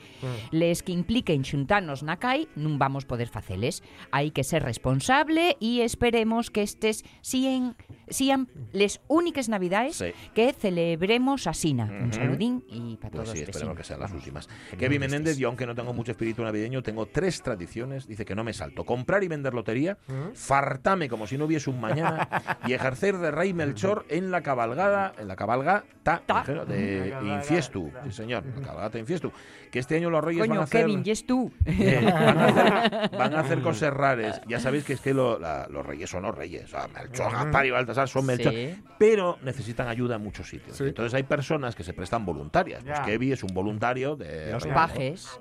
Les 0.54 0.86
que 0.86 0.94
impliquen 0.94 1.42
xuntarnos 1.42 2.06
na 2.06 2.22
cai, 2.22 2.46
non 2.54 2.78
vamos 2.78 3.10
poder 3.10 3.26
faceles. 3.26 3.82
Hai 4.14 4.30
que 4.30 4.46
ser 4.46 4.62
responsable 4.62 5.58
e 5.58 5.82
esperemos 5.82 6.54
que 6.54 6.62
estes 6.62 7.02
síen, 7.26 7.74
sían 8.06 8.46
les 8.70 8.99
únicas 9.08 9.48
navidades 9.48 9.96
Sí. 9.96 10.12
que 10.34 10.52
celebremos 10.52 11.46
asina. 11.46 11.84
Un 11.84 12.04
Ujú. 12.08 12.12
saludín 12.14 12.64
y 12.68 12.96
para 12.96 13.10
Pues 13.10 13.24
todos 13.24 13.38
sí, 13.38 13.44
esperemos 13.44 13.76
que 13.76 13.84
sean 13.84 14.00
las 14.00 14.12
últimas. 14.12 14.48
Kevin 14.78 15.00
Menéndez, 15.00 15.36
yo 15.38 15.48
aunque 15.48 15.66
no 15.66 15.74
tengo 15.74 15.92
mucho 15.92 16.12
espíritu 16.12 16.42
navideño, 16.42 16.82
tengo 16.82 17.06
tres 17.06 17.42
tradiciones. 17.42 18.06
Dice 18.06 18.24
que 18.24 18.34
no 18.34 18.44
me 18.44 18.52
salto. 18.52 18.84
Comprar 18.84 19.22
y 19.24 19.28
vender 19.28 19.54
lotería, 19.54 19.98
fartame 20.34 21.08
como 21.08 21.26
si 21.26 21.36
no 21.38 21.44
hubiese 21.46 21.70
un 21.70 21.80
mañana 21.80 22.28
y 22.66 22.72
ejercer 22.72 23.18
de 23.18 23.30
rey 23.30 23.52
Melchor 23.52 24.04
en 24.08 24.30
la 24.30 24.42
cabalgada, 24.42 25.12
en 25.18 25.28
la 25.28 25.36
cabalgata 25.36 25.84
Ta. 26.24 26.44
de 26.66 27.14
Infiestu. 27.22 27.90
Sí, 28.04 28.12
señor, 28.12 28.44
la 28.46 28.66
cabalgata 28.66 28.92
de 28.94 29.00
Infiestu. 29.00 29.32
Que 29.70 29.78
este 29.78 29.96
año 29.96 30.10
los 30.10 30.22
reyes 30.24 30.46
van 30.48 30.58
a 30.58 30.62
hacer... 30.62 30.82
Kevin, 30.86 31.02
y 31.04 31.10
es 31.10 31.26
tú. 31.26 31.52
Eh, 31.64 32.00
van, 32.04 32.38
a 32.38 32.44
hacer, 32.46 33.10
van 33.18 33.34
a 33.34 33.40
hacer 33.40 33.62
cosas 33.62 33.92
raras. 33.92 34.40
Ya 34.48 34.58
sabéis 34.58 34.84
que 34.84 34.94
es 34.94 35.00
que 35.00 35.14
lo- 35.14 35.38
la- 35.38 35.68
los 35.70 35.86
reyes 35.86 36.10
son 36.10 36.22
los 36.22 36.34
reyes. 36.34 36.64
O 36.64 36.68
sea, 36.68 36.88
Melchor, 36.88 37.32
Gaspar 37.32 37.66
y 37.66 37.70
Baltasar 37.70 38.08
son 38.08 38.26
Melchor. 38.26 38.52
Sí. 38.52 38.74
Pero 38.98 39.38
necesitan 39.42 39.88
ayuda 39.88 40.16
en 40.16 40.22
muchos 40.22 40.48
sitios. 40.48 40.76
Sí. 40.76 40.84
Entonces 40.84 41.14
hay 41.14 41.22
personas 41.22 41.74
que 41.74 41.82
se 41.82 41.92
prestan 41.92 42.24
voluntarias. 42.24 42.82
Pues. 42.84 43.00
Kevin 43.00 43.32
es 43.32 43.42
un 43.42 43.54
voluntario 43.54 44.16
de 44.16 44.52
Los 44.52 44.66
pajes. 44.66 45.40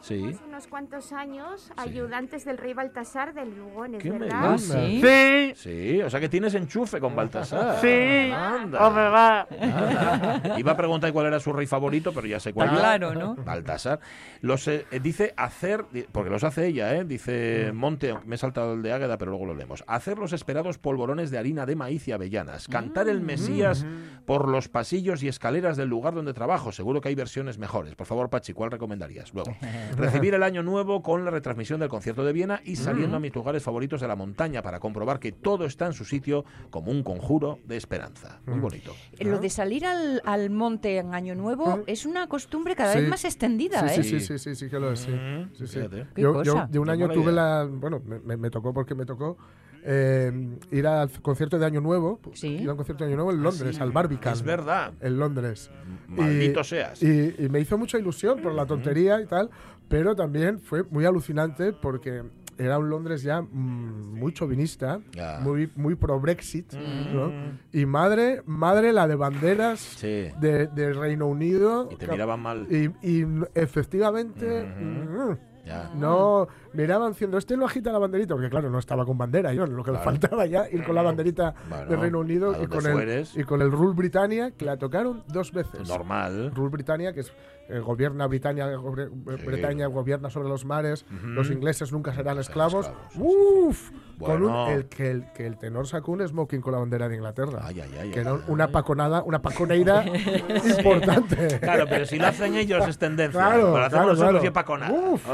Sí. 0.00 0.36
unos 0.46 0.66
cuantos 0.66 1.12
años 1.12 1.70
ayudantes 1.76 2.44
del 2.44 2.58
rey 2.58 2.74
Baltasar 2.74 3.34
de 3.34 3.44
Lugones, 3.46 4.02
¿Qué 4.02 4.10
me 4.10 4.18
¿verdad? 4.20 4.40
Ah, 4.42 4.52
dices? 4.52 5.58
sí. 5.58 5.62
Sí, 5.62 5.70
Sí, 5.70 6.02
o 6.02 6.08
sea 6.10 6.20
que 6.20 6.28
tienes 6.28 6.54
enchufe 6.54 7.00
con 7.00 7.14
Baltasar. 7.14 7.80
sí. 7.80 8.30
Anda. 8.32 8.86
Hombre, 8.86 9.08
va. 9.08 9.40
Anda. 9.50 10.58
Iba 10.58 10.72
a 10.72 10.76
preguntar 10.76 11.12
cuál 11.12 11.26
era 11.26 11.40
su 11.40 11.52
rey 11.52 11.66
favorito, 11.66 12.12
pero 12.12 12.26
ya 12.26 12.40
sé 12.40 12.52
cuál 12.52 12.70
claro, 12.70 13.14
¿no? 13.14 13.34
Baltasar. 13.36 14.00
Los, 14.40 14.66
eh, 14.68 14.86
dice 15.02 15.34
hacer, 15.36 15.84
porque 16.12 16.30
los 16.30 16.44
hace 16.44 16.66
ella, 16.66 16.94
¿eh? 16.96 17.04
dice 17.04 17.72
Monte, 17.74 18.14
me 18.24 18.34
he 18.36 18.38
saltado 18.38 18.74
el 18.74 18.82
de 18.82 18.92
Águeda, 18.92 19.18
pero 19.18 19.30
luego 19.32 19.46
lo 19.46 19.54
leemos. 19.54 19.84
Hacer 19.86 20.18
los 20.18 20.32
esperados 20.32 20.78
polvorones 20.78 21.30
de 21.30 21.38
harina 21.38 21.66
de 21.66 21.76
maíz 21.76 22.06
y 22.08 22.12
avellanas. 22.12 22.68
Cantar 22.68 23.08
el 23.08 23.20
Mesías 23.20 23.84
por 24.26 24.48
los 24.48 24.68
pasillos 24.68 25.22
y 25.22 25.28
escaleras 25.28 25.76
del 25.76 25.88
lugar 25.88 26.14
donde 26.14 26.32
trabajo. 26.32 26.72
Seguro 26.72 27.00
que 27.00 27.08
hay 27.08 27.14
versiones 27.14 27.58
mejores. 27.58 27.94
Por 27.94 28.06
favor, 28.06 28.30
Pachi, 28.30 28.52
¿cuál 28.52 28.70
recomendarías? 28.70 29.32
Luego, 29.34 29.52
recibir 29.96 30.34
el 30.34 30.42
año 30.42 30.62
nuevo 30.62 31.02
con 31.02 31.24
la 31.24 31.30
retransmisión 31.30 31.80
del 31.80 31.88
concierto 31.88 32.24
de 32.24 32.32
Viena 32.32 32.60
y 32.64 32.76
saliendo 32.76 33.16
a 33.16 33.20
mis 33.20 33.34
lugares 33.34 33.62
favoritos 33.62 34.00
de 34.00 34.08
la 34.08 34.16
montaña 34.16 34.62
para 34.62 34.80
comprobar 34.80 35.18
que 35.18 35.32
todo 35.32 35.64
está 35.64 35.86
en 35.86 35.92
su 35.92 36.04
sitio 36.04 36.44
como 36.70 36.90
un 36.90 37.02
conjuro 37.02 37.58
de 37.66 37.76
esperanza. 37.76 38.40
Muy 38.46 38.58
bonito. 38.60 38.92
Lo 39.20 39.38
de 39.38 39.50
salir 39.50 39.86
al, 39.86 40.22
al 40.24 40.50
monte 40.50 40.98
en 40.98 41.14
Año 41.14 41.34
Nuevo 41.34 41.78
Mm. 41.78 41.82
es 41.86 42.06
una 42.06 42.26
costumbre 42.28 42.74
cada 42.76 42.92
Sí. 42.94 43.00
vez 43.00 43.08
más 43.10 43.24
extendida, 43.24 43.88
Sí, 43.88 44.00
¿eh? 44.00 44.02
sí, 44.04 44.20
sí, 44.20 44.26
sí, 44.26 44.38
sí, 44.38 44.54
sí 44.54 44.68
que 44.70 44.78
lo 44.78 44.92
es, 44.92 45.00
sí. 45.00 45.10
Mm, 45.10 45.50
Sí, 45.66 45.78
Yo, 46.16 46.66
de 46.68 46.78
un 46.78 46.90
año 46.90 47.08
tuve 47.08 47.24
idea. 47.32 47.32
la. 47.32 47.68
Bueno, 47.70 48.00
me, 48.24 48.50
tocó 48.50 48.72
porque 48.72 48.94
me 48.94 49.04
tocó. 49.06 49.36
eh, 49.82 50.30
ir 50.72 50.86
al 50.86 51.10
concierto 51.22 51.58
de 51.58 51.64
Año 51.64 51.80
Nuevo. 51.80 52.20
Sí. 52.34 52.48
Ir 52.48 52.68
a 52.68 52.72
un 52.72 52.76
concierto 52.76 53.02
de 53.04 53.08
Año 53.08 53.16
Nuevo 53.16 53.30
en 53.32 53.42
Londres, 53.42 53.80
al 53.80 53.90
Barbican. 53.92 54.34
Es 54.34 54.42
verdad. 54.42 54.92
En 55.00 55.18
Londres. 55.18 55.70
Maldito 56.06 56.60
Y- 56.60 56.64
seas. 56.64 57.02
Y, 57.02 57.34
y 57.38 57.48
me 57.48 57.60
hizo 57.60 57.78
mucha 57.78 57.96
ilusión 57.98 58.42
por 58.42 58.52
la 58.52 58.66
tontería 58.66 59.20
y 59.22 59.26
tal, 59.26 59.48
pero 59.90 60.16
también 60.16 60.58
fue 60.60 60.84
muy 60.84 61.04
alucinante 61.04 61.72
porque 61.74 62.22
era 62.56 62.78
un 62.78 62.88
Londres 62.90 63.22
ya 63.22 63.40
mm, 63.42 64.18
muy 64.18 64.32
chauvinista, 64.32 65.00
muy, 65.42 65.70
muy 65.76 65.94
pro 65.96 66.20
Brexit, 66.20 66.72
¿no? 66.74 67.32
Y 67.72 67.86
madre, 67.86 68.42
madre 68.46 68.92
la 68.92 69.08
de 69.08 69.16
banderas 69.16 69.80
Sí. 69.80 70.28
de, 70.40 70.66
del 70.68 70.94
Reino 70.96 71.26
Unido. 71.26 71.88
Y 71.90 71.96
te 71.96 72.06
miraban 72.06 72.40
mal. 72.40 72.66
Y, 72.70 72.90
y 73.02 73.26
efectivamente, 73.54 74.64
mm, 74.64 75.36
Ya. 75.64 75.90
no, 75.94 76.48
miraban 76.72 77.12
diciendo, 77.12 77.36
este 77.38 77.56
no 77.56 77.66
agita 77.66 77.92
la 77.92 77.98
banderita, 77.98 78.34
porque 78.34 78.48
claro, 78.48 78.70
no 78.70 78.78
estaba 78.78 79.04
con 79.04 79.18
bandera, 79.18 79.52
yo, 79.52 79.66
lo 79.66 79.84
que 79.84 79.92
le 79.92 79.98
faltaba 79.98 80.46
ya 80.46 80.68
ir 80.70 80.82
con 80.84 80.94
la 80.94 81.02
banderita 81.02 81.54
Bueno, 81.68 81.86
del 81.86 82.00
Reino 82.00 82.18
Unido 82.20 82.52
y 82.62 82.66
con, 82.66 82.86
el, 82.86 83.26
y 83.34 83.44
con 83.44 83.60
el 83.62 83.70
Rule 83.70 83.94
Britannia, 83.94 84.52
que 84.52 84.64
la 84.64 84.78
tocaron 84.78 85.22
dos 85.28 85.52
veces. 85.52 85.88
Normal. 85.88 86.52
Rule 86.54 86.70
Britannia, 86.70 87.12
que 87.12 87.20
es 87.20 87.32
eh, 87.68 87.78
gobierna 87.78 88.26
Britannia, 88.26 88.66
gobre- 88.76 89.10
Sí. 89.38 89.46
Bretaña 89.46 89.86
gobierna 89.86 90.30
sobre 90.30 90.48
los 90.48 90.64
mares, 90.64 91.04
los 91.22 91.50
ingleses 91.50 91.92
nunca 91.92 92.12
serán 92.14 92.38
esclavos. 92.38 92.86
esclavos, 92.86 93.16
Uf, 93.16 93.90
Bueno. 94.20 94.64
un, 94.66 94.70
el, 94.72 94.86
que, 94.86 95.10
el, 95.10 95.24
que 95.32 95.46
el 95.46 95.56
tenor 95.58 95.86
sacó 95.86 96.12
un 96.12 96.26
smoking 96.26 96.60
con 96.60 96.72
la 96.72 96.78
bandera 96.78 97.08
de 97.08 97.16
Inglaterra. 97.16 97.60
Ay, 97.64 97.80
ay, 97.80 97.90
ay, 98.00 98.10
que 98.10 98.18
ay, 98.18 98.22
era 98.26 98.32
ay. 98.32 98.40
una 98.48 98.68
paconada, 98.68 99.22
una 99.22 99.40
paconeira 99.42 100.04
importante. 100.78 101.58
Claro, 101.60 101.86
pero 101.88 102.06
si 102.06 102.18
lo 102.18 102.26
hacen 102.26 102.54
ellos 102.54 102.86
es 102.86 102.98
tendencia. 102.98 103.40
Claro, 103.40 103.76
hacemos 103.76 103.90
claro, 103.90 104.14
claro. 104.16 104.42
y 104.42 104.46
es 104.46 104.52
pacona. 104.52 104.90
Uf. 104.92 105.26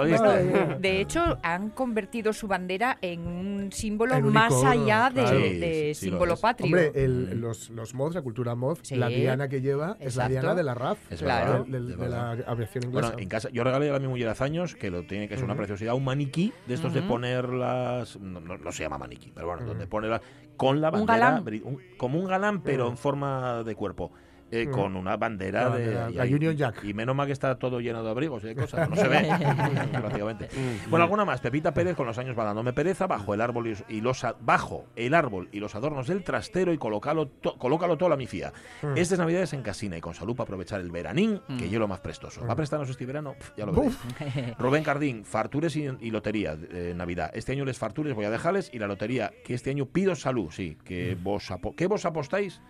De 0.78 1.00
hecho, 1.00 1.38
han 1.42 1.70
convertido 1.70 2.32
su 2.32 2.46
bandera 2.46 2.98
en 3.00 3.26
un 3.26 3.72
símbolo 3.72 4.14
En 4.14 4.28
más 4.32 4.52
icono, 4.52 4.70
allá 4.70 5.10
de, 5.12 5.22
claro. 5.22 5.38
de 5.38 5.92
Sí, 5.94 6.00
sí 6.00 6.06
lo 6.06 6.12
símbolo 6.12 6.36
patrio. 6.36 6.66
Hombre, 6.66 6.92
el- 6.94 7.40
los, 7.40 7.70
los 7.70 7.94
mods, 7.94 8.14
la 8.14 8.22
cultura 8.22 8.54
mod, 8.54 8.78
Sí. 8.82 8.96
la 8.96 9.08
diana 9.08 9.48
que 9.48 9.60
lleva 9.60 9.96
es 10.00 10.16
la 10.16 10.24
Exacto. 10.26 10.30
diana 10.32 10.54
de 10.54 10.62
la 10.62 10.74
RAF, 10.74 10.98
Es 11.10 11.20
Claro. 11.20 11.64
del- 11.64 11.90
es 11.92 11.98
de 11.98 12.08
la 12.08 12.30
aviación 12.32 12.84
inglesa. 12.84 13.08
Bueno, 13.08 13.22
en 13.22 13.28
casa, 13.28 13.48
yo 13.50 13.64
regalé 13.64 13.94
a 13.94 13.98
mi 13.98 14.08
mujer 14.08 14.28
hace 14.28 14.44
años, 14.44 14.74
que 14.74 14.90
lo 14.90 15.02
tiene 15.04 15.28
que 15.28 15.34
es 15.34 15.42
una 15.42 15.54
preciosidad, 15.54 15.94
un 15.94 16.04
maniquí 16.04 16.52
de 16.66 16.74
estos 16.74 16.92
de 16.94 17.02
poner 17.02 17.48
las. 17.50 18.18
No- 18.20 18.40
no 18.40 18.72
se 18.76 18.82
llama 18.84 18.98
maniquí, 18.98 19.32
pero 19.34 19.46
bueno, 19.48 19.64
donde 19.66 19.86
pone 19.86 20.08
la. 20.08 20.20
Con 20.56 20.80
la 20.80 20.88
Un 20.88 21.04
bandera. 21.06 21.30
galán. 21.42 21.62
un- 21.64 21.80
como 21.98 22.18
un 22.18 22.26
galán, 22.26 22.62
pero 22.62 22.88
en 22.88 22.96
forma 22.96 23.62
de 23.62 23.74
cuerpo. 23.74 24.12
Eh, 24.50 24.68
Con 24.70 24.94
una 24.96 25.16
bandera 25.16 25.68
La 25.68 25.76
de. 25.76 25.84
bandera, 25.86 26.10
y 26.10 26.14
la 26.14 26.22
ahí- 26.22 26.34
Union 26.34 26.56
Jack. 26.56 26.84
Y 26.84 26.94
menos 26.94 27.16
mal 27.16 27.26
que 27.26 27.32
está 27.32 27.58
todo 27.58 27.80
lleno 27.80 28.02
de 28.02 28.10
abrigos 28.10 28.44
y 28.44 28.48
de 28.48 28.54
cosas. 28.54 28.88
No 28.88 28.94
se 28.96 29.08
ve, 29.08 29.28
prácticamente. 29.92 30.48
Bueno, 30.88 31.04
alguna 31.04 31.24
más. 31.24 31.40
Pepita 31.40 31.72
Pérez 31.74 31.96
con 31.96 32.06
los 32.06 32.16
años 32.18 32.38
va 32.38 32.44
dándome 32.44 32.72
pereza 32.72 33.06
bajo 33.06 33.34
el 33.34 33.40
árbol 33.40 33.66
y, 33.68 33.96
y 33.96 34.00
los 34.00 34.22
a- 34.24 34.36
bajo 34.40 34.86
el 34.96 35.14
árbol 35.14 35.48
y 35.52 35.60
los 35.60 35.74
adornos 35.74 36.06
del 36.06 36.22
trastero 36.22 36.72
y 36.72 36.78
colócalo, 36.78 37.26
to- 37.28 37.56
colócalo 37.58 37.96
todo 37.96 38.12
a 38.12 38.16
mi 38.16 38.26
fía. 38.26 38.52
Estas 38.94 39.18
navidades 39.18 39.52
en 39.52 39.62
casina 39.62 39.96
y 39.96 40.00
con 40.00 40.14
salud 40.14 40.34
para 40.36 40.44
aprovechar 40.44 40.80
el 40.80 40.90
veranín, 40.90 41.40
que 41.58 41.68
yo 41.68 41.78
lo 41.78 41.88
más 41.88 42.00
prestoso. 42.00 42.44
¿Va 42.46 42.52
a 42.52 42.56
prestarnos 42.56 42.88
este 42.88 43.04
verano? 43.06 43.34
Pf, 43.34 43.52
ya 43.56 43.66
lo 43.66 43.72
veréis. 43.72 43.98
Rubén 44.58 44.84
Cardín, 44.84 45.24
fartures 45.24 45.74
y, 45.76 45.86
y 46.00 46.10
lotería 46.10 46.56
de 46.56 46.94
Navidad. 46.94 47.30
Este 47.34 47.52
año 47.52 47.64
les 47.64 47.78
fartures 47.78 48.14
voy 48.14 48.24
a 48.24 48.30
dejarles 48.30 48.70
y 48.72 48.78
la 48.78 48.86
lotería, 48.86 49.32
que 49.44 49.54
este 49.54 49.70
año 49.70 49.86
pido 49.86 50.14
salud, 50.14 50.50
sí, 50.50 50.76
que 50.84 51.16
vos 51.20 51.48
¿qué 51.76 51.86
vos 51.86 52.04
apostáis? 52.04 52.60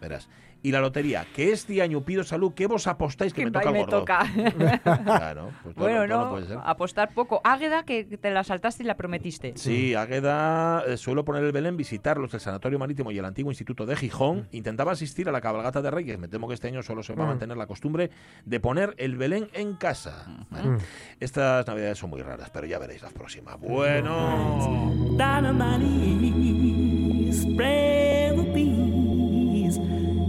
Verás. 0.00 0.28
Y 0.64 0.72
la 0.72 0.80
lotería, 0.80 1.26
que 1.36 1.52
este 1.52 1.82
año 1.82 2.00
pido 2.00 2.24
salud, 2.24 2.54
¿qué 2.54 2.66
vos 2.66 2.86
apostáis 2.86 3.34
que 3.34 3.42
Que 3.42 3.44
me 3.44 3.50
toca 3.52 3.68
el 3.68 3.72
me 3.74 3.80
gordo? 3.80 3.98
toca. 4.00 4.24
Claro, 5.04 5.50
pues 5.62 5.74
todo, 5.74 5.84
bueno, 5.84 6.08
todo 6.08 6.24
no, 6.24 6.30
puede 6.30 6.46
ser. 6.46 6.58
apostar 6.64 7.12
poco. 7.12 7.42
Águeda, 7.44 7.84
que 7.84 8.04
te 8.04 8.30
la 8.30 8.42
saltaste 8.44 8.82
y 8.82 8.86
la 8.86 8.96
prometiste. 8.96 9.52
Sí, 9.56 9.94
Águeda 9.94 10.82
eh, 10.86 10.96
suelo 10.96 11.22
poner 11.22 11.44
el 11.44 11.52
Belén, 11.52 11.76
visitarlos 11.76 12.32
el 12.32 12.40
Sanatorio 12.40 12.78
Marítimo 12.78 13.10
y 13.12 13.18
el 13.18 13.26
antiguo 13.26 13.52
Instituto 13.52 13.84
de 13.84 13.94
Gijón. 13.94 14.48
Intentaba 14.52 14.92
asistir 14.92 15.28
a 15.28 15.32
la 15.32 15.42
cabalgata 15.42 15.82
de 15.82 15.90
Reyes. 15.90 16.18
Me 16.18 16.28
temo 16.28 16.48
que 16.48 16.54
este 16.54 16.68
año 16.68 16.82
solo 16.82 17.02
se 17.02 17.14
va 17.14 17.24
a 17.24 17.26
mantener 17.26 17.58
la 17.58 17.66
costumbre 17.66 18.10
de 18.46 18.58
poner 18.58 18.94
el 18.96 19.16
Belén 19.16 19.48
en 19.52 19.74
casa. 19.74 20.24
Bueno, 20.48 20.78
Estas 21.20 21.66
navidades 21.66 21.98
son 21.98 22.08
muy 22.08 22.22
raras, 22.22 22.48
pero 22.48 22.66
ya 22.66 22.78
veréis 22.78 23.02
las 23.02 23.12
próximas. 23.12 23.60
Bueno. 23.60 24.94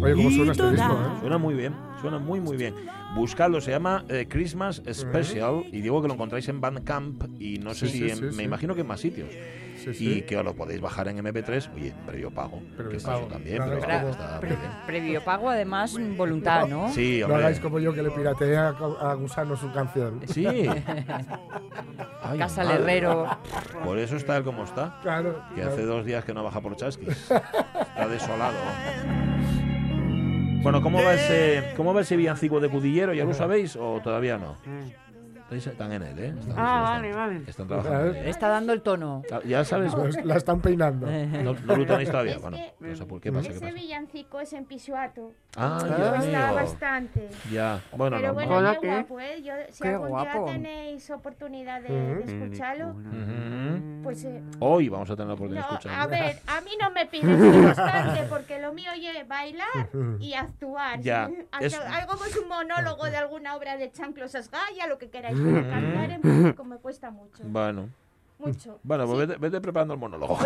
Oye, 0.05 0.13
¿cómo 0.15 0.29
suena 0.31 0.51
este 0.51 0.71
disco? 0.71 0.93
eh? 0.93 1.19
Suena 1.19 1.37
muy 1.37 1.53
bien, 1.55 1.73
suena 2.01 2.19
muy 2.19 2.39
muy 2.39 2.57
bien. 2.57 2.73
Buscadlo, 3.15 3.61
se 3.61 3.71
llama 3.71 4.03
eh, 4.09 4.27
Christmas 4.29 4.81
Special 4.91 5.63
y 5.71 5.81
digo 5.81 6.01
que 6.01 6.07
lo 6.07 6.13
encontráis 6.15 6.47
en 6.49 6.59
Bandcamp 6.61 7.23
y 7.39 7.59
no 7.59 7.73
sé 7.73 7.87
Sí, 7.87 7.91
si 7.91 7.97
sí, 7.99 8.09
en- 8.11 8.17
sí, 8.17 8.23
me 8.25 8.31
sí. 8.33 8.41
imagino 8.43 8.75
que 8.75 8.81
en 8.81 8.87
más 8.87 8.99
sitios. 8.99 9.29
Sí, 9.93 10.17
Y 10.17 10.21
que 10.23 10.35
os 10.35 10.43
lo 10.43 10.55
podéis 10.55 10.81
bajar 10.81 11.07
en 11.09 11.17
MP3, 11.19 11.69
oye, 11.75 11.93
previo 12.07 12.31
pago. 12.31 12.59
Previo 12.75 12.97
que 12.97 13.05
pago. 13.05 13.27
también, 13.27 13.59
No 13.59 13.65
vamos, 13.67 13.85
como- 13.85 14.09
está 14.09 14.39
Pre- 14.39 14.49
bien. 14.49 14.59
previo 14.87 15.23
pago, 15.23 15.49
además, 15.51 15.95
voluntad, 16.17 16.67
¿no? 16.67 16.89
Sí, 16.91 17.19
No 17.19 17.25
hombre. 17.27 17.41
hagáis 17.43 17.59
como 17.59 17.77
yo 17.79 17.93
que 17.93 18.01
le 18.01 18.09
pirateé 18.09 18.57
a, 18.57 18.69
a 18.69 19.13
Gusano 19.13 19.55
su 19.55 19.71
canción. 19.71 20.21
Sí. 20.27 20.47
Ay, 22.23 22.37
Casa 22.39 22.63
madre. 22.63 22.81
Herrero. 22.81 23.27
Por 23.83 23.99
eso 23.99 24.15
está 24.15 24.37
él 24.37 24.43
como 24.43 24.63
está. 24.63 24.97
Claro. 25.03 25.39
Que 25.49 25.61
claro. 25.61 25.73
hace 25.73 25.83
dos 25.85 26.03
días 26.03 26.25
que 26.25 26.33
no 26.33 26.43
baja 26.43 26.61
por 26.61 26.75
chasquis. 26.75 27.09
Está 27.31 28.07
desolado. 28.09 28.57
Bueno, 30.61 30.81
¿cómo 30.81 31.03
va 31.03 31.13
ese, 31.13 31.73
cómo 31.77 31.93
va 31.93 32.01
ese 32.01 32.15
villancico 32.15 32.59
de 32.59 32.69
Cudillero? 32.69 33.13
¿Ya 33.13 33.23
lo 33.25 33.33
sabéis 33.33 33.75
o 33.75 33.99
todavía 34.03 34.37
no? 34.37 34.57
Están 35.51 35.91
en 35.91 36.01
él, 36.01 36.19
¿eh? 36.19 36.27
Están, 36.39 36.55
Ah, 36.57 36.63
están- 36.65 36.83
vale, 36.83 37.13
vale. 37.13 37.43
Están 37.47 37.67
trabajando. 37.67 38.13
está 38.15 38.47
dando 38.49 38.73
el 38.73 38.81
tono. 38.81 39.21
Ah, 39.31 39.39
Ya 39.45 39.63
sabes, 39.63 39.93
Pues 39.95 40.25
la 40.25 40.35
están 40.37 40.59
peinando. 40.59 41.05
no, 41.07 41.53
no 41.53 41.75
lo 41.77 41.85
tenéis 41.85 42.09
todavía. 42.09 42.33
Es 42.35 42.41
Bueno, 42.41 42.57
que 42.57 42.73
no 42.79 42.95
sé 42.95 43.05
por 43.05 43.21
qué 43.21 43.31
pasa. 43.31 43.47
¿Qué 43.49 43.55
Ese 43.55 43.59
pasa? 43.65 43.73
villancico 43.73 44.39
es 44.39 44.53
en 44.53 44.65
Pisuato. 44.65 45.31
Ah, 45.55 45.79
gusta 46.17 46.47
mío. 46.47 46.55
bastante. 46.55 47.29
Ya, 47.51 47.79
bueno, 47.95 48.17
Pero 48.19 48.33
bueno, 48.33 48.57
Hola, 48.57 48.73
qué 48.73 48.79
¿qué? 48.81 48.87
guapo, 48.87 49.19
¿eh? 49.21 49.41
Yo, 49.43 49.53
si 49.71 49.83
Qué 49.83 49.89
algún 49.89 50.09
guapo. 50.09 50.43
día 50.45 50.53
tenéis 50.53 51.09
oportunidad 51.11 51.81
de, 51.81 51.89
de 52.15 52.23
escucharlo, 52.23 52.87
Ujú. 52.89 54.01
pues... 54.03 54.23
eh, 54.25 54.41
Hoy 54.59 54.89
vamos 54.89 55.09
a 55.11 55.15
tener 55.15 55.27
la 55.29 55.33
oportunidad 55.35 55.65
no, 55.65 55.69
de 55.69 55.75
escucharlo. 55.77 56.03
a 56.03 56.07
ver, 56.07 56.39
a 56.47 56.61
mí 56.61 56.71
no 56.81 56.89
me 56.91 57.05
pides 57.05 57.63
bastante 57.65 58.23
porque 58.29 58.59
lo 58.59 58.73
mío 58.73 58.91
es 58.93 59.27
bailar 59.27 59.89
y 60.19 60.33
actuar. 60.33 60.99
Ya, 61.01 61.29
Hacer 61.51 61.67
es- 61.67 61.79
Algo 61.79 62.13
como 62.13 62.25
es 62.25 62.35
un 62.35 62.47
monólogo 62.49 63.05
de 63.05 63.15
alguna 63.15 63.55
obra 63.55 63.77
de 63.77 63.91
Chanclos 63.91 64.35
Asgaya, 64.35 64.87
lo 64.87 64.97
que 64.97 65.09
queráis, 65.09 65.34
cantar 65.43 66.11
en 66.11 66.21
público 66.21 66.63
me 66.63 66.77
cuesta 66.77 67.11
mucho. 67.11 67.43
Bueno, 67.43 67.89
Mucho. 68.37 68.79
bueno, 68.83 69.05
pues 69.05 69.19
Sí. 69.21 69.25
vete, 69.27 69.39
vete 69.39 69.61
preparando 69.61 69.93
el 69.93 69.99
monólogo. 69.99 70.37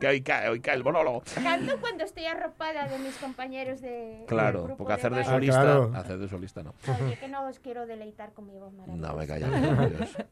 que 0.00 0.06
hoy 0.06 0.20
cae, 0.22 0.48
hoy 0.48 0.60
cae 0.60 0.76
el 0.76 0.84
monólogo. 0.84 1.22
Canto 1.42 1.76
cuando 1.80 2.04
estoy 2.04 2.26
arropada 2.26 2.86
de 2.86 2.98
mis 2.98 3.16
compañeros 3.16 3.80
de. 3.80 4.24
Claro, 4.28 4.64
grupo 4.64 4.76
porque 4.78 4.92
hacer 4.94 5.10
de 5.12 5.20
baile. 5.22 5.30
solista, 5.32 5.62
claro. 5.62 5.92
hacer 5.94 6.18
de 6.18 6.28
solista 6.28 6.62
no. 6.62 6.74
Oye, 7.02 7.18
que 7.18 7.28
no 7.28 7.46
os 7.48 7.58
quiero 7.58 7.86
deleitar 7.86 8.32
con 8.32 8.46
mi 8.46 8.58
voz 8.58 8.72
maravillosa. 8.74 9.12
No, 9.12 9.16
me 9.18 9.26
callas. 9.26 9.50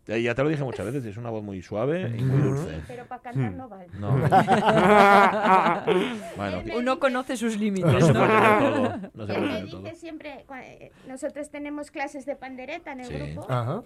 Dios. 0.07 0.23
Ya 0.23 0.35
te 0.35 0.43
lo 0.43 0.49
dije 0.49 0.63
muchas 0.63 0.87
veces, 0.87 1.05
es 1.05 1.17
una 1.17 1.31
voz 1.31 1.43
muy 1.43 1.63
suave 1.63 2.15
y 2.17 2.23
muy 2.23 2.41
dulce. 2.43 2.81
Pero 2.87 3.07
para 3.07 3.23
cantar 3.23 3.53
no 3.53 3.69
vale. 3.69 3.87
No. 3.99 4.13
bueno, 6.37 6.59
Él 6.61 6.73
Uno 6.77 6.93
dice- 6.93 6.99
conoce 7.01 7.37
sus 7.37 7.55
no 7.55 7.61
límites, 7.61 8.05
se 8.07 8.13
¿no? 8.13 8.21
puede 8.21 8.41
tener 8.41 8.59
todo. 8.59 8.83
No 9.15 9.27
se 9.27 9.35
puede 9.35 9.47
tener 9.49 9.71
todo. 9.71 9.91
siempre, 9.95 10.45
eh, 10.63 10.93
nosotros 11.09 11.51
tenemos 11.51 11.91
clases 11.91 12.27
de 12.27 12.37
pandereta 12.37 12.93
en 12.93 13.01
el 13.01 13.07
Sí. 13.07 13.15
grupo 13.15 13.47
Ajá. 13.51 13.83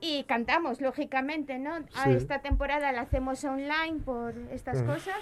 Y 0.00 0.22
cantamos, 0.24 0.80
lógicamente, 0.80 1.58
¿no? 1.58 1.72
A 1.96 2.10
esta 2.10 2.40
temporada 2.40 2.92
la 2.92 3.00
hacemos 3.00 3.42
online 3.44 3.98
por 4.04 4.32
estas 4.52 4.82
cosas 4.84 5.16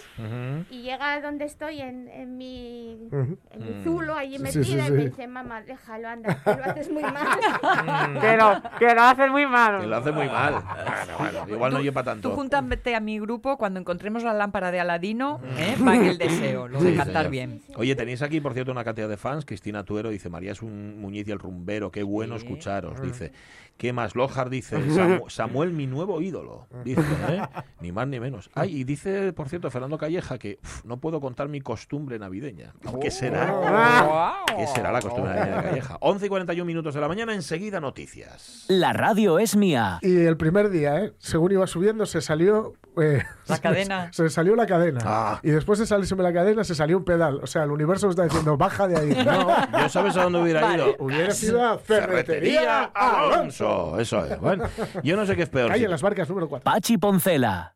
y 0.70 0.82
llega 0.82 1.20
donde 1.22 1.46
estoy 1.46 1.80
en, 1.80 2.08
en 2.08 2.36
mi, 2.36 3.08
en 3.10 3.38
mi 3.58 3.70
Mm. 3.70 3.84
zulo 3.84 4.14
allí 4.14 4.36
Sí, 4.36 4.42
metida 4.42 4.62
sí, 4.64 4.72
y 4.72 4.82
sí. 4.82 4.90
me 4.92 5.04
dice, 5.06 5.26
mamá, 5.28 5.62
déjalo, 5.62 6.08
anda, 6.08 6.42
que 6.44 6.50
lo 6.56 6.64
haces 6.64 6.90
muy 6.90 7.02
mal. 7.02 7.38
Que 8.20 8.36
lo, 8.36 8.62
que 8.78 8.94
lo 8.94 9.02
haces 9.02 9.30
muy 9.30 9.46
malo. 9.46 9.80
Que 9.80 9.86
lo 9.86 9.96
hace 9.96 10.12
muy 10.12 10.26
mal. 10.28 10.54
Bueno, 10.54 11.18
bueno, 11.18 11.54
igual 11.54 11.72
no 11.72 11.80
lleva 11.80 12.02
Tú 12.02 12.06
tanto. 12.06 12.30
júntate 12.34 12.94
a 12.94 13.00
mi 13.00 13.18
grupo 13.18 13.56
cuando 13.56 13.80
encontremos 13.80 14.22
la 14.24 14.34
lámpara 14.34 14.70
de 14.70 14.80
Aladino, 14.80 15.40
¿eh? 15.58 15.76
para 15.84 16.00
que 16.00 16.10
el 16.10 16.18
deseo, 16.18 16.68
lo 16.68 16.80
de 16.82 16.90
Sí, 16.90 16.96
cantar 16.96 17.14
señor. 17.24 17.30
bien. 17.30 17.62
Oye, 17.76 17.94
tenéis 17.96 18.22
aquí, 18.22 18.40
por 18.40 18.52
cierto, 18.54 18.72
una 18.72 18.84
cantidad 18.84 19.08
de 19.08 19.16
fans. 19.16 19.44
Cristina 19.46 19.84
Tuero 19.84 20.10
dice, 20.10 20.28
María 20.28 20.52
es 20.52 20.62
un 20.62 21.00
Muñiz 21.00 21.26
y 21.28 21.30
el 21.32 21.38
rumbero, 21.38 21.90
qué 21.90 22.02
bueno 22.02 22.38
Sí. 22.38 22.44
escucharos, 22.44 23.00
dice. 23.00 23.32
¿Qué 23.76 23.92
más? 23.92 24.14
Lojar 24.14 24.48
dice, 24.48 24.76
"Samu- 24.88 25.28
Samuel, 25.28 25.72
mi 25.72 25.86
nuevo 25.86 26.20
ídolo, 26.22 26.66
dice, 26.84 27.02
¿eh? 27.28 27.42
Ni 27.80 27.92
más 27.92 28.08
ni 28.08 28.18
menos. 28.20 28.48
Ay, 28.54 28.74
y 28.80 28.84
dice, 28.84 29.32
por 29.34 29.48
cierto, 29.48 29.70
Fernando 29.70 29.98
Calleja, 29.98 30.38
que 30.38 30.58
"Uf, 30.62 30.84
no 30.84 30.98
puedo 30.98 31.20
contar 31.20 31.48
mi 31.48 31.60
costumbre 31.60 32.18
navideña. 32.18 32.72
¿Qué 33.00 33.10
será? 33.10 34.34
¿Qué 34.56 34.66
será 34.66 34.92
la 34.92 35.00
costumbre 35.02 35.34
navideña 35.34 35.56
de 35.58 35.68
Calleja? 35.68 35.98
11 36.00 36.26
y 36.26 36.28
41 36.28 36.64
minutos 36.66 36.94
de 36.94 37.00
la 37.00 37.08
mañana, 37.08 37.34
enseguida 37.34 37.80
noticias. 37.80 38.64
La 38.68 38.92
radio 38.92 39.38
es 39.38 39.56
mía. 39.56 39.98
Y 40.02 40.16
el 40.24 40.36
primer 40.36 40.70
día, 40.70 41.04
¿eh? 41.04 41.12
según 41.18 41.52
iba 41.52 41.66
subiendo, 41.66 42.06
se 42.06 42.20
salió 42.22 42.74
eh, 42.96 43.22
La 43.46 43.56
se- 43.56 43.62
cadena. 43.62 44.12
Se, 44.12 44.28
salió 44.30 44.56
la 44.56 44.66
cadena. 44.66 45.00
Ah. 45.04 45.40
Y 45.42 45.50
después 45.50 45.78
de 45.78 45.86
salirse 45.86 46.16
la 46.16 46.32
cadena, 46.32 46.64
se 46.64 46.74
salió 46.74 46.96
un 46.96 47.04
pedal. 47.04 47.40
O 47.42 47.46
sea, 47.46 47.64
el 47.64 47.70
universo 47.70 48.08
está 48.10 48.24
diciendo, 48.24 48.56
baja 48.56 48.88
de 48.88 48.96
ahí. 48.98 49.08
No, 49.26 49.78
Yo 49.80 49.88
sabes 49.88 50.16
a 50.16 50.22
dónde 50.24 50.40
hubiera 50.42 50.60
Vale. 50.62 50.84
ido. 50.84 50.96
hubiera 50.98 51.30
sido 51.32 51.64
a 51.64 51.78
Ferretería 51.78 52.84
Alonso. 52.94 53.94
Alonso. 53.94 54.00
Eso 54.00 54.24
es. 54.24 54.40
Bueno, 54.40 54.64
yo 55.02 55.16
no 55.16 55.26
sé 55.26 55.36
qué 55.36 55.42
es 55.42 55.48
peor. 55.48 55.74
Si- 55.74 55.84
en 55.84 55.90
las 55.90 56.02
barcas 56.02 56.28
número 56.28 56.48
4. 56.48 56.64
Pachi 56.64 56.98
Poncela. 56.98 57.74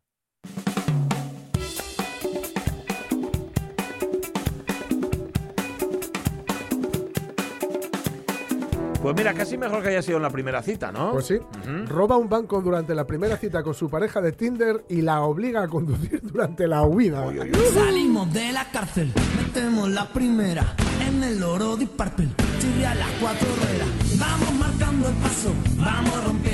Pues 9.01 9.15
mira, 9.15 9.33
casi 9.33 9.57
mejor 9.57 9.81
que 9.81 9.89
haya 9.89 10.01
sido 10.03 10.17
en 10.17 10.23
la 10.23 10.29
primera 10.29 10.61
cita, 10.61 10.91
¿no? 10.91 11.11
Pues 11.11 11.25
sí. 11.25 11.39
Roba 11.87 12.17
un 12.17 12.29
banco 12.29 12.61
durante 12.61 12.93
la 12.93 13.05
primera 13.07 13.35
cita 13.35 13.63
con 13.63 13.73
su 13.73 13.89
pareja 13.89 14.21
de 14.21 14.31
Tinder 14.31 14.85
y 14.89 15.01
la 15.01 15.21
obliga 15.21 15.63
a 15.63 15.67
conducir 15.67 16.21
durante 16.23 16.67
la 16.67 16.83
huida. 16.83 17.25
Salimos 17.73 18.31
de 18.31 18.51
la 18.51 18.69
cárcel, 18.69 19.11
metemos 19.37 19.89
la 19.89 20.07
primera 20.07 20.75
en 21.07 21.23
el 21.23 21.41
oro 21.41 21.75
de 21.77 21.87
Purple, 21.87 22.27
chirria 22.59 22.93
las 22.93 23.09
cuatro 23.19 23.47
ruedas. 23.55 24.19
Vamos 24.19 24.53
marcando 24.53 25.07
el 25.07 25.15
paso, 25.15 25.51
vamos 25.77 26.23
rompiendo 26.23 26.50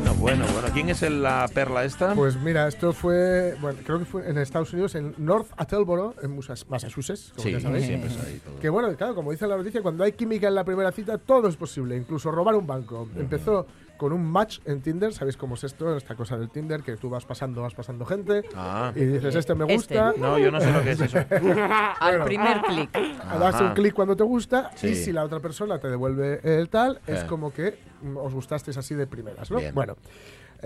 Bueno, 0.00 0.12
bueno, 0.14 0.44
bueno. 0.52 0.68
¿Quién 0.72 0.88
es 0.88 1.02
el- 1.04 1.22
la 1.22 1.46
perla 1.54 1.84
esta? 1.84 2.14
Pues 2.14 2.36
mira, 2.36 2.66
esto 2.66 2.92
fue, 2.92 3.54
bueno, 3.60 3.78
creo 3.84 4.00
que 4.00 4.04
fue 4.04 4.28
en 4.28 4.38
Estados 4.38 4.72
Unidos, 4.72 4.96
en 4.96 5.14
North 5.18 5.46
Attleboro, 5.56 6.16
en 6.20 6.36
Massachusetts, 6.68 7.30
como 7.36 7.44
sí, 7.44 7.52
ya 7.52 7.60
sabéis. 7.60 7.86
siempre 7.86 8.10
es 8.10 8.18
ahí 8.18 8.40
todo. 8.44 8.58
Que 8.58 8.68
bueno, 8.70 8.92
claro, 8.96 9.14
como 9.14 9.30
dice 9.30 9.46
la 9.46 9.56
noticia, 9.56 9.82
cuando 9.82 10.02
hay 10.02 10.10
química 10.12 10.48
en 10.48 10.56
la 10.56 10.64
primera 10.64 10.90
cita, 10.90 11.16
todo 11.18 11.46
es 11.48 11.56
posible, 11.56 11.96
incluso 11.96 12.32
robar 12.32 12.56
un 12.56 12.66
banco. 12.66 13.08
Empezó 13.16 13.68
con 13.96 14.12
un 14.12 14.24
match 14.24 14.58
en 14.64 14.80
Tinder, 14.82 15.12
¿sabéis 15.12 15.36
cómo 15.36 15.54
es 15.54 15.64
esto? 15.64 15.96
Esta 15.96 16.14
cosa 16.14 16.36
del 16.36 16.50
Tinder, 16.50 16.82
que 16.82 16.96
tú 16.96 17.08
vas 17.10 17.24
pasando, 17.24 17.62
vas 17.62 17.74
pasando 17.74 18.04
gente 18.04 18.42
Ah. 18.56 18.92
y 18.94 19.04
dices, 19.04 19.34
este 19.34 19.54
me 19.54 19.64
Este. 19.64 19.74
gusta. 19.94 20.14
No, 20.18 20.38
yo 20.38 20.50
no 20.50 20.60
sé 20.60 20.72
lo 20.72 20.82
que 20.82 20.90
es 20.92 21.00
eso. 21.00 21.18
Al 22.00 22.24
primer 22.24 22.60
clic. 22.62 22.90
Das 23.38 23.54
Ajá. 23.54 23.64
un 23.64 23.74
clic 23.74 23.94
cuando 23.94 24.16
te 24.16 24.24
gusta 24.24 24.70
y 24.82 24.94
si 24.94 25.12
la 25.12 25.24
otra 25.24 25.40
persona 25.40 25.78
te 25.78 25.88
devuelve 25.88 26.40
el 26.42 26.68
tal, 26.68 27.00
es 27.06 27.22
Eh. 27.22 27.26
como 27.28 27.52
que 27.52 27.78
mm, 28.02 28.16
os 28.16 28.34
gustasteis 28.34 28.76
así 28.76 28.94
de 28.94 29.06
primeras, 29.06 29.50
¿no? 29.50 29.58
Bien. 29.58 29.74
Bueno, 29.74 29.96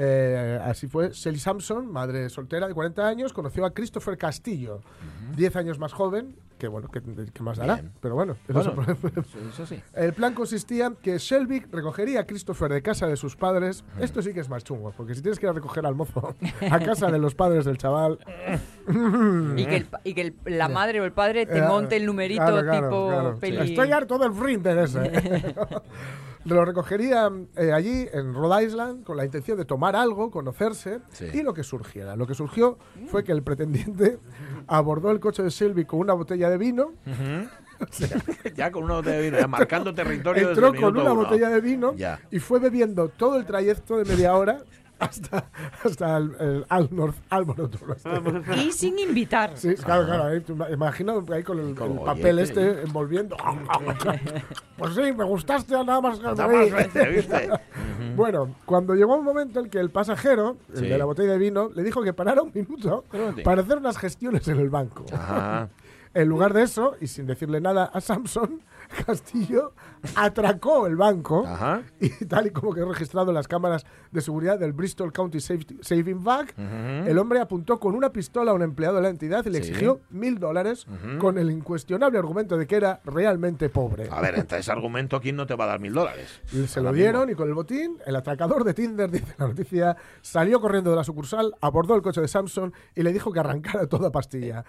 eh, 0.00 0.60
así 0.64 0.86
fue. 0.86 1.10
Shelly 1.10 1.38
Sampson, 1.40 1.90
madre 1.90 2.28
soltera 2.30 2.68
de 2.68 2.74
40 2.74 3.06
años, 3.06 3.32
conoció 3.32 3.64
a 3.66 3.72
Christopher 3.74 4.16
Castillo, 4.16 4.80
10 5.36 5.56
años 5.56 5.78
más 5.78 5.92
joven, 5.92 6.36
que 6.58 6.68
bueno, 6.68 6.88
que, 6.88 7.00
que 7.02 7.42
más 7.42 7.58
dará, 7.58 7.74
Bien. 7.76 7.92
pero 8.00 8.14
bueno. 8.14 8.36
eso 8.48 8.60
es 8.60 8.74
Bueno, 8.74 8.96
eso 9.52 9.66
sí. 9.66 9.80
el 9.94 10.12
plan 10.12 10.34
consistía 10.34 10.92
que 11.02 11.18
Shelby 11.18 11.60
recogería 11.70 12.20
a 12.20 12.26
Christopher 12.26 12.72
de 12.72 12.82
casa 12.82 13.06
de 13.06 13.16
sus 13.16 13.36
padres. 13.36 13.84
Esto 14.00 14.22
sí 14.22 14.32
que 14.32 14.40
es 14.40 14.48
más 14.48 14.64
chungo, 14.64 14.92
porque 14.96 15.14
si 15.14 15.22
tienes 15.22 15.38
que 15.38 15.46
ir 15.46 15.50
a 15.50 15.52
recoger 15.52 15.84
al 15.86 15.94
mozo 15.94 16.34
a 16.70 16.78
casa 16.80 17.10
de 17.10 17.18
los 17.18 17.34
padres 17.34 17.64
del 17.64 17.78
chaval, 17.78 18.18
Y 19.56 19.66
que, 19.66 19.76
el 19.76 19.86
y 20.04 20.14
que 20.14 20.20
el- 20.22 20.36
la 20.46 20.68
madre 20.68 21.00
o 21.00 21.04
el 21.04 21.12
padre 21.12 21.44
te 21.46 21.58
Eh, 21.58 21.62
monte 21.62 21.96
el 21.96 22.06
numerito 22.06 22.42
claro, 22.44 22.62
claro, 22.62 22.88
tipo 22.88 23.06
claro. 23.08 23.38
peli. 23.38 23.70
Estoy 23.70 23.92
harto 23.92 24.18
del 24.18 24.32
Frinder 24.32 24.78
ese. 24.78 25.00
Lo 26.48 26.64
recogería 26.64 27.30
eh, 27.56 27.72
allí, 27.72 28.06
en 28.12 28.34
Rhode 28.34 28.64
Island, 28.64 29.04
con 29.04 29.16
la 29.16 29.24
intención 29.24 29.56
de 29.58 29.64
tomar 29.64 29.94
algo, 29.96 30.30
conocerse 30.30 31.00
Sí. 31.10 31.26
y 31.32 31.42
lo 31.42 31.52
que 31.54 31.62
surgiera. 31.62 32.16
Lo 32.16 32.26
que 32.26 32.34
surgió 32.34 32.78
fue 33.08 33.24
que 33.24 33.32
el 33.32 33.42
pretendiente 33.42 34.18
abordó 34.66 35.10
el 35.10 35.20
coche 35.20 35.42
de 35.42 35.50
Shelby 35.50 35.84
con 35.84 36.00
una 36.00 36.14
botella 36.14 36.48
de 36.50 36.58
vino, 36.58 36.92
Ya 38.56 38.72
con 38.72 38.82
una 38.84 38.94
botella 38.94 39.16
de 39.16 39.22
vino, 39.22 39.38
ya 39.38 39.46
marcando 39.46 39.94
territorio 39.94 40.48
entró 40.48 40.72
desde 40.72 40.78
el 40.78 40.82
con 40.84 41.00
una 41.00 41.12
uno. 41.12 41.22
botella 41.22 41.48
de 41.48 41.60
vino 41.60 41.94
Ya. 41.94 42.18
y 42.30 42.40
fue 42.40 42.58
bebiendo 42.58 43.08
todo 43.08 43.36
el 43.36 43.46
trayecto 43.46 43.96
de 43.98 44.04
media 44.04 44.34
hora 44.34 44.62
hasta, 44.98 45.50
hasta 45.84 46.16
el, 46.16 46.34
el 46.40 46.66
Al 46.68 46.88
North 46.90 47.16
Alborough. 47.30 47.70
Y 48.56 48.72
sin 48.72 48.98
invitar. 48.98 49.52
Sí, 49.56 49.74
claro, 49.76 50.06
claro. 50.06 50.24
ahí, 50.24 50.40
tú 50.40 50.54
ima- 50.54 50.72
imagino 50.72 51.24
ahí 51.32 51.42
con 51.42 51.58
el, 51.60 51.74
Con 51.74 51.92
el 51.92 51.98
el 51.98 52.04
papel 52.04 52.38
este 52.40 52.82
envolviendo. 52.82 53.36
pues 54.76 54.94
sí, 54.94 55.12
me 55.12 55.24
gustaste 55.24 55.72
nada 55.74 56.00
más. 56.00 56.20
Nada 56.20 56.46
más 56.48 56.70
vete, 56.70 57.08
¿viste? 57.08 57.50
Bueno, 58.16 58.54
cuando 58.64 58.94
llegó 58.94 59.16
un 59.16 59.24
momento 59.24 59.60
en 59.60 59.68
que 59.70 59.78
el 59.78 59.90
pasajero, 59.90 60.56
el 60.72 60.76
Sí. 60.78 60.86
de 60.86 60.98
la 60.98 61.04
botella 61.04 61.32
de 61.32 61.38
vino, 61.38 61.68
le 61.74 61.82
dijo 61.82 62.02
que 62.02 62.12
parara 62.12 62.42
un 62.42 62.52
minuto 62.54 63.04
para 63.44 63.62
hacer 63.62 63.78
unas 63.78 63.98
gestiones 63.98 64.46
en 64.48 64.58
el 64.58 64.70
banco. 64.70 65.04
Ajá. 65.12 65.68
En 66.14 66.26
lugar 66.26 66.54
de 66.54 66.62
eso, 66.62 66.96
y 67.02 67.06
sin 67.06 67.26
decirle 67.26 67.60
nada 67.60 67.84
a 67.84 68.00
Samson, 68.00 68.62
Castillo 69.06 69.74
atracó 70.14 70.86
el 70.86 70.96
banco 70.96 71.44
Ajá. 71.46 71.82
y 72.00 72.08
tal 72.26 72.46
y 72.46 72.50
como 72.50 72.72
quedó 72.74 72.88
registrado 72.92 73.30
en 73.30 73.34
las 73.34 73.48
cámaras 73.48 73.84
de 74.10 74.20
seguridad 74.20 74.58
del 74.58 74.72
Bristol 74.72 75.12
County 75.12 75.38
Safety- 75.38 75.78
Saving 75.82 76.22
Bank, 76.24 76.50
el 76.58 77.18
hombre 77.18 77.40
apuntó 77.40 77.78
con 77.78 77.94
una 77.94 78.10
pistola 78.12 78.50
a 78.52 78.54
un 78.54 78.62
empleado 78.62 78.96
de 78.96 79.02
la 79.02 79.08
entidad 79.08 79.44
y 79.46 79.50
le 79.50 79.62
Sí. 79.62 79.70
exigió 79.70 80.00
mil 80.10 80.38
dólares 80.38 80.86
con 81.18 81.38
el 81.38 81.50
incuestionable 81.50 82.18
argumento 82.18 82.56
de 82.56 82.66
que 82.66 82.76
era 82.76 83.00
realmente 83.04 83.68
pobre. 83.68 84.08
A 84.10 84.20
ver, 84.20 84.38
entre 84.38 84.58
ese 84.58 84.70
argumento, 84.72 85.20
¿quién 85.20 85.36
no 85.36 85.46
te 85.46 85.54
va 85.54 85.64
a 85.64 85.68
dar 85.68 85.80
mil 85.80 85.92
dólares? 85.92 86.40
Se 86.68 86.80
lo 86.80 86.92
dieron 86.92 87.30
y 87.30 87.34
con 87.34 87.48
el 87.48 87.54
botín, 87.54 87.98
el 88.06 88.16
atracador 88.16 88.64
de 88.64 88.74
Tinder, 88.74 89.10
dice 89.10 89.34
la 89.38 89.48
noticia, 89.48 89.96
salió 90.22 90.60
corriendo 90.60 90.90
de 90.90 90.96
la 90.96 91.04
sucursal, 91.04 91.54
abordó 91.60 91.94
el 91.94 92.02
coche 92.02 92.20
de 92.20 92.28
Samson 92.28 92.72
y 92.94 93.02
le 93.02 93.12
dijo 93.12 93.32
que 93.32 93.40
arrancara 93.40 93.86
toda 93.86 94.10
pastilla. 94.10 94.64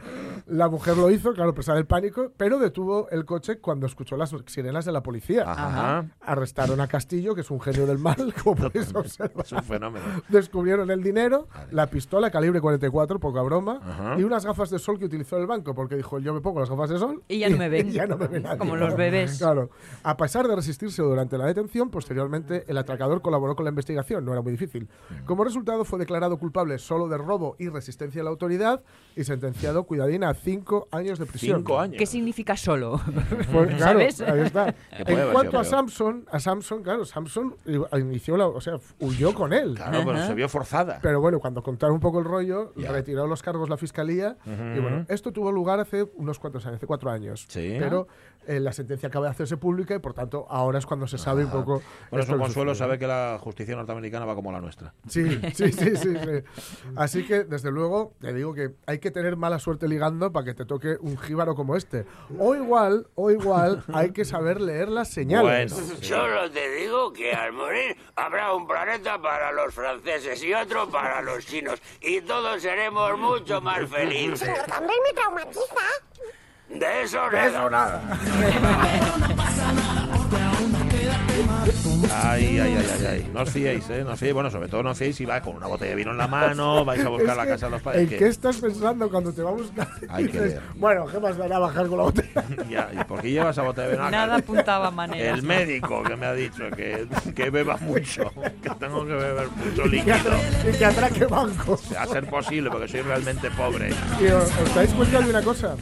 La 0.47 0.67
mujer 0.69 0.97
lo 0.97 1.09
hizo, 1.11 1.34
claro, 1.34 1.53
presa 1.53 1.73
del 1.73 1.86
pánico, 1.86 2.32
pero 2.38 2.59
detuvo 2.59 3.07
el 3.09 3.25
coche 3.25 3.59
cuando 3.59 3.86
escuchó 3.86 4.17
las 4.17 4.34
sirenas 4.47 4.86
de 4.86 4.91
la 4.91 5.03
policía. 5.03 5.18
Ajá. 5.28 6.05
Arrestaron 6.22 6.80
a 6.82 6.88
Castillo, 6.88 7.36
que 7.36 7.41
es 7.41 7.51
un 7.51 7.59
genio 7.61 7.86
del 7.86 7.97
mal, 7.99 8.34
como 8.43 8.55
podéis 8.55 8.93
observar. 8.93 9.45
Es 9.45 9.51
un 9.51 9.63
fenómeno. 9.63 10.05
Descubrieron 10.30 10.89
el 10.91 11.01
dinero, 11.03 11.47
la 11.72 11.88
pistola 11.88 12.30
calibre 12.32 12.61
44, 12.61 13.20
poca 13.20 13.41
broma, 13.41 13.80
Ajá. 13.84 14.15
y 14.20 14.24
unas 14.24 14.45
gafas 14.45 14.70
de 14.70 14.80
sol 14.80 14.99
que 14.99 15.05
utilizó 15.05 15.38
el 15.38 15.47
banco, 15.47 15.74
porque 15.74 15.95
dijo, 15.95 16.20
yo 16.20 16.34
me 16.34 16.41
pongo 16.41 16.59
las 16.59 16.70
gafas 16.70 16.89
de 16.89 16.97
sol 16.99 17.24
Y 17.28 17.39
ya 17.39 17.49
no 17.49 17.57
me 17.57 17.70
ven. 17.70 17.89
y 17.89 17.91
ya 17.91 18.05
no 18.07 18.17
me 18.17 18.28
ve 18.28 18.39
nadie. 18.39 18.57
Como 18.57 18.76
los 18.76 18.95
bebés. 18.95 19.38
Claro. 19.38 19.70
A 20.03 20.17
pesar 20.17 20.47
de 20.47 20.55
resistirse 20.55 21.01
durante 21.01 21.38
la 21.38 21.45
detención, 21.45 21.89
posteriormente 21.89 22.63
el 22.67 22.78
atracador 22.78 23.22
colaboró 23.22 23.55
con 23.55 23.65
la 23.65 23.70
investigación, 23.70 24.26
no 24.26 24.32
era 24.32 24.41
muy 24.41 24.51
difícil. 24.51 24.88
Como 25.26 25.43
resultado, 25.43 25.86
fue 25.86 25.99
declarado 25.99 26.38
culpable 26.38 26.78
solo 26.80 27.07
de 27.07 27.17
robo 27.17 27.55
y 27.59 27.70
resistencia 27.70 28.22
a 28.22 28.24
la 28.24 28.30
autoridad 28.30 28.82
y 29.15 29.24
sentenciado, 29.24 29.84
cuidadina, 29.84 30.30
a 30.30 30.34
cinco 30.34 30.88
años 30.91 31.20
de 31.20 31.26
prisión. 31.26 31.57
Cinco 31.59 31.80
años. 31.80 31.97
¿Qué 31.97 32.05
significa 32.05 32.55
solo? 32.57 32.99
Pues, 33.51 33.76
claro, 33.78 33.99
¿Sabes? 33.99 34.22
ahí 34.22 34.39
está. 34.41 34.74
Que 35.05 35.09
puede 35.14 35.26
En 35.28 35.32
cuanto 35.34 35.60
a. 35.60 35.64
Samson, 35.64 36.26
a 36.32 36.39
Samson, 36.39 36.84
claro, 36.84 37.05
Samson 37.05 37.55
eh, 37.66 37.80
inició 37.99 38.38
la, 38.38 38.47
o 38.47 38.62
sea, 38.62 38.76
huyó 38.99 39.34
con 39.34 39.53
él. 39.53 39.76
Claro, 39.76 40.01
pero 40.05 40.26
se 40.26 40.34
vio 40.34 40.49
forzada. 40.49 40.99
Pero 41.01 41.22
bueno, 41.22 41.39
cuando 41.39 41.62
contaron 41.64 41.95
un 41.95 42.01
poco 42.01 42.20
el 42.20 42.26
rollo, 42.26 42.74
Ya. 42.76 42.91
retiró 42.91 43.28
los 43.28 43.41
cargos 43.43 43.70
la 43.70 43.78
fiscalía. 43.78 44.38
Y 44.45 44.80
bueno, 44.80 45.05
esto 45.10 45.32
tuvo 45.32 45.51
lugar 45.51 45.80
hace 45.80 46.03
unos 46.16 46.39
cuantos 46.39 46.66
años, 46.66 46.78
hace 46.78 46.88
cuatro 46.88 47.10
años. 47.12 47.45
Sí. 47.49 47.76
Pero 47.80 48.07
eh, 48.47 48.60
la 48.60 48.72
sentencia 48.74 49.07
acaba 49.10 49.26
de 49.28 49.32
hacerse 49.32 49.57
pública 49.57 49.93
y 49.95 49.99
por 49.99 50.14
tanto 50.14 50.47
ahora 50.49 50.80
es 50.80 50.86
cuando 50.86 51.07
se 51.07 51.18
sabe 51.18 51.45
un 51.45 51.51
poco. 51.51 51.82
Bueno, 52.10 52.24
es 52.24 52.30
un 52.30 52.39
consuelo 52.39 52.74
saber 52.76 52.97
que 52.97 53.05
la 53.07 53.38
justicia 53.39 53.76
norteamericana 53.76 54.26
va 54.26 54.36
como 54.36 54.51
la 54.51 54.60
nuestra. 54.62 54.93
Sí, 55.07 55.39
sí, 55.53 55.72
sí, 55.72 55.95
sí, 55.95 56.14
sí. 56.16 56.43
Así 56.95 57.26
que, 57.28 57.43
desde 57.43 57.72
luego, 57.72 58.14
te 58.20 58.34
digo 58.34 58.53
que 58.53 58.76
hay 58.88 58.99
que 58.99 59.12
tener 59.12 59.36
mala 59.38 59.60
suerte 59.60 59.88
ligando 59.88 60.32
para 60.32 60.45
que 60.45 60.53
te 60.53 60.66
toque 60.66 60.97
un 61.01 61.18
jíbaro 61.18 61.55
como 61.55 61.76
este. 61.76 62.05
O 62.39 62.55
igual, 62.55 63.07
o 63.16 63.30
igual, 63.32 63.84
hay 63.93 64.12
que 64.12 64.26
saber 64.26 64.62
leer 64.62 64.89
las 64.99 65.09
señales. 65.09 65.73
Bueno, 65.73 65.95
sí. 65.99 66.05
Solo 66.07 66.51
te 66.51 66.69
digo 66.71 67.11
que 67.13 67.33
al 67.33 67.53
morir 67.53 67.97
habrá 68.15 68.53
un 68.53 68.67
planeta 68.67 69.21
para 69.21 69.51
los 69.51 69.73
franceses 69.73 70.43
y 70.43 70.53
otro 70.53 70.89
para 70.89 71.21
los 71.21 71.45
chinos. 71.45 71.81
Y 72.01 72.21
todos 72.21 72.61
seremos 72.61 73.17
mucho 73.17 73.61
más 73.61 73.87
felices. 73.89 74.39
Señor 74.39 74.65
Campbell 74.67 74.97
me 75.05 75.13
traumatiza. 75.13 75.85
De 76.67 77.01
eso 77.01 77.29
nada. 77.69 78.19
Ay, 82.12 82.60
ay, 82.60 82.76
ay, 82.78 82.86
ay, 82.99 83.05
ay. 83.07 83.32
No 83.34 83.41
os 83.41 83.49
fiéis, 83.49 83.89
¿eh? 83.89 84.03
No 84.03 84.14
os 84.14 84.20
fiéis. 84.20 84.34
Bueno, 84.34 84.49
sobre 84.49 84.68
todo 84.68 84.84
no 84.84 84.91
os 84.91 84.97
fiéis 84.97 85.16
si 85.16 85.26
vais 85.26 85.41
con 85.43 85.55
una 85.55 85.68
botella 85.68 85.91
de 85.91 85.95
vino 85.95 86.12
en 86.12 86.18
la 86.18 86.28
mano, 86.28 86.84
vais 86.86 87.03
a 87.03 87.10
buscar 87.10 87.30
Es 87.32 87.38
la 87.38 87.43
que, 87.43 87.49
casa 87.51 87.66
de 87.68 87.72
los 87.72 87.82
padres. 87.82 88.01
¿En 88.03 88.10
que- 88.10 88.18
qué 88.18 88.28
estás 88.28 88.57
pensando 88.57 89.10
cuando 89.10 89.32
te 89.34 89.41
va 89.41 89.49
a 89.51 89.53
buscar? 89.53 89.88
Hay 90.10 90.26
que 90.28 90.32
Dices, 90.41 90.53
ver. 90.55 90.62
Bueno, 90.76 91.05
¿qué 91.07 91.20
más 91.20 91.38
dará 91.38 91.60
bajar 91.60 91.88
con 91.88 91.97
la 91.97 92.03
botella? 92.05 92.43
Ya, 92.70 92.89
¿Y 92.93 93.03
por 93.05 93.22
qué 93.22 93.32
llevas 93.32 93.55
esa 93.55 93.64
botella 93.64 93.88
de 93.88 93.93
vino? 93.93 94.10
Nada 94.12 94.36
apuntaba 94.36 94.91
maneras. 94.91 95.38
El 95.38 95.43
médico 95.43 96.03
que 96.03 96.16
me 96.16 96.26
ha 96.26 96.34
dicho 96.34 96.64
que, 96.76 97.07
que 97.36 97.49
beba 97.49 97.78
mucho, 97.78 98.32
que 98.62 98.70
tengo 98.80 99.05
que 99.05 99.14
beber 99.14 99.47
mucho 99.49 99.86
líquido. 99.86 100.16
y 100.72 100.78
que 100.78 100.86
atraque 100.86 101.26
bancos. 101.26 101.91
A 101.93 102.05
ser 102.05 102.28
posible, 102.30 102.70
porque 102.70 102.88
soy 102.88 103.01
realmente 103.01 103.49
pobre. 103.51 103.89
Y 104.20 104.28
os, 104.28 104.43
os 104.60 104.76
dais 104.76 104.91
cuenta 104.93 105.20
de 105.22 105.30
una 105.30 105.41
cosa. 105.41 105.76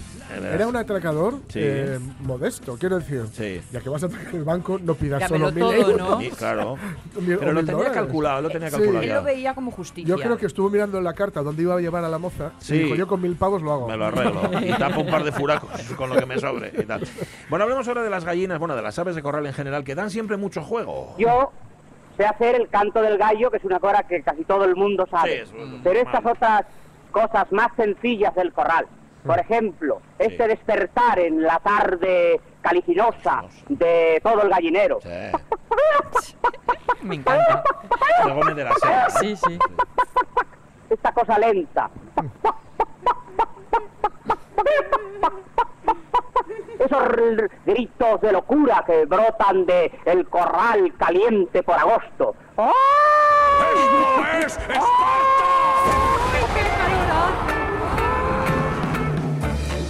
Era 0.45 0.67
un 0.67 0.75
atracador 0.75 1.35
Sí. 1.49 1.59
eh, 1.61 1.99
modesto, 2.21 2.77
quiero 2.77 2.97
decir. 2.99 3.23
Sí. 3.33 3.61
Ya 3.71 3.79
que 3.81 3.89
vas 3.89 4.03
a 4.03 4.07
atracar 4.07 4.35
el 4.35 4.43
banco, 4.43 4.79
no 4.81 4.93
pidas 4.95 5.21
Dámelo 5.21 5.49
solo 5.49 5.51
mil 5.55 5.63
todo, 5.63 5.91
euros. 5.91 6.09
¿no? 6.09 6.19
Sí, 6.21 6.29
claro. 6.31 6.75
Mil- 7.19 7.37
Pero 7.37 7.53
lo 7.53 7.59
tenía 7.61 7.73
dólares. 7.75 7.93
calculado, 7.97 8.41
lo 8.41 8.49
tenía 8.49 8.69
Sí. 8.69 8.75
calculado 8.75 9.01
Él 9.03 9.09
ya. 9.09 9.15
lo 9.15 9.23
veía 9.23 9.53
como 9.55 9.71
justicia. 9.71 10.07
Yo 10.15 10.21
creo 10.21 10.37
que 10.37 10.45
estuvo 10.45 10.69
mirando 10.69 10.97
en 10.97 11.03
la 11.03 11.13
carta 11.13 11.41
dónde 11.41 11.61
iba 11.63 11.75
a 11.75 11.79
llevar 11.79 12.03
a 12.03 12.09
la 12.09 12.17
moza. 12.17 12.51
Sí. 12.59 12.75
Y 12.75 12.79
dijo, 12.83 12.95
yo 12.95 13.07
con 13.07 13.21
mil 13.21 13.35
pavos 13.35 13.61
lo 13.61 13.71
hago. 13.73 13.87
Me 13.87 13.97
lo 13.97 14.05
arreglo. 14.05 14.41
Y 14.61 14.71
tapo 14.73 15.01
un 15.01 15.07
par 15.09 15.23
de 15.23 15.31
furacos 15.31 15.69
con 15.95 16.09
lo 16.09 16.15
que 16.17 16.25
me 16.25 16.39
sobre 16.39 16.71
y 16.77 16.85
tal. 16.85 17.01
Bueno, 17.49 17.63
hablemos 17.63 17.87
ahora 17.87 18.03
de 18.03 18.09
las 18.09 18.25
gallinas, 18.25 18.59
bueno, 18.59 18.75
de 18.75 18.81
las 18.81 18.97
aves 18.99 19.15
de 19.15 19.21
corral 19.21 19.45
en 19.45 19.53
general, 19.53 19.83
que 19.83 19.95
dan 19.95 20.09
siempre 20.09 20.37
mucho 20.37 20.61
juego. 20.61 21.15
Yo 21.17 21.51
sé 22.17 22.25
hacer 22.25 22.55
el 22.55 22.67
canto 22.69 23.01
del 23.01 23.17
gallo, 23.17 23.51
que 23.51 23.57
es 23.57 23.63
una 23.63 23.79
cosa 23.79 24.03
que 24.03 24.21
casi 24.23 24.43
todo 24.43 24.65
el 24.65 24.75
mundo 24.75 25.07
sabe. 25.09 25.45
Sí, 25.45 25.55
es. 25.57 25.81
Pero 25.83 25.99
estas 25.99 26.25
otras 26.25 26.65
cosas 27.11 27.51
más 27.51 27.69
sencillas 27.75 28.33
del 28.35 28.51
corral. 28.53 28.87
Por 29.25 29.39
ejemplo, 29.39 30.01
este 30.19 30.47
despertar 30.47 31.19
en 31.19 31.41
la 31.43 31.59
tarde 31.59 32.39
calicinosa 32.61 33.43
de 33.67 34.19
todo 34.23 34.43
el 34.43 34.49
gallinero. 34.49 34.99
Me 37.01 37.15
encanta. 37.15 37.63
De 38.25 38.31
Gómez 38.31 38.55
de 38.55 38.63
la 38.63 38.73
Serra. 38.75 39.09
Sí, 39.09 39.35
sí. 39.35 39.59
Esta 40.89 41.11
cosa 41.13 41.37
lenta. 41.37 41.89
Esos 46.79 47.03
gritos 47.65 48.21
de 48.21 48.31
locura 48.31 48.83
que 48.85 49.05
brotan 49.05 49.65
de 49.65 49.91
el 50.05 50.27
corral 50.27 50.93
caliente 50.97 51.63
por 51.63 51.75
agosto. 51.75 52.35
¡Esto 54.39 54.67
es 54.71 54.77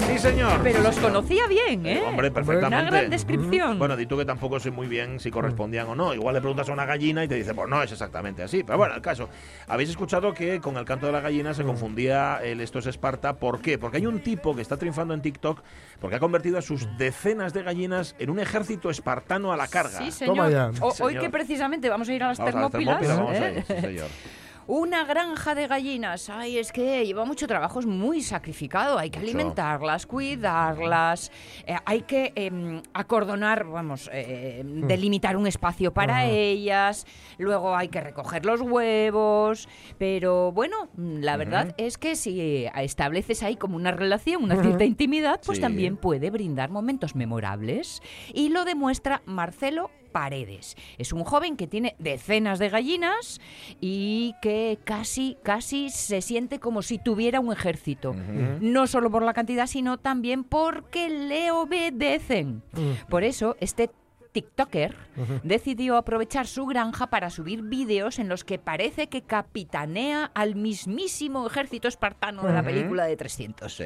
Sí, 0.08 0.18
señor. 0.20 0.62
Pero 0.64 0.82
los 0.82 0.98
conocía 0.98 1.48
bien, 1.48 1.86
¿eh? 1.86 2.02
Hombre, 2.08 2.32
perfectamente. 2.32 2.76
Una 2.82 2.90
gran 2.90 3.10
descripción. 3.10 3.78
Bueno, 3.78 3.96
di 3.98 4.06
tú 4.06 4.18
que 4.18 4.26
tampoco 4.26 4.60
sé 4.60 4.72
muy 4.72 4.88
bien 4.88 5.20
si 5.20 5.30
correspondían 5.30 5.88
o 5.88 5.96
no. 5.96 6.14
Igual 6.14 6.34
le 6.36 6.40
preguntas 6.42 6.70
a 6.70 6.74
una 6.74 6.86
gallina 6.86 7.24
y 7.24 7.28
te 7.28 7.36
dice, 7.36 7.54
pues 7.54 7.68
no 7.70 7.84
es 7.84 7.92
exactamente 7.92 8.42
así. 8.42 8.64
Pero 8.64 8.78
bueno, 8.78 8.96
el 8.96 9.02
caso. 9.02 9.30
Habéis 9.68 9.90
escuchado 9.90 10.34
que 10.34 10.60
con 10.62 10.78
el 10.78 10.86
canto 10.86 11.06
de 11.08 11.12
la 11.12 11.20
gallina 11.20 11.54
se 11.54 11.64
confundía 11.64 12.40
el 12.42 12.62
esto 12.62 12.80
es 12.80 12.86
Esparta. 12.88 13.36
¿Por 13.38 13.62
qué? 13.62 13.78
Porque 13.78 13.98
hay 13.98 14.06
un 14.06 14.20
tipo 14.22 14.56
que 14.56 14.62
está 14.62 14.78
triunfando 14.78 15.14
en 15.14 15.22
TikTok 15.22 15.62
porque 16.00 16.16
ha 16.16 16.20
convertido 16.20 16.58
a 16.58 16.62
sus 16.62 16.88
decenas 16.98 17.54
de 17.54 17.64
gallinas 17.64 18.16
en 18.18 18.30
un 18.30 18.40
ejército 18.40 18.90
espartano 18.90 19.52
a 19.52 19.58
la 19.58 19.68
carga. 19.68 20.00
Sí, 20.00 20.12
señor. 20.12 20.52
O- 20.80 20.88
hoy 20.88 20.94
señor. 20.94 21.22
que 21.22 21.30
precisamente 21.30 21.90
vamos 21.90 22.08
a 22.08 22.14
ir 22.14 22.24
a 22.24 22.30
las 22.30 22.38
Vamos 22.38 22.56
a 22.56 22.60
las 22.62 22.72
termópilas. 22.72 23.18
Vamos 23.18 23.36
¿eh? 23.36 23.44
a 23.44 23.50
ir, 23.52 23.64
sí, 23.66 23.82
señor. 23.82 24.08
Una 24.68 25.06
granja 25.06 25.56
de 25.56 25.66
gallinas. 25.66 26.30
Ay, 26.30 26.58
es 26.58 26.74
que 26.74 27.06
lleva 27.06 27.24
mucho 27.24 27.48
trabajo, 27.48 27.80
es 27.80 27.86
muy 27.86 28.22
sacrificado. 28.22 28.98
Hay 29.00 29.10
que 29.10 29.20
Mucho. 29.20 29.30
alimentarlas, 29.32 30.06
cuidarlas, 30.06 31.32
eh, 31.66 31.76
hay 31.86 32.02
que 32.02 32.34
em, 32.36 32.82
acordonar, 32.94 33.64
vamos, 33.66 34.10
eh, 34.12 34.62
delimitar 34.66 35.38
un 35.38 35.48
espacio 35.48 35.94
para 35.94 36.26
ellas. 36.26 37.06
Luego 37.38 37.78
hay 37.78 37.88
que 37.88 38.02
recoger 38.02 38.46
los 38.46 38.60
huevos. 38.60 39.70
Pero 39.98 40.52
bueno, 40.52 40.90
la 40.98 41.38
verdad 41.38 41.74
es 41.78 41.98
que 41.98 42.18
si 42.18 42.66
estableces 42.76 43.44
ahí 43.44 43.56
como 43.56 43.78
una 43.78 43.92
relación, 43.92 44.44
una 44.44 44.62
cierta 44.62 44.84
intimidad, 44.84 45.40
pues 45.46 45.60
Sí. 45.60 45.62
también 45.62 45.96
puede 45.96 46.30
brindar 46.30 46.72
momentos 46.72 47.16
memorables. 47.16 48.02
Y 48.34 48.50
lo 48.50 48.66
demuestra 48.66 49.22
Marcelo 49.26 49.92
Paredes. 50.18 50.76
Es 50.98 51.14
un 51.14 51.24
joven 51.24 51.56
que 51.56 51.68
tiene 51.68 51.96
decenas 52.00 52.58
de 52.58 52.70
gallinas 52.70 53.40
y 53.80 54.34
que 54.42 54.80
casi, 54.84 55.38
casi 55.44 55.92
se 55.92 56.24
siente 56.24 56.60
como 56.60 56.82
si 56.82 56.98
tuviera 56.98 57.40
un 57.40 57.54
ejército. 57.54 58.16
No 58.60 58.88
solo 58.88 59.12
por 59.12 59.22
la 59.22 59.36
cantidad, 59.36 59.68
sino 59.68 60.00
también 60.00 60.44
porque 60.44 61.08
le 61.12 61.52
obedecen. 61.52 62.64
Por 63.10 63.24
eso, 63.24 63.58
este 63.60 63.92
TikToker 64.32 64.96
decidió 65.44 65.98
aprovechar 65.98 66.48
su 66.48 66.66
granja 66.66 67.08
para 67.08 67.30
subir 67.30 67.64
vídeos 67.64 68.20
en 68.20 68.30
los 68.30 68.44
que 68.44 68.60
parece 68.60 69.08
que 69.08 69.24
capitanea 69.24 70.32
al 70.34 70.56
mismísimo 70.56 71.48
ejército 71.48 71.88
espartano 71.88 72.44
de 72.44 72.54
la 72.54 72.64
película 72.64 73.06
de 73.06 73.18
300. 73.18 73.84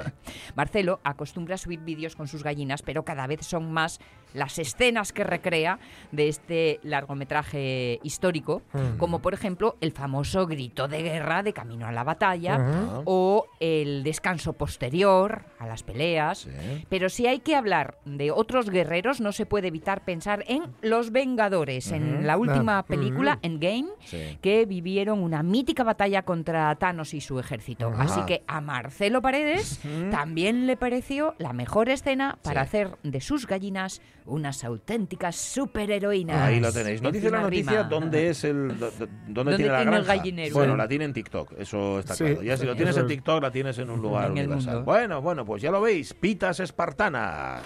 Marcelo 0.56 1.00
acostumbra 1.04 1.56
a 1.56 1.58
subir 1.58 1.80
vídeos 1.80 2.16
con 2.16 2.28
sus 2.28 2.44
gallinas, 2.44 2.82
pero 2.82 3.04
cada 3.06 3.28
vez 3.28 3.46
son 3.46 3.72
más 3.72 4.00
las 4.34 4.58
escenas 4.60 5.14
que 5.14 5.24
recrea 5.24 5.80
de 6.12 6.28
este 6.30 6.80
largometraje 6.84 8.00
histórico, 8.04 8.62
Mm. 8.74 8.98
como 8.98 9.20
por 9.20 9.34
ejemplo 9.34 9.78
el 9.82 9.92
famoso 9.92 10.48
grito 10.48 10.88
de 10.88 11.02
guerra 11.04 11.44
de 11.44 11.54
camino 11.54 11.88
a 11.88 11.92
la 11.92 12.04
batalla 12.04 13.02
o 13.06 13.46
el 13.60 14.04
descanso 14.04 14.54
posterior 14.54 15.46
a 15.60 15.68
las 15.68 15.84
peleas. 15.84 16.48
Pero 16.90 17.10
si 17.10 17.28
hay 17.28 17.40
que 17.40 17.56
hablar 17.56 17.98
de 18.06 18.32
otros 18.32 18.70
guerreros, 18.70 19.22
no 19.22 19.32
se 19.32 19.46
puede 19.46 19.68
evitar 19.68 20.04
pensar 20.04 20.44
en 20.48 20.64
Los 20.82 21.12
Vengadores, 21.12 21.92
en 21.92 22.26
la 22.26 22.38
última 22.38 22.84
película. 22.84 23.40
Endgame, 23.42 23.86
Sí. 24.06 24.38
que 24.42 24.66
vivieron 24.66 25.22
una 25.24 25.44
mítica 25.44 25.84
batalla 25.84 26.24
contra 26.24 26.74
Thanos 26.76 27.14
y 27.14 27.22
su 27.22 27.40
ejército. 27.40 27.92
Así 27.98 28.22
que 28.26 28.44
a 28.48 28.62
Marcelo 28.62 29.22
Paredes 29.22 29.80
también 30.12 30.68
le 30.68 30.78
pareció 30.78 31.36
la 31.38 31.54
mejor 31.54 31.90
escena 31.90 32.38
para 32.44 32.62
hacer 32.62 32.98
de 33.04 33.22
sus 33.22 33.48
gallinas 33.48 34.02
unas 34.26 34.64
auténticas 34.64 35.36
superheroínas. 35.36 36.38
Ahí 36.42 36.60
lo 36.60 36.72
tenéis. 36.72 37.02
No 37.02 37.12
dice 37.12 37.30
la 37.30 37.42
noticia 37.42 37.72
rima. 37.72 37.84
dónde 37.84 38.30
es 38.30 38.44
el 38.44 38.78
dónde, 38.80 39.08
¿Dónde 39.28 39.56
tiene 39.58 39.72
la 39.72 39.80
el 39.82 39.86
granja. 39.88 40.16
gallinero? 40.16 40.54
Bueno, 40.56 40.76
la 40.78 40.88
tiene 40.88 41.06
en 41.06 41.14
TikTok, 41.14 41.54
eso 41.58 42.00
está 42.00 42.14
Sí, 42.16 42.24
claro. 42.26 42.44
Ya 42.44 42.58
si 42.58 42.66
lo 42.66 42.76
tienes 42.76 42.98
en. 42.98 43.08
TikTok, 43.08 43.42
la 43.42 43.52
tienes 43.52 43.78
en 43.80 43.90
un 43.90 44.02
lugar 44.02 44.32
En 44.32 44.38
el 44.38 44.46
universal. 44.48 44.76
mundo. 44.76 44.86
Bueno, 44.92 45.22
bueno, 45.22 45.46
pues 45.46 45.62
ya 45.62 45.72
lo 45.72 45.82
veis, 45.82 46.14
pitas 46.14 46.60
espartanas. 46.60 47.64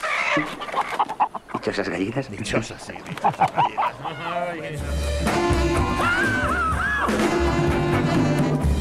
Dichosas 1.53 1.89
gallinas. 1.89 2.29
Dichosas, 2.31 2.81
sí, 2.81 2.93
dichosas 3.07 3.51
gallinas. 3.51 4.81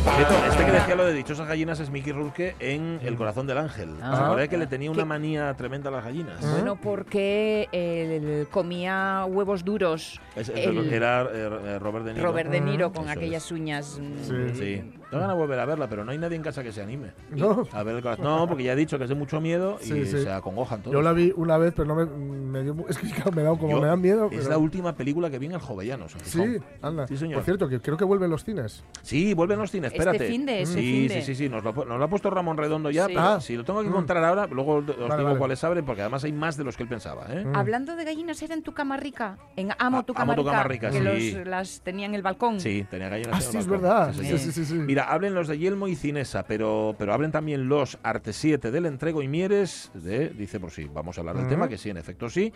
Este 0.06 0.64
que 0.66 0.70
decía 0.70 0.94
lo 0.96 1.06
de 1.06 1.14
dichosas 1.14 1.48
gallinas 1.48 1.80
es 1.80 1.88
Mickey 1.90 2.12
Rourke 2.12 2.54
en 2.60 3.00
El 3.02 3.16
corazón 3.16 3.46
del 3.46 3.56
ángel. 3.58 3.90
¿Os 3.94 4.02
Ah. 4.02 4.26
acordáis 4.26 4.50
que 4.50 4.58
le 4.58 4.66
tenía 4.66 4.90
una 4.90 5.04
manía 5.06 5.52
tremenda 5.54 5.88
a 5.88 5.92
las 5.92 6.04
gallinas? 6.04 6.40
Bueno, 6.52 6.76
porque 6.76 7.68
él 7.72 8.46
comía 8.50 9.24
huevos 9.26 9.64
duros. 9.64 10.20
Es- 10.36 10.50
el- 10.50 10.92
era 10.92 11.22
eh, 11.22 11.26
eh, 11.64 11.78
Robert 11.78 12.04
De 12.04 12.12
Niro. 12.14 12.26
Robert 12.26 12.50
De 12.50 12.60
Niro 12.60 12.92
con 12.92 13.04
Eso 13.04 13.12
aquellas 13.18 13.50
uñas. 13.50 13.98
mm, 13.98 14.54
Sí. 14.54 14.92
Tengo 15.10 15.20
ganas 15.22 15.36
de 15.36 15.40
volver 15.42 15.58
a 15.58 15.64
verla, 15.64 15.88
pero 15.88 16.04
no 16.04 16.10
hay 16.12 16.18
nadie 16.18 16.36
en 16.36 16.42
casa 16.42 16.62
que 16.62 16.72
se 16.72 16.82
anime. 16.82 17.12
No. 17.30 17.66
A 17.72 17.82
ver 17.82 17.96
el 17.96 18.02
corazón. 18.02 18.24
No, 18.24 18.46
porque 18.48 18.64
ya 18.64 18.72
he 18.72 18.76
dicho 18.76 18.96
que 18.98 19.04
es 19.04 19.08
de 19.10 19.14
mucho 19.14 19.40
miedo 19.40 19.78
y 19.82 19.84
Sí, 19.86 20.06
sí. 20.06 20.22
se 20.22 20.32
acongojan 20.32 20.80
todos. 20.82 20.92
Yo 20.92 21.02
la 21.02 21.12
vi 21.12 21.32
una 21.36 21.56
vez, 21.58 21.72
pero 21.76 21.86
no 21.86 21.94
me, 21.94 22.06
me 22.06 22.62
dio. 22.62 22.74
Es 22.88 22.98
que 22.98 23.30
me 23.32 23.42
da 23.42 23.50
como 23.50 23.70
Yo- 23.70 23.80
me 23.80 23.86
da 23.86 23.96
miedo. 23.96 24.26
Es 24.30 24.38
pero- 24.38 24.50
la 24.50 24.58
última 24.58 24.94
película 24.96 25.30
que 25.30 25.38
vi 25.38 25.46
en 25.46 25.52
el 25.52 25.60
Jovellanos. 25.60 26.12
Sí, 26.24 26.58
anda. 26.82 27.06
Sí, 27.06 27.16
señor. 27.16 27.36
Por 27.36 27.44
cierto, 27.44 27.68
que 27.68 27.80
creo 27.80 27.96
que 27.96 28.04
vuelven 28.04 28.30
los 28.30 28.44
cines. 28.44 28.84
Sí, 29.02 29.34
vuelven 29.34 29.58
los 29.58 29.70
cines, 29.70 29.92
Este 29.92 29.98
espérate. 29.98 30.26
finde, 30.28 30.62
este 30.62 30.74
sí, 30.80 30.92
finde. 31.08 31.14
sí, 31.14 31.22
sí, 31.22 31.34
sí, 31.34 31.48
nos 31.48 31.62
lo, 31.64 31.72
nos 31.72 31.98
lo 31.98 32.04
ha 32.04 32.08
puesto 32.08 32.30
Ramón 32.30 32.56
Redondo 32.56 32.90
ya, 32.90 33.06
Sí. 33.06 33.12
pero 33.14 33.26
Ah. 33.26 33.40
si 33.40 33.56
lo 33.56 33.64
tengo 33.64 33.80
que 33.80 33.86
Mm. 33.88 33.90
encontrar 33.90 34.24
ahora, 34.24 34.46
luego 34.46 34.74
os 34.76 34.86
Vale, 34.86 34.96
digo 34.98 35.24
vale. 35.24 35.38
cuáles 35.38 35.62
abren, 35.64 35.84
porque 35.84 36.02
además 36.02 36.24
hay 36.24 36.32
más 36.32 36.56
de 36.56 36.64
los 36.64 36.76
que 36.76 36.82
él 36.82 36.88
pensaba. 36.88 37.26
¿eh? 37.30 37.44
Hablando 37.54 37.96
de 37.96 38.04
gallinas, 38.04 38.40
era 38.42 38.54
en 38.54 38.62
tu 38.62 38.72
cama 38.72 38.96
rica. 38.96 39.38
En 39.56 39.70
Amo 39.78 40.04
tu 40.04 40.12
Amo 40.12 40.18
cama 40.18 40.34
tu 40.34 40.40
rica. 40.42 40.50
cama 40.52 40.64
rica, 40.64 40.90
que 40.90 40.98
sí. 41.20 41.32
los- 41.32 41.46
las 41.46 41.80
tenía 41.80 42.06
en 42.06 42.14
el 42.14 42.22
balcón. 42.22 42.60
Sí, 42.60 42.86
tenía 42.90 43.08
gallinas 43.08 43.32
Ah, 43.34 43.38
en 43.38 43.44
el 43.46 43.50
sí, 43.52 43.58
es 43.58 43.66
verdad. 43.66 44.12
sí, 44.14 44.38
sí, 44.38 44.64
sí. 44.64 44.74
Mira, 44.94 45.10
hablen 45.12 45.34
los 45.34 45.48
de 45.48 45.58
Yelmo 45.58 45.88
y 45.88 45.96
Cinesa, 45.96 46.44
pero, 46.44 46.94
pero 46.96 47.12
hablen 47.12 47.32
también 47.32 47.68
los 47.68 47.98
Arte 48.04 48.32
7 48.32 48.70
del 48.70 48.86
Entrego 48.86 49.22
y 49.22 49.26
Mieres, 49.26 49.90
de, 49.92 50.28
dice 50.28 50.60
por 50.60 50.70
sí, 50.70 50.88
vamos 50.88 51.18
a 51.18 51.22
hablar 51.22 51.36
del 51.36 51.48
tema, 51.48 51.66
que 51.66 51.78
sí, 51.78 51.90
en 51.90 51.96
efecto 51.96 52.30
sí, 52.30 52.52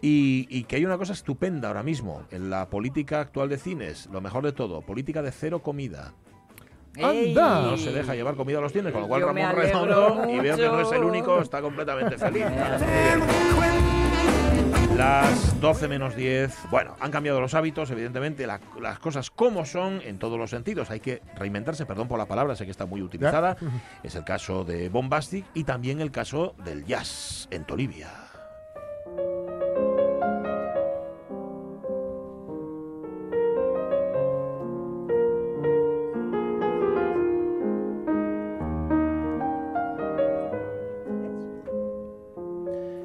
y, 0.00 0.46
y 0.48 0.64
que 0.64 0.76
hay 0.76 0.86
una 0.86 0.96
cosa 0.96 1.12
estupenda 1.12 1.68
ahora 1.68 1.82
mismo 1.82 2.22
en 2.30 2.48
la 2.48 2.70
política 2.70 3.20
actual 3.20 3.50
de 3.50 3.58
cines, 3.58 4.08
lo 4.10 4.22
mejor 4.22 4.44
de 4.44 4.52
todo, 4.52 4.80
política 4.80 5.20
de 5.20 5.30
cero 5.30 5.58
comida. 5.58 6.14
¡Ey! 6.96 7.34
No 7.34 7.76
se 7.76 7.92
deja 7.92 8.14
llevar 8.14 8.34
comida 8.34 8.56
a 8.56 8.62
los 8.62 8.72
cines, 8.72 8.90
con 8.90 9.02
lo 9.02 9.08
cual 9.08 9.20
Yo 9.20 9.26
Ramón 9.26 9.54
Redondo, 9.54 10.30
y 10.30 10.40
veo 10.40 10.56
que 10.56 10.62
no 10.62 10.80
es 10.80 10.90
el 10.92 11.04
único, 11.04 11.38
está 11.38 11.60
completamente 11.60 12.16
feliz. 12.16 12.46
Las 14.96 15.60
12 15.60 15.88
menos 15.88 16.14
10. 16.14 16.54
Bueno, 16.70 16.94
han 17.00 17.10
cambiado 17.10 17.40
los 17.40 17.54
hábitos, 17.54 17.90
evidentemente, 17.90 18.46
la- 18.46 18.60
las 18.80 18.98
cosas 19.00 19.30
como 19.30 19.64
son 19.66 20.00
en 20.04 20.18
todos 20.18 20.38
los 20.38 20.50
sentidos. 20.50 20.90
Hay 20.90 21.00
que 21.00 21.20
reinventarse, 21.36 21.84
perdón 21.84 22.06
por 22.06 22.18
la 22.18 22.26
palabra, 22.26 22.54
sé 22.54 22.64
que 22.64 22.70
está 22.70 22.86
muy 22.86 23.02
utilizada. 23.02 23.56
Es 24.04 24.14
el 24.14 24.24
caso 24.24 24.64
de 24.64 24.88
Bombastic 24.88 25.44
y 25.52 25.64
también 25.64 26.00
el 26.00 26.12
caso 26.12 26.54
del 26.64 26.84
jazz 26.84 27.48
en 27.50 27.64
Tolivia. 27.64 28.08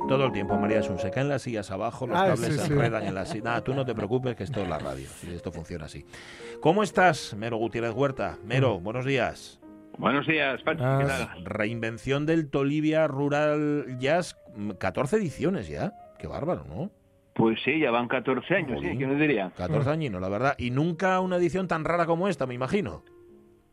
Todo 0.10 0.26
el 0.26 0.32
tiempo, 0.32 0.57
María 0.57 0.82
Sun, 0.82 0.97
se 0.97 1.12
caen 1.12 1.30
las 1.30 1.43
sillas 1.43 1.70
abajo, 1.70 2.07
los 2.07 2.18
Ah, 2.18 2.30
cables 2.30 2.47
sí, 2.47 2.51
se 2.60 2.66
sí. 2.66 2.74
enredan 2.74 3.05
en 3.05 3.14
las 3.14 3.30
sillas. 3.30 3.43
Nada, 3.45 3.64
tú 3.64 3.76
no 3.76 3.86
te 3.86 3.93
preocupes, 3.93 4.36
que 4.36 4.43
esto 4.43 4.62
es 4.62 4.68
la 4.68 4.80
radio, 4.80 5.07
y 5.30 5.36
esto 5.36 5.51
funciona 5.51 5.86
así. 5.86 6.03
¿Cómo 6.62 6.82
estás, 6.82 7.36
Mero 7.38 7.57
Gutiérrez 7.57 7.93
Huerta? 7.93 8.38
Mero, 8.43 8.80
buenos 8.80 9.05
días. 9.05 9.60
Buenos 9.99 10.26
días, 10.26 10.62
Pachi. 10.64 10.80
¿Qué 10.80 11.05
tal? 11.05 11.30
Reinvención 11.45 12.26
del 12.26 12.49
Tolivia 12.49 13.07
Rural 13.07 13.97
Jazz, 13.99 14.36
mm, 14.55 14.72
14 14.72 15.18
ediciones 15.18 15.68
ya. 15.68 15.93
Qué 16.18 16.26
bárbaro, 16.26 16.66
¿no? 16.68 16.89
Pues 17.36 17.60
sí, 17.64 17.80
ya 17.80 17.91
van 17.91 18.07
14 18.07 18.55
años, 18.55 18.80
sí, 18.82 18.97
¿quién 18.97 19.12
nos 19.12 19.20
diría? 19.20 19.51
14 19.55 19.91
añinos, 19.91 20.20
la 20.20 20.30
verdad. 20.30 20.55
Y 20.57 20.72
nunca 20.72 21.20
una 21.20 21.36
edición 21.38 21.68
tan 21.68 21.86
rara 21.86 22.07
como 22.07 22.28
esta, 22.28 22.47
me 22.47 22.55
imagino. 22.55 23.03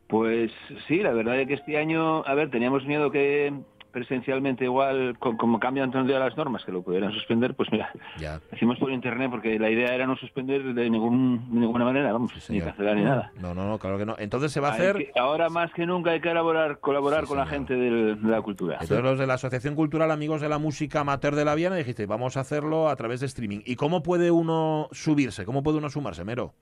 Pues 0.06 0.52
sí, 0.86 0.98
la 0.98 1.12
verdad 1.12 1.40
es 1.40 1.48
que 1.48 1.54
este 1.54 1.78
año, 1.78 2.24
a 2.26 2.34
ver, 2.34 2.50
teníamos 2.50 2.84
miedo 2.86 3.10
que 3.10 3.52
presencialmente 4.00 4.64
igual, 4.64 5.16
co- 5.18 5.38
como 5.38 5.58
cambian 5.58 5.90
tanto 5.90 6.12
ya 6.12 6.18
las 6.18 6.36
normas, 6.36 6.62
que 6.66 6.70
lo 6.70 6.82
pudieran 6.82 7.12
suspender, 7.12 7.54
pues 7.54 7.72
mira, 7.72 7.90
Ya. 8.18 8.42
hicimos 8.52 8.78
por 8.78 8.92
internet 8.92 9.30
porque 9.30 9.58
la 9.58 9.70
idea 9.70 9.94
era 9.94 10.06
no 10.06 10.16
suspender 10.16 10.74
de, 10.74 10.90
ningún, 10.90 11.48
de 11.50 11.60
ninguna 11.60 11.86
manera, 11.86 12.12
vamos, 12.12 12.30
ni 12.50 12.60
cancelar 12.60 12.94
ni 12.94 13.04
nada. 13.04 13.32
No, 13.40 13.54
no, 13.54 13.66
no, 13.66 13.78
claro 13.78 13.96
que 13.96 14.04
no. 14.04 14.14
Entonces 14.18 14.52
se 14.52 14.60
va 14.60 14.68
a 14.68 14.72
Hay 14.74 14.80
hacer... 14.80 14.96
que- 14.98 15.12
ahora 15.18 15.48
más 15.48 15.72
que 15.72 15.86
nunca 15.86 16.10
hay 16.10 16.20
que 16.20 16.28
colaborar, 16.28 16.78
colaborar 16.78 17.24
con 17.24 17.38
la 17.38 17.46
gente 17.46 17.72
del- 17.74 18.22
de 18.22 18.28
la 18.28 18.42
cultura. 18.42 18.74
Entonces 18.82 19.02
los 19.02 19.18
de 19.18 19.26
la 19.26 19.32
Asociación 19.34 19.74
Cultural 19.74 20.10
Amigos 20.10 20.42
de 20.42 20.50
la 20.50 20.58
Música 20.58 21.00
Amateur 21.00 21.34
de 21.34 21.46
la 21.46 21.54
Viana 21.54 21.76
dijiste, 21.76 22.04
vamos 22.04 22.36
a 22.36 22.40
hacerlo 22.40 22.90
a 22.90 22.96
través 22.96 23.20
de 23.20 23.26
streaming. 23.26 23.60
¿Y 23.64 23.76
cómo 23.76 24.02
puede 24.02 24.30
uno 24.30 24.88
subirse? 24.92 25.46
¿Cómo 25.46 25.62
puede 25.62 25.78
uno 25.78 25.88
sumarse, 25.88 26.22
Mero? 26.22 26.52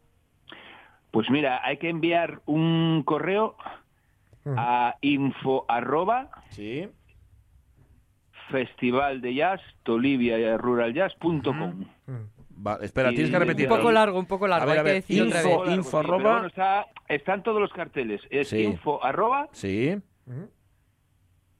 Pues 1.11 1.29
mira, 1.31 1.61
hay 1.65 1.79
que 1.79 1.89
enviar 1.89 2.43
un 2.47 3.03
correo 3.05 3.57
a 4.57 4.95
info 5.01 5.65
arroba 5.69 6.29
sí. 6.51 6.87
Festival 8.51 9.21
de 9.21 9.35
jazz 9.35 9.61
tolivia 9.83 10.57
ruraljazz.com 10.57 11.85
Va, 12.67 12.79
espera, 12.83 13.11
tienes 13.11 13.31
que 13.31 13.37
Y- 13.37 13.41
repetir. 13.41 13.71
Un 13.71 13.77
poco 13.79 13.91
largo, 13.93 14.19
un 14.19 14.27
poco 14.27 14.47
largo, 14.47 14.63
A 14.63 14.67
ver, 14.67 14.75
hay 14.75 14.81
a 14.81 14.83
ver, 14.85 14.93
que 15.03 15.15
decir 15.15 15.23
otra 15.23 15.43
info, 15.43 15.61
vez. 15.63 15.75
info 15.77 15.91
Sí, 15.91 15.97
arroba... 15.97 16.33
bueno, 16.33 16.47
está- 16.47 16.87
están 17.09 17.43
todos 17.43 17.61
los 17.61 17.73
carteles. 17.73 18.21
Es 18.31 18.49
Sí. 18.49 18.59
info 18.63 19.05
arroba 19.05 19.49
Sí. 19.53 19.97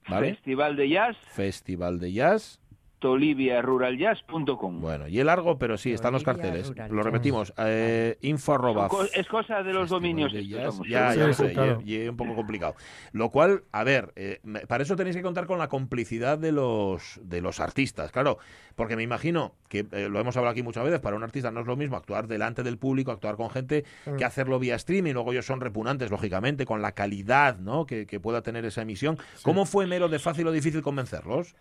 ¿Vale? 0.07 0.35
festival 0.35 0.75
de 0.75 0.89
jazz 0.89 1.17
Festival 1.33 1.99
de 1.99 2.13
Jazz. 2.13 2.59
toliviaruraljazz.com. 2.99 4.81
Bueno, 4.81 5.07
y 5.07 5.19
el 5.19 5.27
largo, 5.27 5.57
pero 5.57 5.77
sí, 5.77 5.91
están 5.93 6.13
los 6.13 6.23
carteles. 6.23 6.69
Rural 6.69 6.91
Lo 6.91 7.03
repetimos. 7.03 7.53
eh, 7.57 8.17
info 8.21 8.53
arroba... 8.53 8.87
Co- 8.89 9.03
Es 9.13 9.27
cosa 9.27 9.63
de 9.63 9.73
los 9.73 9.89
dominios. 9.89 10.31
de 10.33 10.47
jazz. 10.47 10.79
Ya, 10.87 11.11
Sí, 11.13 11.19
ya 11.19 11.33
sí, 11.33 11.47
sé, 11.47 11.53
claro. 11.53 11.81
es 11.85 12.09
un 12.09 12.17
poco 12.17 12.35
complicado. 12.35 12.75
Lo 13.11 13.29
cual, 13.29 13.63
a 13.71 13.83
ver, 13.83 14.11
eh, 14.15 14.39
me- 14.43 14.61
para 14.61 14.83
eso 14.83 14.95
tenéis 14.95 15.15
que 15.15 15.21
contar 15.21 15.45
con 15.45 15.57
la 15.59 15.67
complicidad 15.67 16.37
de 16.37 16.51
los 16.51 17.19
de 17.23 17.41
los 17.41 17.59
artistas, 17.59 18.11
claro, 18.11 18.37
porque 18.75 18.95
me 18.95 19.03
imagino 19.03 19.53
que 19.69 19.85
eh, 19.91 20.07
lo 20.09 20.19
hemos 20.19 20.35
hablado 20.37 20.51
aquí 20.51 20.63
muchas 20.63 20.83
veces, 20.83 20.99
para 20.99 21.15
un 21.15 21.23
artista 21.23 21.51
no 21.51 21.61
es 21.61 21.67
lo 21.67 21.75
mismo 21.75 21.95
actuar 21.97 22.27
delante 22.27 22.63
del 22.63 22.77
público, 22.77 23.11
actuar 23.11 23.35
con 23.35 23.49
gente, 23.49 23.83
Mm. 24.05 24.15
que 24.17 24.25
hacerlo 24.25 24.59
vía 24.59 24.75
streaming, 24.75 25.13
luego 25.13 25.31
ellos 25.31 25.45
son 25.45 25.61
repugnantes, 25.61 26.11
lógicamente, 26.11 26.65
con 26.65 26.81
la 26.81 26.91
calidad 26.93 27.57
¿no? 27.59 27.85
que, 27.85 28.05
que 28.05 28.19
pueda 28.19 28.41
tener 28.41 28.65
esa 28.65 28.81
emisión. 28.81 29.17
¿Cómo 29.43 29.65
fue 29.65 29.87
mero 29.87 30.07
de 30.09 30.19
fácil 30.19 30.47
o 30.47 30.51
difícil 30.51 30.81
convencerlos? 30.81 31.55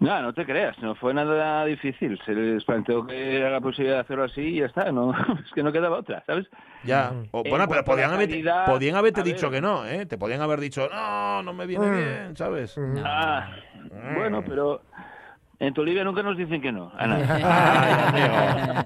No, 0.00 0.22
no 0.22 0.32
te 0.32 0.46
creas, 0.46 0.78
no 0.78 0.94
fue 0.94 1.12
nada 1.12 1.64
difícil. 1.64 2.20
Se 2.24 2.32
les 2.32 2.64
planteó 2.64 3.04
que 3.04 3.38
era 3.38 3.50
la 3.50 3.60
posibilidad 3.60 3.96
de 3.96 4.00
hacerlo 4.02 4.24
así 4.24 4.40
y 4.42 4.60
ya 4.60 4.66
está. 4.66 4.92
No, 4.92 5.10
es 5.44 5.52
que 5.52 5.62
no 5.62 5.72
quedaba 5.72 5.98
otra, 5.98 6.22
¿sabes? 6.24 6.46
Ya. 6.84 7.10
Mm. 7.10 7.28
O, 7.32 7.42
En 7.44 7.50
bueno, 7.50 7.66
pero 7.68 7.84
podían, 7.84 8.10
la 8.10 8.16
haber- 8.16 8.28
calidad, 8.28 8.66
podían 8.66 8.94
haberte 8.96 9.22
dicho 9.24 9.50
ver. 9.50 9.60
que 9.60 9.66
no, 9.66 9.84
¿eh? 9.86 10.06
Te 10.06 10.16
podían 10.16 10.40
haber 10.40 10.60
dicho, 10.60 10.88
no, 10.88 11.42
no 11.42 11.52
me 11.52 11.66
viene 11.66 11.86
Mm. 11.86 11.96
bien, 11.96 12.36
¿sabes? 12.36 12.78
Ah, 13.04 13.50
bueno, 14.14 14.44
pero 14.46 14.82
en 15.60 15.74
Tolivia 15.74 16.04
nunca 16.04 16.22
nos 16.22 16.36
dicen 16.36 16.60
que 16.60 16.70
no. 16.72 16.92
Ay. 16.98 17.10
Ay. 17.28 18.84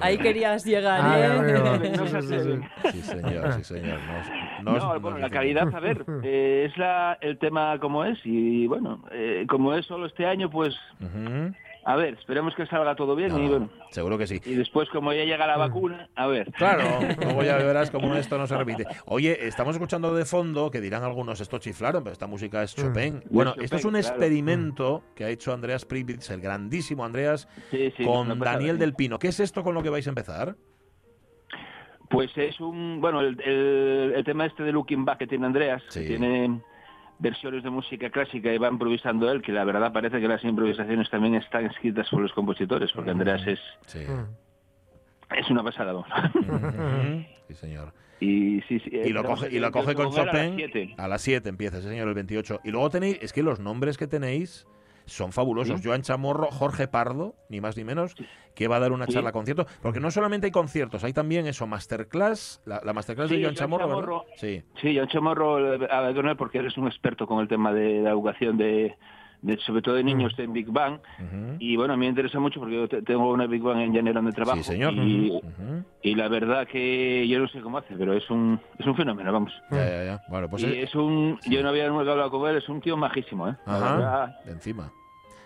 Ahí 0.00 0.18
querías 0.18 0.64
llegar, 0.64 1.00
¿eh? 1.16 1.92
No 1.96 2.06
se 2.06 2.22
Sí, 2.92 3.02
señor, 3.02 3.52
sí, 3.54 3.64
señor. 3.64 3.98
Nos- 4.00 4.28
nos- 4.64 4.82
No, 4.82 4.88
nos 4.92 5.02
bueno, 5.02 5.18
la 5.18 5.30
calidad, 5.30 5.74
a 5.74 5.80
ver, 5.80 6.04
eh, 6.24 6.66
es 6.68 6.76
la, 6.76 7.18
el 7.20 7.38
tema 7.38 7.78
como 7.78 8.04
es 8.04 8.18
y 8.24 8.66
bueno, 8.66 9.04
eh, 9.12 9.44
como 9.48 9.74
es 9.74 9.86
solo 9.86 10.06
este 10.06 10.26
año, 10.26 10.50
pues. 10.50 10.74
A 11.84 11.96
ver, 11.96 12.14
esperemos 12.14 12.54
que 12.54 12.66
salga 12.66 12.94
todo 12.96 13.14
bien 13.16 13.30
No, 13.30 13.38
y 13.42 13.48
bueno, 13.48 13.70
seguro 13.90 14.18
que 14.18 14.26
sí. 14.26 14.40
y 14.44 14.54
después 14.54 14.88
como 14.90 15.12
ya 15.12 15.24
llega 15.24 15.46
la 15.46 15.56
vacuna, 15.56 16.08
a 16.14 16.26
ver. 16.26 16.50
Claro, 16.52 16.82
luego 17.22 17.42
ya 17.42 17.56
verás 17.56 17.90
cómo 17.90 18.14
esto 18.14 18.36
no 18.36 18.46
se 18.46 18.56
repite. 18.56 18.84
Oye, 19.06 19.46
estamos 19.46 19.74
escuchando 19.74 20.14
de 20.14 20.24
fondo 20.24 20.70
que 20.70 20.80
dirán 20.80 21.02
algunos 21.04 21.40
esto 21.40 21.58
chiflaron, 21.58 22.02
pero 22.04 22.12
esta 22.12 22.26
música 22.26 22.62
es 22.62 22.74
Chopin. 22.74 23.22
Bueno, 23.30 23.52
Chopin, 23.52 23.64
esto 23.64 23.76
es 23.76 23.84
un 23.84 23.92
claro. 23.92 24.06
experimento 24.06 25.04
que 25.14 25.24
ha 25.24 25.28
hecho 25.30 25.52
Andreas 25.52 25.84
Pripitz, 25.84 26.30
el 26.30 26.40
grandísimo 26.40 27.04
Andreas, 27.04 27.48
Sí, 27.70 27.92
sí, 27.96 28.04
con 28.04 28.38
Daniel 28.38 28.78
del 28.78 28.94
Pino. 28.94 29.18
¿Qué 29.18 29.28
es 29.28 29.40
esto 29.40 29.62
con 29.62 29.74
lo 29.74 29.82
que 29.82 29.90
vais 29.90 30.06
a 30.06 30.10
empezar? 30.10 30.56
Pues 32.10 32.30
es 32.36 32.58
un, 32.60 33.00
bueno, 33.00 33.20
el, 33.20 33.38
el- 33.42 34.12
el 34.16 34.24
tema 34.24 34.46
este 34.46 34.62
de 34.62 34.72
Looking 34.72 35.04
Back 35.04 35.18
que 35.18 35.26
tiene 35.26 35.44
Andreas, 35.46 35.82
que 35.92 36.00
Sí. 36.00 36.06
tiene 36.06 36.60
versiones 37.18 37.62
de 37.64 37.70
música 37.70 38.10
clásica 38.10 38.52
y 38.52 38.58
va 38.58 38.68
improvisando 38.68 39.30
él, 39.30 39.42
que 39.42 39.52
la 39.52 39.64
verdad 39.64 39.92
parece 39.92 40.20
que 40.20 40.28
las 40.28 40.42
improvisaciones 40.44 41.10
también 41.10 41.34
están 41.34 41.66
escritas 41.66 42.08
por 42.08 42.20
los 42.20 42.32
compositores, 42.32 42.90
porque 42.92 43.10
Andreas 43.10 43.46
es, 43.46 43.60
Sí. 43.86 44.00
Es 45.36 45.50
una 45.50 45.62
pasada. 45.62 45.92
vamos. 45.92 46.08
Sí, 47.48 47.54
señor. 47.54 47.92
y 48.20 48.60
sí, 48.62 48.80
sí, 48.80 48.90
Y 48.92 49.10
lo 49.10 49.20
empezamos 49.20 49.40
coge, 49.40 49.54
y 49.54 49.58
lo 49.58 49.70
coge 49.70 49.94
28 49.94 50.10
con 50.14 50.26
Chopin 50.26 50.54
7. 50.56 50.94
a 50.98 51.08
las 51.08 51.22
7 51.22 51.48
empieza, 51.48 51.80
sí, 51.80 51.88
señor, 51.88 52.08
el 52.08 52.14
28. 52.14 52.60
Y 52.64 52.70
luego 52.70 52.90
tenéis, 52.90 53.18
es 53.20 53.32
que 53.32 53.42
los 53.42 53.58
nombres 53.60 53.96
que 53.98 54.06
tenéis 54.06 54.66
son 55.08 55.32
fabulosos. 55.32 55.80
Sí. 55.80 55.88
Joan 55.88 56.02
Chamorro, 56.02 56.50
Jorge 56.50 56.86
Pardo, 56.88 57.34
ni 57.48 57.60
más 57.60 57.76
ni 57.76 57.84
menos, 57.84 58.14
que 58.54 58.68
va 58.68 58.76
a 58.76 58.80
dar 58.80 58.92
una 58.92 59.06
Sí. 59.06 59.12
charla 59.14 59.32
concierto. 59.32 59.66
Porque 59.82 60.00
no 60.00 60.10
solamente 60.10 60.46
hay 60.46 60.50
conciertos, 60.52 61.02
hay 61.04 61.12
también 61.12 61.46
eso, 61.46 61.66
masterclass, 61.66 62.60
la, 62.64 62.80
la 62.84 62.92
masterclass 62.92 63.30
de 63.30 63.36
Joan 63.42 63.56
Joan 63.56 63.70
Chamorro. 63.70 64.24
Sí. 64.36 64.62
Sí, 64.80 64.94
yo 64.94 65.06
Chamorro, 65.06 65.74
eh, 65.74 66.14
con 66.14 66.28
él 66.28 66.36
porque 66.36 66.58
eres 66.58 66.76
un 66.76 66.86
experto 66.86 67.26
con 67.26 67.40
el 67.40 67.48
tema 67.48 67.72
de 67.72 68.00
la 68.02 68.10
educación 68.10 68.56
de, 68.56 68.96
de- 69.42 69.56
sobre 69.58 69.82
todo 69.82 69.94
de 69.94 70.04
niños 70.04 70.32
en 70.38 70.52
Big 70.52 70.68
Bang. 70.70 70.98
Y 71.58 71.76
bueno, 71.76 71.94
a 71.94 71.96
mí 71.96 72.00
me 72.00 72.08
interesa 72.10 72.38
mucho 72.40 72.60
porque 72.60 72.74
yo 72.76 72.88
te- 72.88 73.02
tengo 73.02 73.30
una 73.32 73.46
Big 73.46 73.62
Bang 73.62 73.78
en 73.80 73.92
llanero 73.92 74.16
donde 74.20 74.32
trabajo. 74.32 74.58
Sí, 74.58 74.64
señor. 74.64 74.92
Y, 74.94 75.40
y 76.02 76.14
la 76.14 76.28
verdad 76.28 76.66
que 76.66 77.26
yo 77.28 77.38
no 77.38 77.48
sé 77.48 77.60
cómo 77.60 77.78
hace, 77.78 77.94
pero 77.96 78.12
es 78.14 78.28
un, 78.30 78.60
es 78.78 78.86
un 78.86 78.96
fenómeno, 78.96 79.32
vamos. 79.32 79.52
Ya, 79.70 79.84
ya, 79.88 80.04
ya. 80.04 80.22
Bueno, 80.28 80.48
pues 80.48 80.62
y 80.64 80.66
es 80.78 80.94
un, 80.94 81.38
yo 81.48 81.62
no 81.62 81.68
había 81.70 81.88
nunca 81.88 82.10
hablado 82.10 82.30
con 82.30 82.48
él, 82.50 82.56
es 82.56 82.68
un 82.68 82.80
tío 82.80 82.96
majísimo, 82.96 83.48
¿eh? 83.48 83.56
Ajá. 83.66 84.38
de 84.44 84.52
encima. 84.52 84.92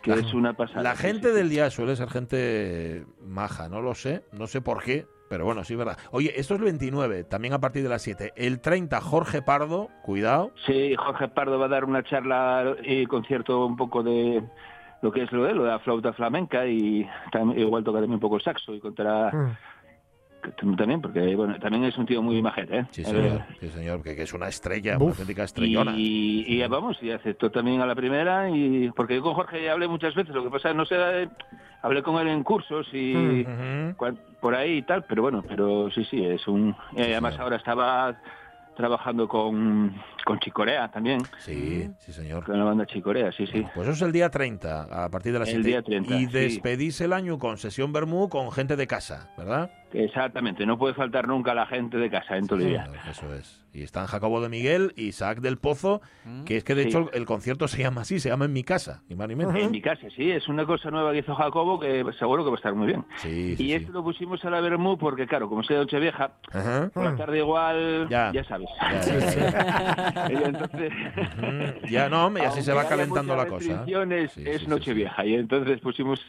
que 0.02 0.10
La- 0.10 0.16
es 0.16 0.34
una 0.34 0.52
pasada. 0.54 0.82
La 0.82 0.96
sí, 0.96 1.02
gente 1.02 1.28
sí, 1.28 1.34
del 1.34 1.48
sí. 1.48 1.54
día 1.54 1.70
suele 1.70 1.94
ser 1.94 2.08
gente 2.08 3.04
maja, 3.24 3.68
no 3.68 3.80
lo 3.80 3.94
sé, 3.94 4.24
no 4.32 4.46
sé 4.48 4.60
por 4.60 4.82
qué, 4.82 5.06
pero 5.32 5.46
bueno, 5.46 5.64
sí 5.64 5.72
es 5.72 5.78
verdad. 5.78 5.96
Oye, 6.10 6.30
esto 6.38 6.52
es 6.52 6.60
el 6.60 6.64
29, 6.66 7.24
también 7.24 7.54
a 7.54 7.58
partir 7.58 7.82
de 7.82 7.88
las 7.88 8.02
7. 8.02 8.34
El 8.36 8.60
30, 8.60 9.00
Jorge 9.00 9.40
Pardo, 9.40 9.88
cuidado. 10.02 10.50
Sí, 10.66 10.94
Jorge 10.94 11.28
Pardo 11.28 11.58
va 11.58 11.64
a 11.64 11.68
dar 11.70 11.86
una 11.86 12.02
charla 12.02 12.76
y 12.84 13.06
concierto 13.06 13.64
un 13.64 13.78
poco 13.78 14.02
de 14.02 14.42
lo 15.00 15.10
que 15.10 15.22
es 15.22 15.32
lo 15.32 15.44
de, 15.44 15.54
lo 15.54 15.64
de 15.64 15.70
la 15.70 15.78
flauta 15.78 16.12
flamenca 16.12 16.66
y 16.66 17.08
tam- 17.32 17.58
igual 17.58 17.82
toca 17.82 17.96
también 18.00 18.12
un 18.16 18.20
poco 18.20 18.36
el 18.36 18.42
saxo 18.42 18.74
y 18.74 18.80
contará 18.80 19.30
Mm. 19.32 19.56
También, 20.76 21.00
porque 21.00 21.34
bueno, 21.36 21.58
también 21.58 21.84
es 21.84 21.96
un 21.96 22.06
tío 22.06 22.20
muy 22.22 22.40
majete, 22.42 22.78
¿eh? 22.78 22.86
Sí, 22.90 23.02
A 23.02 23.06
señor, 23.06 23.42
sí, 23.60 23.68
señor, 23.68 24.02
que, 24.02 24.16
que 24.16 24.22
es 24.22 24.32
una 24.32 24.48
estrella, 24.48 24.94
Buf. 24.96 25.02
una 25.02 25.10
auténtica 25.12 25.44
estrellona. 25.44 25.94
Y, 25.96 26.44
y 26.46 26.66
vamos, 26.68 26.96
y 27.02 27.10
aceptó 27.10 27.50
también 27.50 27.80
a 27.80 27.86
la 27.86 27.94
primera, 27.94 28.50
y 28.50 28.90
porque 28.96 29.14
yo 29.16 29.22
con 29.22 29.34
Jorge 29.34 29.62
ya 29.64 29.72
hablé 29.72 29.88
muchas 29.88 30.14
veces, 30.14 30.34
lo 30.34 30.42
que 30.44 30.50
pasa 30.50 30.70
es 30.70 30.76
no 30.76 30.84
sé, 30.86 30.96
eh, 30.98 31.28
hablé 31.82 32.02
con 32.02 32.20
él 32.20 32.28
en 32.28 32.42
cursos 32.42 32.86
y 32.92 33.44
cuan- 33.96 34.18
por 34.40 34.54
ahí 34.54 34.78
y 34.78 34.82
tal, 34.82 35.04
pero 35.04 35.22
bueno, 35.22 35.42
pero 35.46 35.90
sí, 35.90 36.04
sí, 36.04 36.24
es 36.24 36.46
un... 36.48 36.74
y 36.96 37.00
además 37.02 37.32
señor. 37.34 37.44
ahora 37.44 37.56
estaba 37.56 38.16
trabajando 38.74 39.28
con, 39.28 39.94
con 40.24 40.38
Chicorea 40.40 40.90
también, 40.90 41.20
Sí, 41.38 41.90
sí, 41.98 42.12
señor. 42.12 42.44
con 42.44 42.58
la 42.58 42.64
banda 42.64 42.86
Chicorea, 42.86 43.30
sí, 43.30 43.46
sí. 43.46 43.62
Pues 43.74 43.86
eso 43.86 43.92
es 43.96 44.02
el 44.02 44.12
día 44.12 44.30
30, 44.30 45.04
a 45.04 45.08
partir 45.10 45.32
de 45.34 45.38
las 45.40 45.48
El 45.50 45.62
7. 45.62 45.68
día 45.68 45.82
30, 45.82 46.14
y 46.16 46.26
sí. 46.26 46.32
despedís 46.32 47.00
el 47.02 47.12
año 47.12 47.38
con 47.38 47.58
sesión 47.58 47.92
Bermú 47.92 48.30
con 48.30 48.50
gente 48.50 48.74
de 48.76 48.86
casa, 48.86 49.28
¿verdad? 49.36 49.70
Exactamente, 49.94 50.64
no 50.66 50.78
puede 50.78 50.94
faltar 50.94 51.28
nunca 51.28 51.54
la 51.54 51.66
gente 51.66 51.96
de 51.98 52.10
casa 52.10 52.36
en 52.36 52.46
Tolivia. 52.46 52.84
Señor, 52.86 52.98
Eso 53.10 53.34
es. 53.34 53.58
Y 53.74 53.82
están 53.82 54.06
Jacobo 54.06 54.42
de 54.42 54.50
Miguel, 54.50 54.92
Isaac 54.96 55.38
del 55.40 55.56
Pozo, 55.56 56.02
que 56.44 56.58
es 56.58 56.64
que 56.64 56.74
de 56.74 56.82
Sí. 56.82 56.88
hecho 56.90 57.10
el 57.14 57.24
concierto 57.24 57.66
se 57.68 57.82
llama 57.82 58.02
así, 58.02 58.20
se 58.20 58.28
llama 58.28 58.44
En 58.44 58.52
mi 58.52 58.64
casa, 58.64 59.02
ni 59.08 59.16
más 59.16 59.28
ni 59.28 59.34
menos. 59.34 59.54
En 59.56 59.70
mi 59.70 59.80
casa, 59.80 60.08
sí, 60.14 60.30
es 60.30 60.46
una 60.48 60.66
cosa 60.66 60.90
nueva 60.90 61.12
que 61.12 61.18
hizo 61.18 61.34
Jacobo 61.34 61.80
que 61.80 62.04
seguro 62.18 62.44
que 62.44 62.50
va 62.50 62.56
a 62.56 62.58
estar 62.58 62.74
muy 62.74 62.88
bien. 62.88 63.04
Sí, 63.16 63.54
sí, 63.56 63.64
y 63.64 63.68
sí. 63.68 63.72
esto 63.72 63.92
lo 63.92 64.02
pusimos 64.04 64.44
a 64.44 64.50
la 64.50 64.60
Bermú 64.60 64.98
porque, 64.98 65.26
claro, 65.26 65.48
como 65.48 65.62
sea 65.62 65.78
Nochevieja, 65.78 66.32
Ajá. 66.52 66.90
por 66.92 67.04
la 67.04 67.16
tarde 67.16 67.38
igual, 67.38 68.08
Ya. 68.10 68.30
ya, 68.32 68.44
sabes. 68.44 68.68
Ya, 68.80 69.00
ya, 69.00 70.28
y 70.30 70.34
entonces... 70.44 70.92
Ujú. 71.38 71.86
Ya 71.88 72.08
no, 72.10 72.30
y 72.36 72.40
así 72.42 72.62
se 72.62 72.72
va 72.74 72.86
calentando 72.86 73.34
la 73.36 73.46
cosa. 73.46 73.84
Sí, 73.86 73.92
es 73.94 74.32
sí, 74.32 74.44
sí, 74.58 74.66
Nochevieja. 74.66 75.24
Y 75.24 75.34
entonces 75.34 75.80
pusimos 75.80 76.20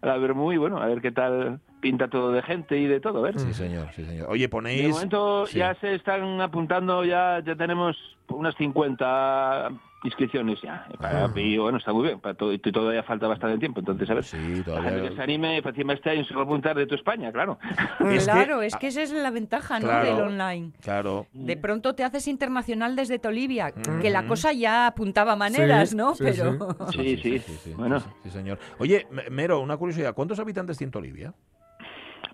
a 0.00 0.06
la 0.08 0.16
Bermú 0.16 0.52
y 0.52 0.56
bueno, 0.56 0.78
a 0.82 0.86
ver 0.86 1.00
qué 1.00 1.12
tal 1.12 1.60
pinta 1.80 2.08
todo 2.08 2.32
de 2.32 2.42
gente 2.42 2.76
y 2.78 2.86
de 2.86 3.00
todo, 3.00 3.18
a 3.18 3.22
ver. 3.22 3.38
Sí, 3.38 3.52
señor, 3.54 3.88
sí, 3.94 4.04
señor. 4.04 4.28
Oye, 4.30 4.42
De 4.42 4.48
ponéis... 4.48 4.88
momento 4.88 5.46
sí. 5.46 5.58
ya 5.58 5.74
se 5.76 5.94
están 5.94 6.40
apuntando, 6.40 7.04
ya, 7.04 7.40
ya 7.44 7.54
tenemos 7.56 7.96
unas 8.28 8.54
50 8.56 9.70
inscripciones 10.04 10.60
ya. 10.62 10.86
Para- 11.00 11.28
y 11.34 11.58
bueno, 11.58 11.78
está 11.78 11.92
muy 11.92 12.04
bien. 12.06 12.20
Para 12.20 12.34
todo, 12.34 12.52
y 12.52 12.58
todavía 12.58 13.02
falta 13.02 13.26
bastante 13.26 13.58
tiempo. 13.58 13.80
Entonces, 13.80 14.08
a 14.10 14.14
ver, 14.14 14.22
sí, 14.24 14.62
la 14.66 14.82
gente 14.82 15.08
que 15.08 15.16
se 15.16 15.22
anime, 15.22 15.60
para 15.60 15.70
encima 15.70 15.92
este 15.94 16.10
año 16.10 16.24
se 16.24 16.34
va 16.34 16.42
a 16.42 16.44
apuntar 16.44 16.76
de 16.76 16.86
toda 16.86 16.96
España, 16.98 17.32
claro. 17.32 17.58
claro, 18.24 18.62
es 18.62 18.76
que 18.76 18.88
esa 18.88 19.02
es 19.02 19.12
la 19.12 19.30
ventaja, 19.30 19.80
¿no? 19.80 19.86
Claro. 19.86 20.04
Del 20.16 20.20
online. 20.24 20.72
Claro. 20.82 21.26
De 21.32 21.56
pronto 21.56 21.94
te 21.94 22.04
haces 22.04 22.28
internacional 22.28 22.94
desde 22.96 23.18
Tolivia, 23.18 23.72
Mm. 23.74 24.00
que 24.00 24.10
la 24.10 24.26
cosa 24.26 24.52
ya 24.52 24.86
apuntaba 24.86 25.34
maneras, 25.36 25.90
Sí, 25.90 25.96
¿no? 25.96 26.14
sí, 26.14 26.24
Pero 26.24 26.58
Sí, 26.92 27.16
sí. 27.16 27.74
Bueno. 27.76 28.00
Sí, 28.22 28.30
señor. 28.30 28.58
Oye, 28.78 29.06
Mero, 29.30 29.60
una 29.60 29.76
curiosidad. 29.76 30.14
¿Cuántos 30.14 30.38
habitantes 30.38 30.78
tiene 30.78 30.92
Olivia? 30.94 31.34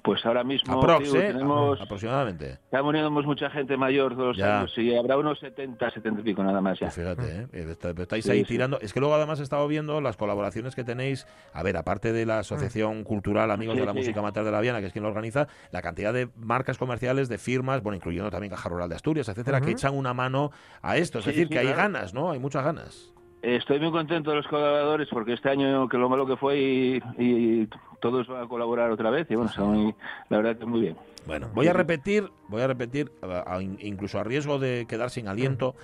Pues 0.05 0.25
ahora 0.27 0.45
mismo 0.45 0.79
Aprox, 0.83 1.05
digo, 1.05 1.17
¿eh? 1.17 1.29
tenemos, 1.33 1.81
Aproximadamente. 1.81 2.51
estamos 2.65 2.91
uniéndose 2.91 3.27
mucha 3.27 3.49
gente 3.49 3.75
mayor 3.79 4.13
todos 4.15 4.27
los 4.29 4.37
Ya. 4.37 4.59
años 4.61 4.77
y 4.77 4.95
habrá 4.95 5.17
unos 5.17 5.39
70, 5.41 5.91
70 5.91 6.21
y 6.21 6.25
pico 6.25 6.45
nada 6.45 6.61
más 6.61 6.79
ya. 6.79 6.89
Pues 6.89 6.95
fíjate, 6.97 7.23
¿eh? 7.41 7.47
Eh, 7.55 7.67
está- 7.71 7.91
estáis 8.03 8.29
ahí 8.29 8.41
sí. 8.41 8.45
tirando. 8.49 8.79
Es 8.83 8.93
que 8.93 9.01
luego 9.01 9.15
además 9.15 9.41
he 9.41 9.43
estado 9.43 9.67
viendo 9.67 10.03
las 10.03 10.19
colaboraciones 10.19 10.75
que 10.75 10.85
tenéis. 10.85 11.27
A 11.55 11.63
ver, 11.63 11.79
aparte 11.79 12.13
de 12.13 12.27
la 12.27 12.41
Asociación 12.41 13.03
Cultural 13.03 13.51
Amigos 13.51 13.77
Sí, 13.77 13.81
de 13.81 13.87
la. 13.87 13.95
Música 13.95 14.21
Amateur 14.21 14.45
de 14.45 14.51
la 14.53 14.61
Viana, 14.61 14.81
que 14.81 14.89
es 14.89 14.93
quien 14.93 15.05
lo 15.05 15.09
organiza, 15.09 15.49
la 15.71 15.81
cantidad 15.81 16.13
de 16.13 16.29
marcas 16.37 16.77
comerciales, 16.77 17.31
de 17.31 17.39
firmas, 17.39 17.83
bueno, 17.83 17.97
incluyendo 17.97 18.31
también 18.31 18.51
Caja 18.51 18.69
Rural 18.69 18.91
de 18.91 18.97
Asturias, 18.97 19.27
etcétera, 19.31 19.63
que 19.63 19.71
echan 19.71 19.95
una 19.97 20.13
mano 20.13 20.51
a 20.83 20.99
esto. 20.99 21.21
Es 21.21 21.25
decir, 21.25 21.49
que 21.49 21.61
hay 21.61 21.69
claro. 21.69 21.81
ganas, 21.83 22.13
¿no? 22.13 22.31
Hay 22.31 22.39
muchas 22.39 22.63
ganas. 22.63 23.14
Estoy 23.45 23.79
muy 23.79 23.91
contento 23.93 24.31
de 24.31 24.37
los 24.37 24.47
colaboradores 24.49 25.09
porque 25.11 25.35
este 25.35 25.51
año 25.51 25.87
que 25.89 25.99
lo 25.99 26.09
malo 26.09 26.27
que 26.27 26.37
fue 26.37 26.59
y, 26.59 27.03
y 27.19 27.69
todos 28.01 28.27
van 28.27 28.45
a 28.45 28.49
colaborar 28.49 28.91
otra 28.91 29.11
vez 29.11 29.27
y 29.31 29.35
bueno, 29.35 29.51
son- 29.51 29.95
la 30.31 30.39
verdad 30.39 30.57
que 30.57 30.65
muy 30.65 30.81
bien. 30.81 30.97
Bueno, 31.27 31.49
voy 31.55 31.67
a 31.69 31.73
repetir, 31.73 32.31
voy 32.49 32.63
a 32.63 32.67
repetir, 32.67 33.11
a- 33.23 33.57
a- 33.57 33.63
incluso 33.63 34.19
a 34.19 34.25
riesgo 34.25 34.59
de 34.59 34.87
quedar 34.89 35.11
sin 35.11 35.29
aliento, 35.29 35.75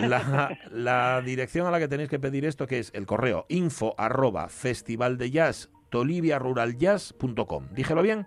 la, 0.00 0.56
la 0.70 1.20
dirección 1.22 1.66
a 1.66 1.70
la 1.70 1.78
que 1.78 1.88
tenéis 1.88 2.08
que 2.10 2.18
pedir 2.18 2.44
esto, 2.44 2.66
que 2.66 2.78
es 2.78 2.90
el 2.94 3.06
correo 3.06 3.46
info 3.48 3.94
arroba 3.98 4.48
festival 4.48 5.16
de 5.18 5.30
jazz 5.30 5.70
toliviaruraljazz.com. 5.90 7.68
¿Díjelo 7.72 8.02
bien? 8.02 8.26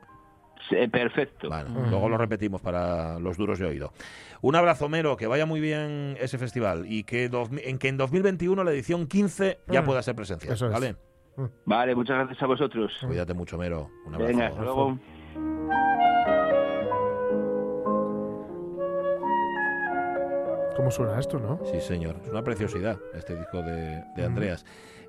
Sí, 0.70 0.88
perfecto. 0.88 1.50
Bueno, 1.50 1.88
luego 1.90 2.08
lo 2.10 2.18
repetimos 2.18 2.62
para 2.62 3.20
los 3.20 3.38
duros 3.38 3.60
de 3.60 3.66
oído. 3.66 3.92
Un 4.42 4.56
abrazo, 4.56 4.88
Mero, 4.90 5.18
que 5.18 5.28
vaya 5.28 5.46
muy 5.46 5.60
bien 5.60 6.18
ese 6.20 6.38
festival 6.38 6.86
y 6.88 7.04
que, 7.04 7.28
dos- 7.30 7.50
en 7.64 7.78
que 7.78 7.88
en 7.90 7.98
2021 7.98 8.64
la 8.64 8.72
edición 8.72 9.08
15 9.08 9.60
ya 9.68 9.82
Mm. 9.82 9.86
pueda 9.86 10.02
ser 10.02 10.16
presencial. 10.16 10.54
Eso 10.54 10.68
es. 10.68 10.72
¿Vale? 10.74 10.96
Vale, 11.66 11.96
muchas 11.96 12.18
gracias 12.18 12.42
a 12.44 12.46
vosotros. 12.46 12.92
Cuídate 13.06 13.34
mucho, 13.34 13.58
Mero. 13.58 13.90
Un 14.06 14.16
abrazo. 14.16 14.32
Venga, 14.32 14.48
hasta 14.48 14.62
luego. 14.62 15.00
¿Cómo 20.76 20.90
suena 20.92 21.20
esto, 21.20 21.40
no? 21.40 21.60
Sí, 21.66 21.80
señor. 21.82 22.16
Es 22.24 22.30
una 22.30 22.44
preciosidad 22.44 22.98
este 23.14 23.36
disco 23.36 23.62
de, 23.62 24.04
de 24.16 24.26
Andreas. 24.26 24.66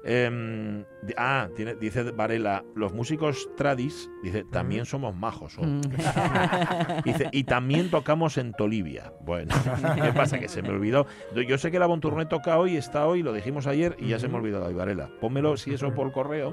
Em, 0.06 0.84
ah, 1.16 1.48
tiene- 1.56 1.76
dice 1.76 2.02
Varela, 2.10 2.62
los 2.74 2.92
músicos 2.92 3.48
tradis, 3.56 4.10
dice, 4.22 4.44
también 4.52 4.84
somos 4.84 5.16
majos. 5.16 5.56
oh". 5.58 5.62
Mm. 5.64 5.80
dice, 7.04 7.28
y 7.32 7.44
también 7.44 7.90
tocamos 7.90 8.36
en 8.36 8.52
Tolivia. 8.52 9.14
Bueno, 9.22 9.54
¿qué 9.94 10.12
pasa? 10.12 10.38
Que 10.38 10.48
se 10.48 10.60
me 10.60 10.68
olvidó. 10.68 11.06
Yo- 11.48 11.56
sé 11.56 11.70
que 11.70 11.78
la 11.78 11.86
Bontourné 11.86 12.26
toca 12.26 12.58
hoy, 12.58 12.76
está 12.76 13.06
hoy, 13.06 13.22
lo 13.22 13.32
dijimos 13.32 13.66
ayer 13.66 13.96
y 13.98 14.08
ya 14.08 14.18
se 14.18 14.28
me 14.28 14.36
olvidó 14.36 14.62
hoy, 14.66 14.74
Varela. 14.74 15.08
Pónmelo, 15.22 15.56
si 15.56 15.72
eso, 15.72 15.94
por 15.94 16.12
correo 16.12 16.48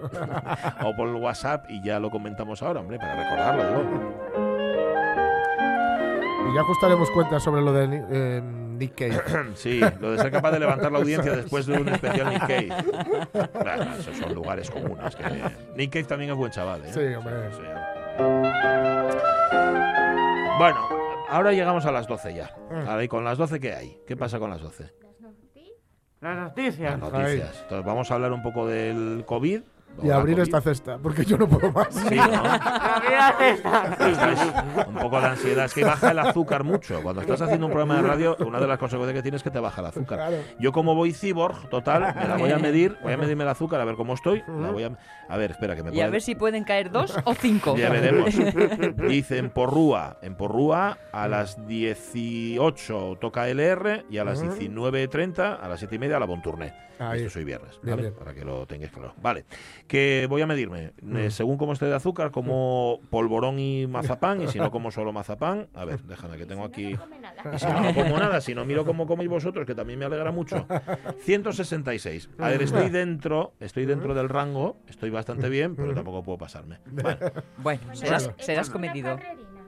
o 0.86 0.96
por 0.96 1.10
el 1.10 1.16
WhatsApp 1.16 1.66
y 1.70 1.84
ya 1.84 2.00
lo 2.00 2.10
comentamos 2.10 2.64
ahora, 2.64 2.80
hombre, 2.80 2.98
para 3.00 3.16
recordarlo. 3.18 3.64
digo. 3.82 4.12
Y 6.50 6.56
ya 6.56 6.62
ajustaremos 6.62 7.10
cuentas 7.12 7.44
sobre 7.44 7.62
lo 7.62 7.72
de 7.74 8.04
eh, 8.10 8.42
Nick 8.82 8.96
Cave. 8.96 9.22
Sí, 9.56 9.80
lo 10.00 10.12
de 10.12 10.18
ser 10.18 10.32
capaz 10.32 10.52
de 10.52 10.60
levantar 10.60 10.92
la 10.92 10.98
audiencia 10.98 11.36
después 11.36 11.66
de 11.68 11.80
un 11.80 11.88
especial 11.88 12.30
Nick 12.30 12.42
Cave. 12.42 12.70
Esos 14.00 14.18
son 14.18 14.34
lugares 14.34 14.70
comunes. 14.70 15.16
Que... 15.16 15.24
Nick 15.76 15.94
Cave 15.94 16.06
también 16.06 16.32
es 16.32 16.38
buen 16.38 16.52
chaval, 16.52 16.84
¿eh? 16.86 16.92
Sí, 16.92 17.14
hombre. 17.14 17.34
Bueno, 20.58 20.88
ahora 21.30 21.54
llegamos 21.54 21.86
a 21.86 21.92
las 21.92 22.08
12 22.08 22.34
ya. 22.34 22.56
Mm. 22.70 22.88
Ahora, 22.88 23.04
¿y 23.04 23.08
con 23.08 23.24
las 23.24 23.38
12 23.38 23.60
qué 23.60 23.74
hay? 23.74 23.98
¿Qué 24.08 24.18
pasa 24.18 24.40
con 24.40 24.50
las 24.50 24.62
12? 24.62 24.92
Las 26.22 26.38
noticias. 26.38 27.00
Las 27.00 27.12
noticias. 27.12 27.60
Entonces 27.64 27.86
vamos 27.86 28.12
a 28.12 28.16
hablar 28.16 28.32
un 28.32 28.42
poco 28.42 28.68
del 28.68 29.24
COVID. 29.26 29.62
Y 30.04 30.10
abrir 30.10 30.36
COVID. 30.36 30.44
esta 30.44 30.62
cesta, 30.62 30.98
porque 30.98 31.24
yo 31.26 31.38
no 31.38 31.48
puedo 31.48 31.72
más. 31.72 31.94
Sí, 31.94 32.16
¿no? 32.16 32.44
Un 34.88 34.96
poco 34.96 35.20
de 35.22 35.28
ansiedad. 35.28 35.66
Es 35.66 35.74
que 35.74 35.84
baja 35.84 36.12
el 36.12 36.20
azúcar 36.20 36.64
mucho. 36.64 37.02
Cuando 37.04 37.22
estás 37.22 37.42
haciendo 37.42 37.68
un 37.68 37.72
programa 37.72 38.02
de 38.02 38.08
radio, 38.08 38.36
una 38.40 38.60
de 38.60 38.68
las 38.68 38.78
consecuencias 38.80 39.16
que 39.16 39.22
tienes 39.22 39.40
es 39.40 39.44
que 39.44 39.52
te 39.52 39.60
baja 39.60 39.82
el 39.82 39.88
azúcar. 39.88 40.18
Claro. 40.18 40.38
Yo 40.60 40.72
como 40.72 40.96
voy 40.96 41.14
cyborg, 41.14 41.70
total, 41.70 42.16
me 42.16 42.28
la 42.28 42.38
voy 42.38 42.52
a 42.52 42.58
medir, 42.58 42.98
voy 43.04 43.14
a 43.14 43.18
medirme 43.18 43.44
el 43.44 43.50
azúcar 43.50 43.80
a 43.82 43.86
ver 43.86 43.96
cómo 43.96 44.14
estoy. 44.14 44.44
La 44.48 44.72
voy 44.72 44.84
a, 44.84 44.92
a 45.30 45.38
ver, 45.38 45.52
espera, 45.52 45.76
que 45.76 45.84
me 45.84 45.94
y 45.94 46.02
a 46.02 46.10
ver 46.10 46.22
si 46.22 46.36
pueden 46.36 46.64
caer 46.64 46.92
dos 46.92 47.18
o 47.24 47.34
cinco. 47.34 47.76
Ya 47.78 47.90
veremos. 47.90 48.30
Dice 49.08 49.38
en 49.38 49.50
Porrúa. 49.50 50.18
En 50.22 50.36
Porrúa 50.36 50.98
a 51.12 51.28
las 51.28 51.66
18 51.68 53.18
toca 53.20 53.48
LR 53.50 54.06
y 54.10 54.18
a 54.18 54.24
las 54.24 54.42
Ujú. 54.42 54.52
19.30, 54.56 55.60
a 55.62 55.68
las 55.68 55.80
7 55.80 55.96
y 55.96 56.00
media, 56.00 56.20
la 56.20 56.26
Bontourné. 56.26 56.74
Ahí. 57.00 57.20
Esto 57.22 57.32
soy 57.32 57.44
viernes, 57.46 57.80
Bien, 57.82 57.96
¿vale? 57.98 58.10
bien. 58.10 58.20
Para 58.20 58.34
que 58.34 58.46
lo 58.46 58.66
tengáis 58.68 58.92
claro. 58.92 59.14
Vale. 59.20 59.46
Que 59.88 60.26
voy 60.30 60.42
a 60.42 60.48
medirme. 60.48 60.80
eh, 60.86 60.92
Mm. 61.02 61.32
según 61.32 61.58
cómo 61.58 61.74
esté 61.74 61.86
de 61.88 61.96
azúcar, 61.96 62.32
como 62.32 63.00
polvorón 63.10 63.60
y 63.60 63.88
mazapán. 63.88 64.42
Y 64.42 64.48
si 64.48 64.58
no 64.60 64.72
como 64.72 64.92
solo 64.92 65.12
mazapán. 65.12 65.68
A 65.74 65.86
ver, 65.86 66.02
déjame 66.04 66.38
que 66.38 66.46
tengo 66.46 66.64
aquí. 66.64 66.96
Y 67.54 67.60
si 67.60 67.66
no, 67.66 67.82
no 67.82 67.94
como 67.94 68.18
nada, 68.18 68.40
si 68.42 68.56
no 68.56 68.64
miro 68.66 68.86
cómo 68.86 69.06
coméis 69.08 69.30
vosotros, 69.30 69.66
que 69.66 69.76
también 69.76 70.00
me 70.00 70.06
alegra 70.06 70.32
mucho. 70.32 70.66
166. 71.24 72.30
A 72.38 72.50
ver, 72.50 72.62
estoy 72.62 72.90
dentro, 72.90 73.54
estoy 73.60 73.86
dentro 73.86 74.14
del 74.14 74.30
rango, 74.30 74.78
estoy 74.88 75.10
bastante 75.10 75.50
bien, 75.50 75.76
pero 75.76 75.94
tampoco 75.94 76.24
puedo 76.24 76.38
pasarme. 76.38 76.78
Bueno, 76.92 77.20
Bueno, 77.58 77.82
serás, 77.96 78.32
serás 78.40 78.70
comedido. 78.70 79.18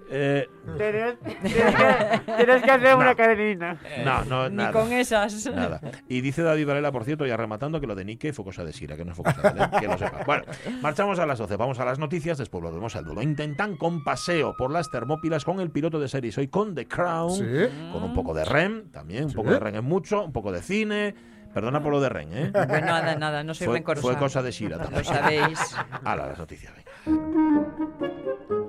Eh, 0.10 0.47
Tienes, 0.78 1.20
tienes 1.20 1.76
que, 1.76 2.22
tienes 2.38 2.62
que 2.64 2.72
hacer 2.72 2.95
una 2.95 3.16
cadenina. 3.16 3.78
no, 4.06 4.26
no, 4.26 4.49
Ni 4.49 4.56
nada. 4.58 4.72
con 4.72 4.91
esas. 4.91 5.45
Nada. 5.54 5.82
Y 6.08 6.22
dice 6.22 6.41
David 6.43 6.68
Varela, 6.68 6.91
por 6.91 7.04
cierto, 7.04 7.26
ya 7.26 7.36
rematando, 7.38 7.80
que 7.82 7.88
lo 7.88 7.95
de 7.95 8.06
Nike 8.06 8.34
fue 8.34 8.45
cosa 8.45 8.64
de 8.64 8.74
Sira, 8.74 8.95
que 8.95 9.06
no 9.06 9.14
fue 9.16 9.26
cosa 9.26 9.51
de 9.51 9.62
él, 9.64 9.70
que 9.80 9.88
lo 9.88 9.97
sepa. 9.97 10.24
Bueno, 10.26 10.43
marchamos 10.82 11.20
a 11.20 11.26
las 11.26 11.38
12, 11.39 11.56
vamos 11.58 11.80
a 11.80 11.86
las 11.86 11.99
noticias, 11.99 12.38
después 12.38 12.64
volvemos 12.64 12.95
al 12.95 13.06
duelo. 13.06 13.22
Intentan 13.22 13.76
con 13.78 14.04
paseo 14.04 14.56
por 14.58 14.72
las 14.72 14.89
Termópilas 14.89 15.43
con 15.45 15.60
el 15.60 15.72
piloto 15.72 15.99
de 15.99 16.08
series, 16.08 16.38
hoy 16.38 16.47
con 16.47 16.76
The 16.76 16.88
Crown, 16.88 17.32
Sí. 17.32 17.91
con 17.91 18.04
un 18.04 18.14
poco 18.14 18.34
de 18.34 18.45
REM, 18.45 18.89
también, 18.91 19.26
un 19.26 19.30
Sí. 19.32 19.36
poco 19.36 19.51
de 19.51 19.60
REM 19.60 19.76
es 19.76 19.84
mucho, 19.84 20.24
un 20.26 20.32
poco 20.32 20.51
de 20.51 20.62
cine. 20.62 21.16
Perdona 21.54 21.84
por 21.84 21.91
lo 21.91 22.01
de 22.01 22.10
REM, 22.10 22.30
¿eh? 22.34 22.51
Bueno, 22.51 22.86
nada, 22.88 23.16
nada, 23.16 23.43
no 23.43 23.54
soy 23.54 23.68
Fue, 23.68 23.76
rencorosa. 23.78 24.01
fue 24.08 24.18
cosa 24.18 24.41
de 24.41 24.51
Sira 24.51 24.78
también. 24.80 25.04
Lo 25.04 25.08
sabéis. 25.08 25.76
Hala, 26.04 26.28
las 26.28 26.39
noticias, 26.39 26.74
venga. 26.76 28.62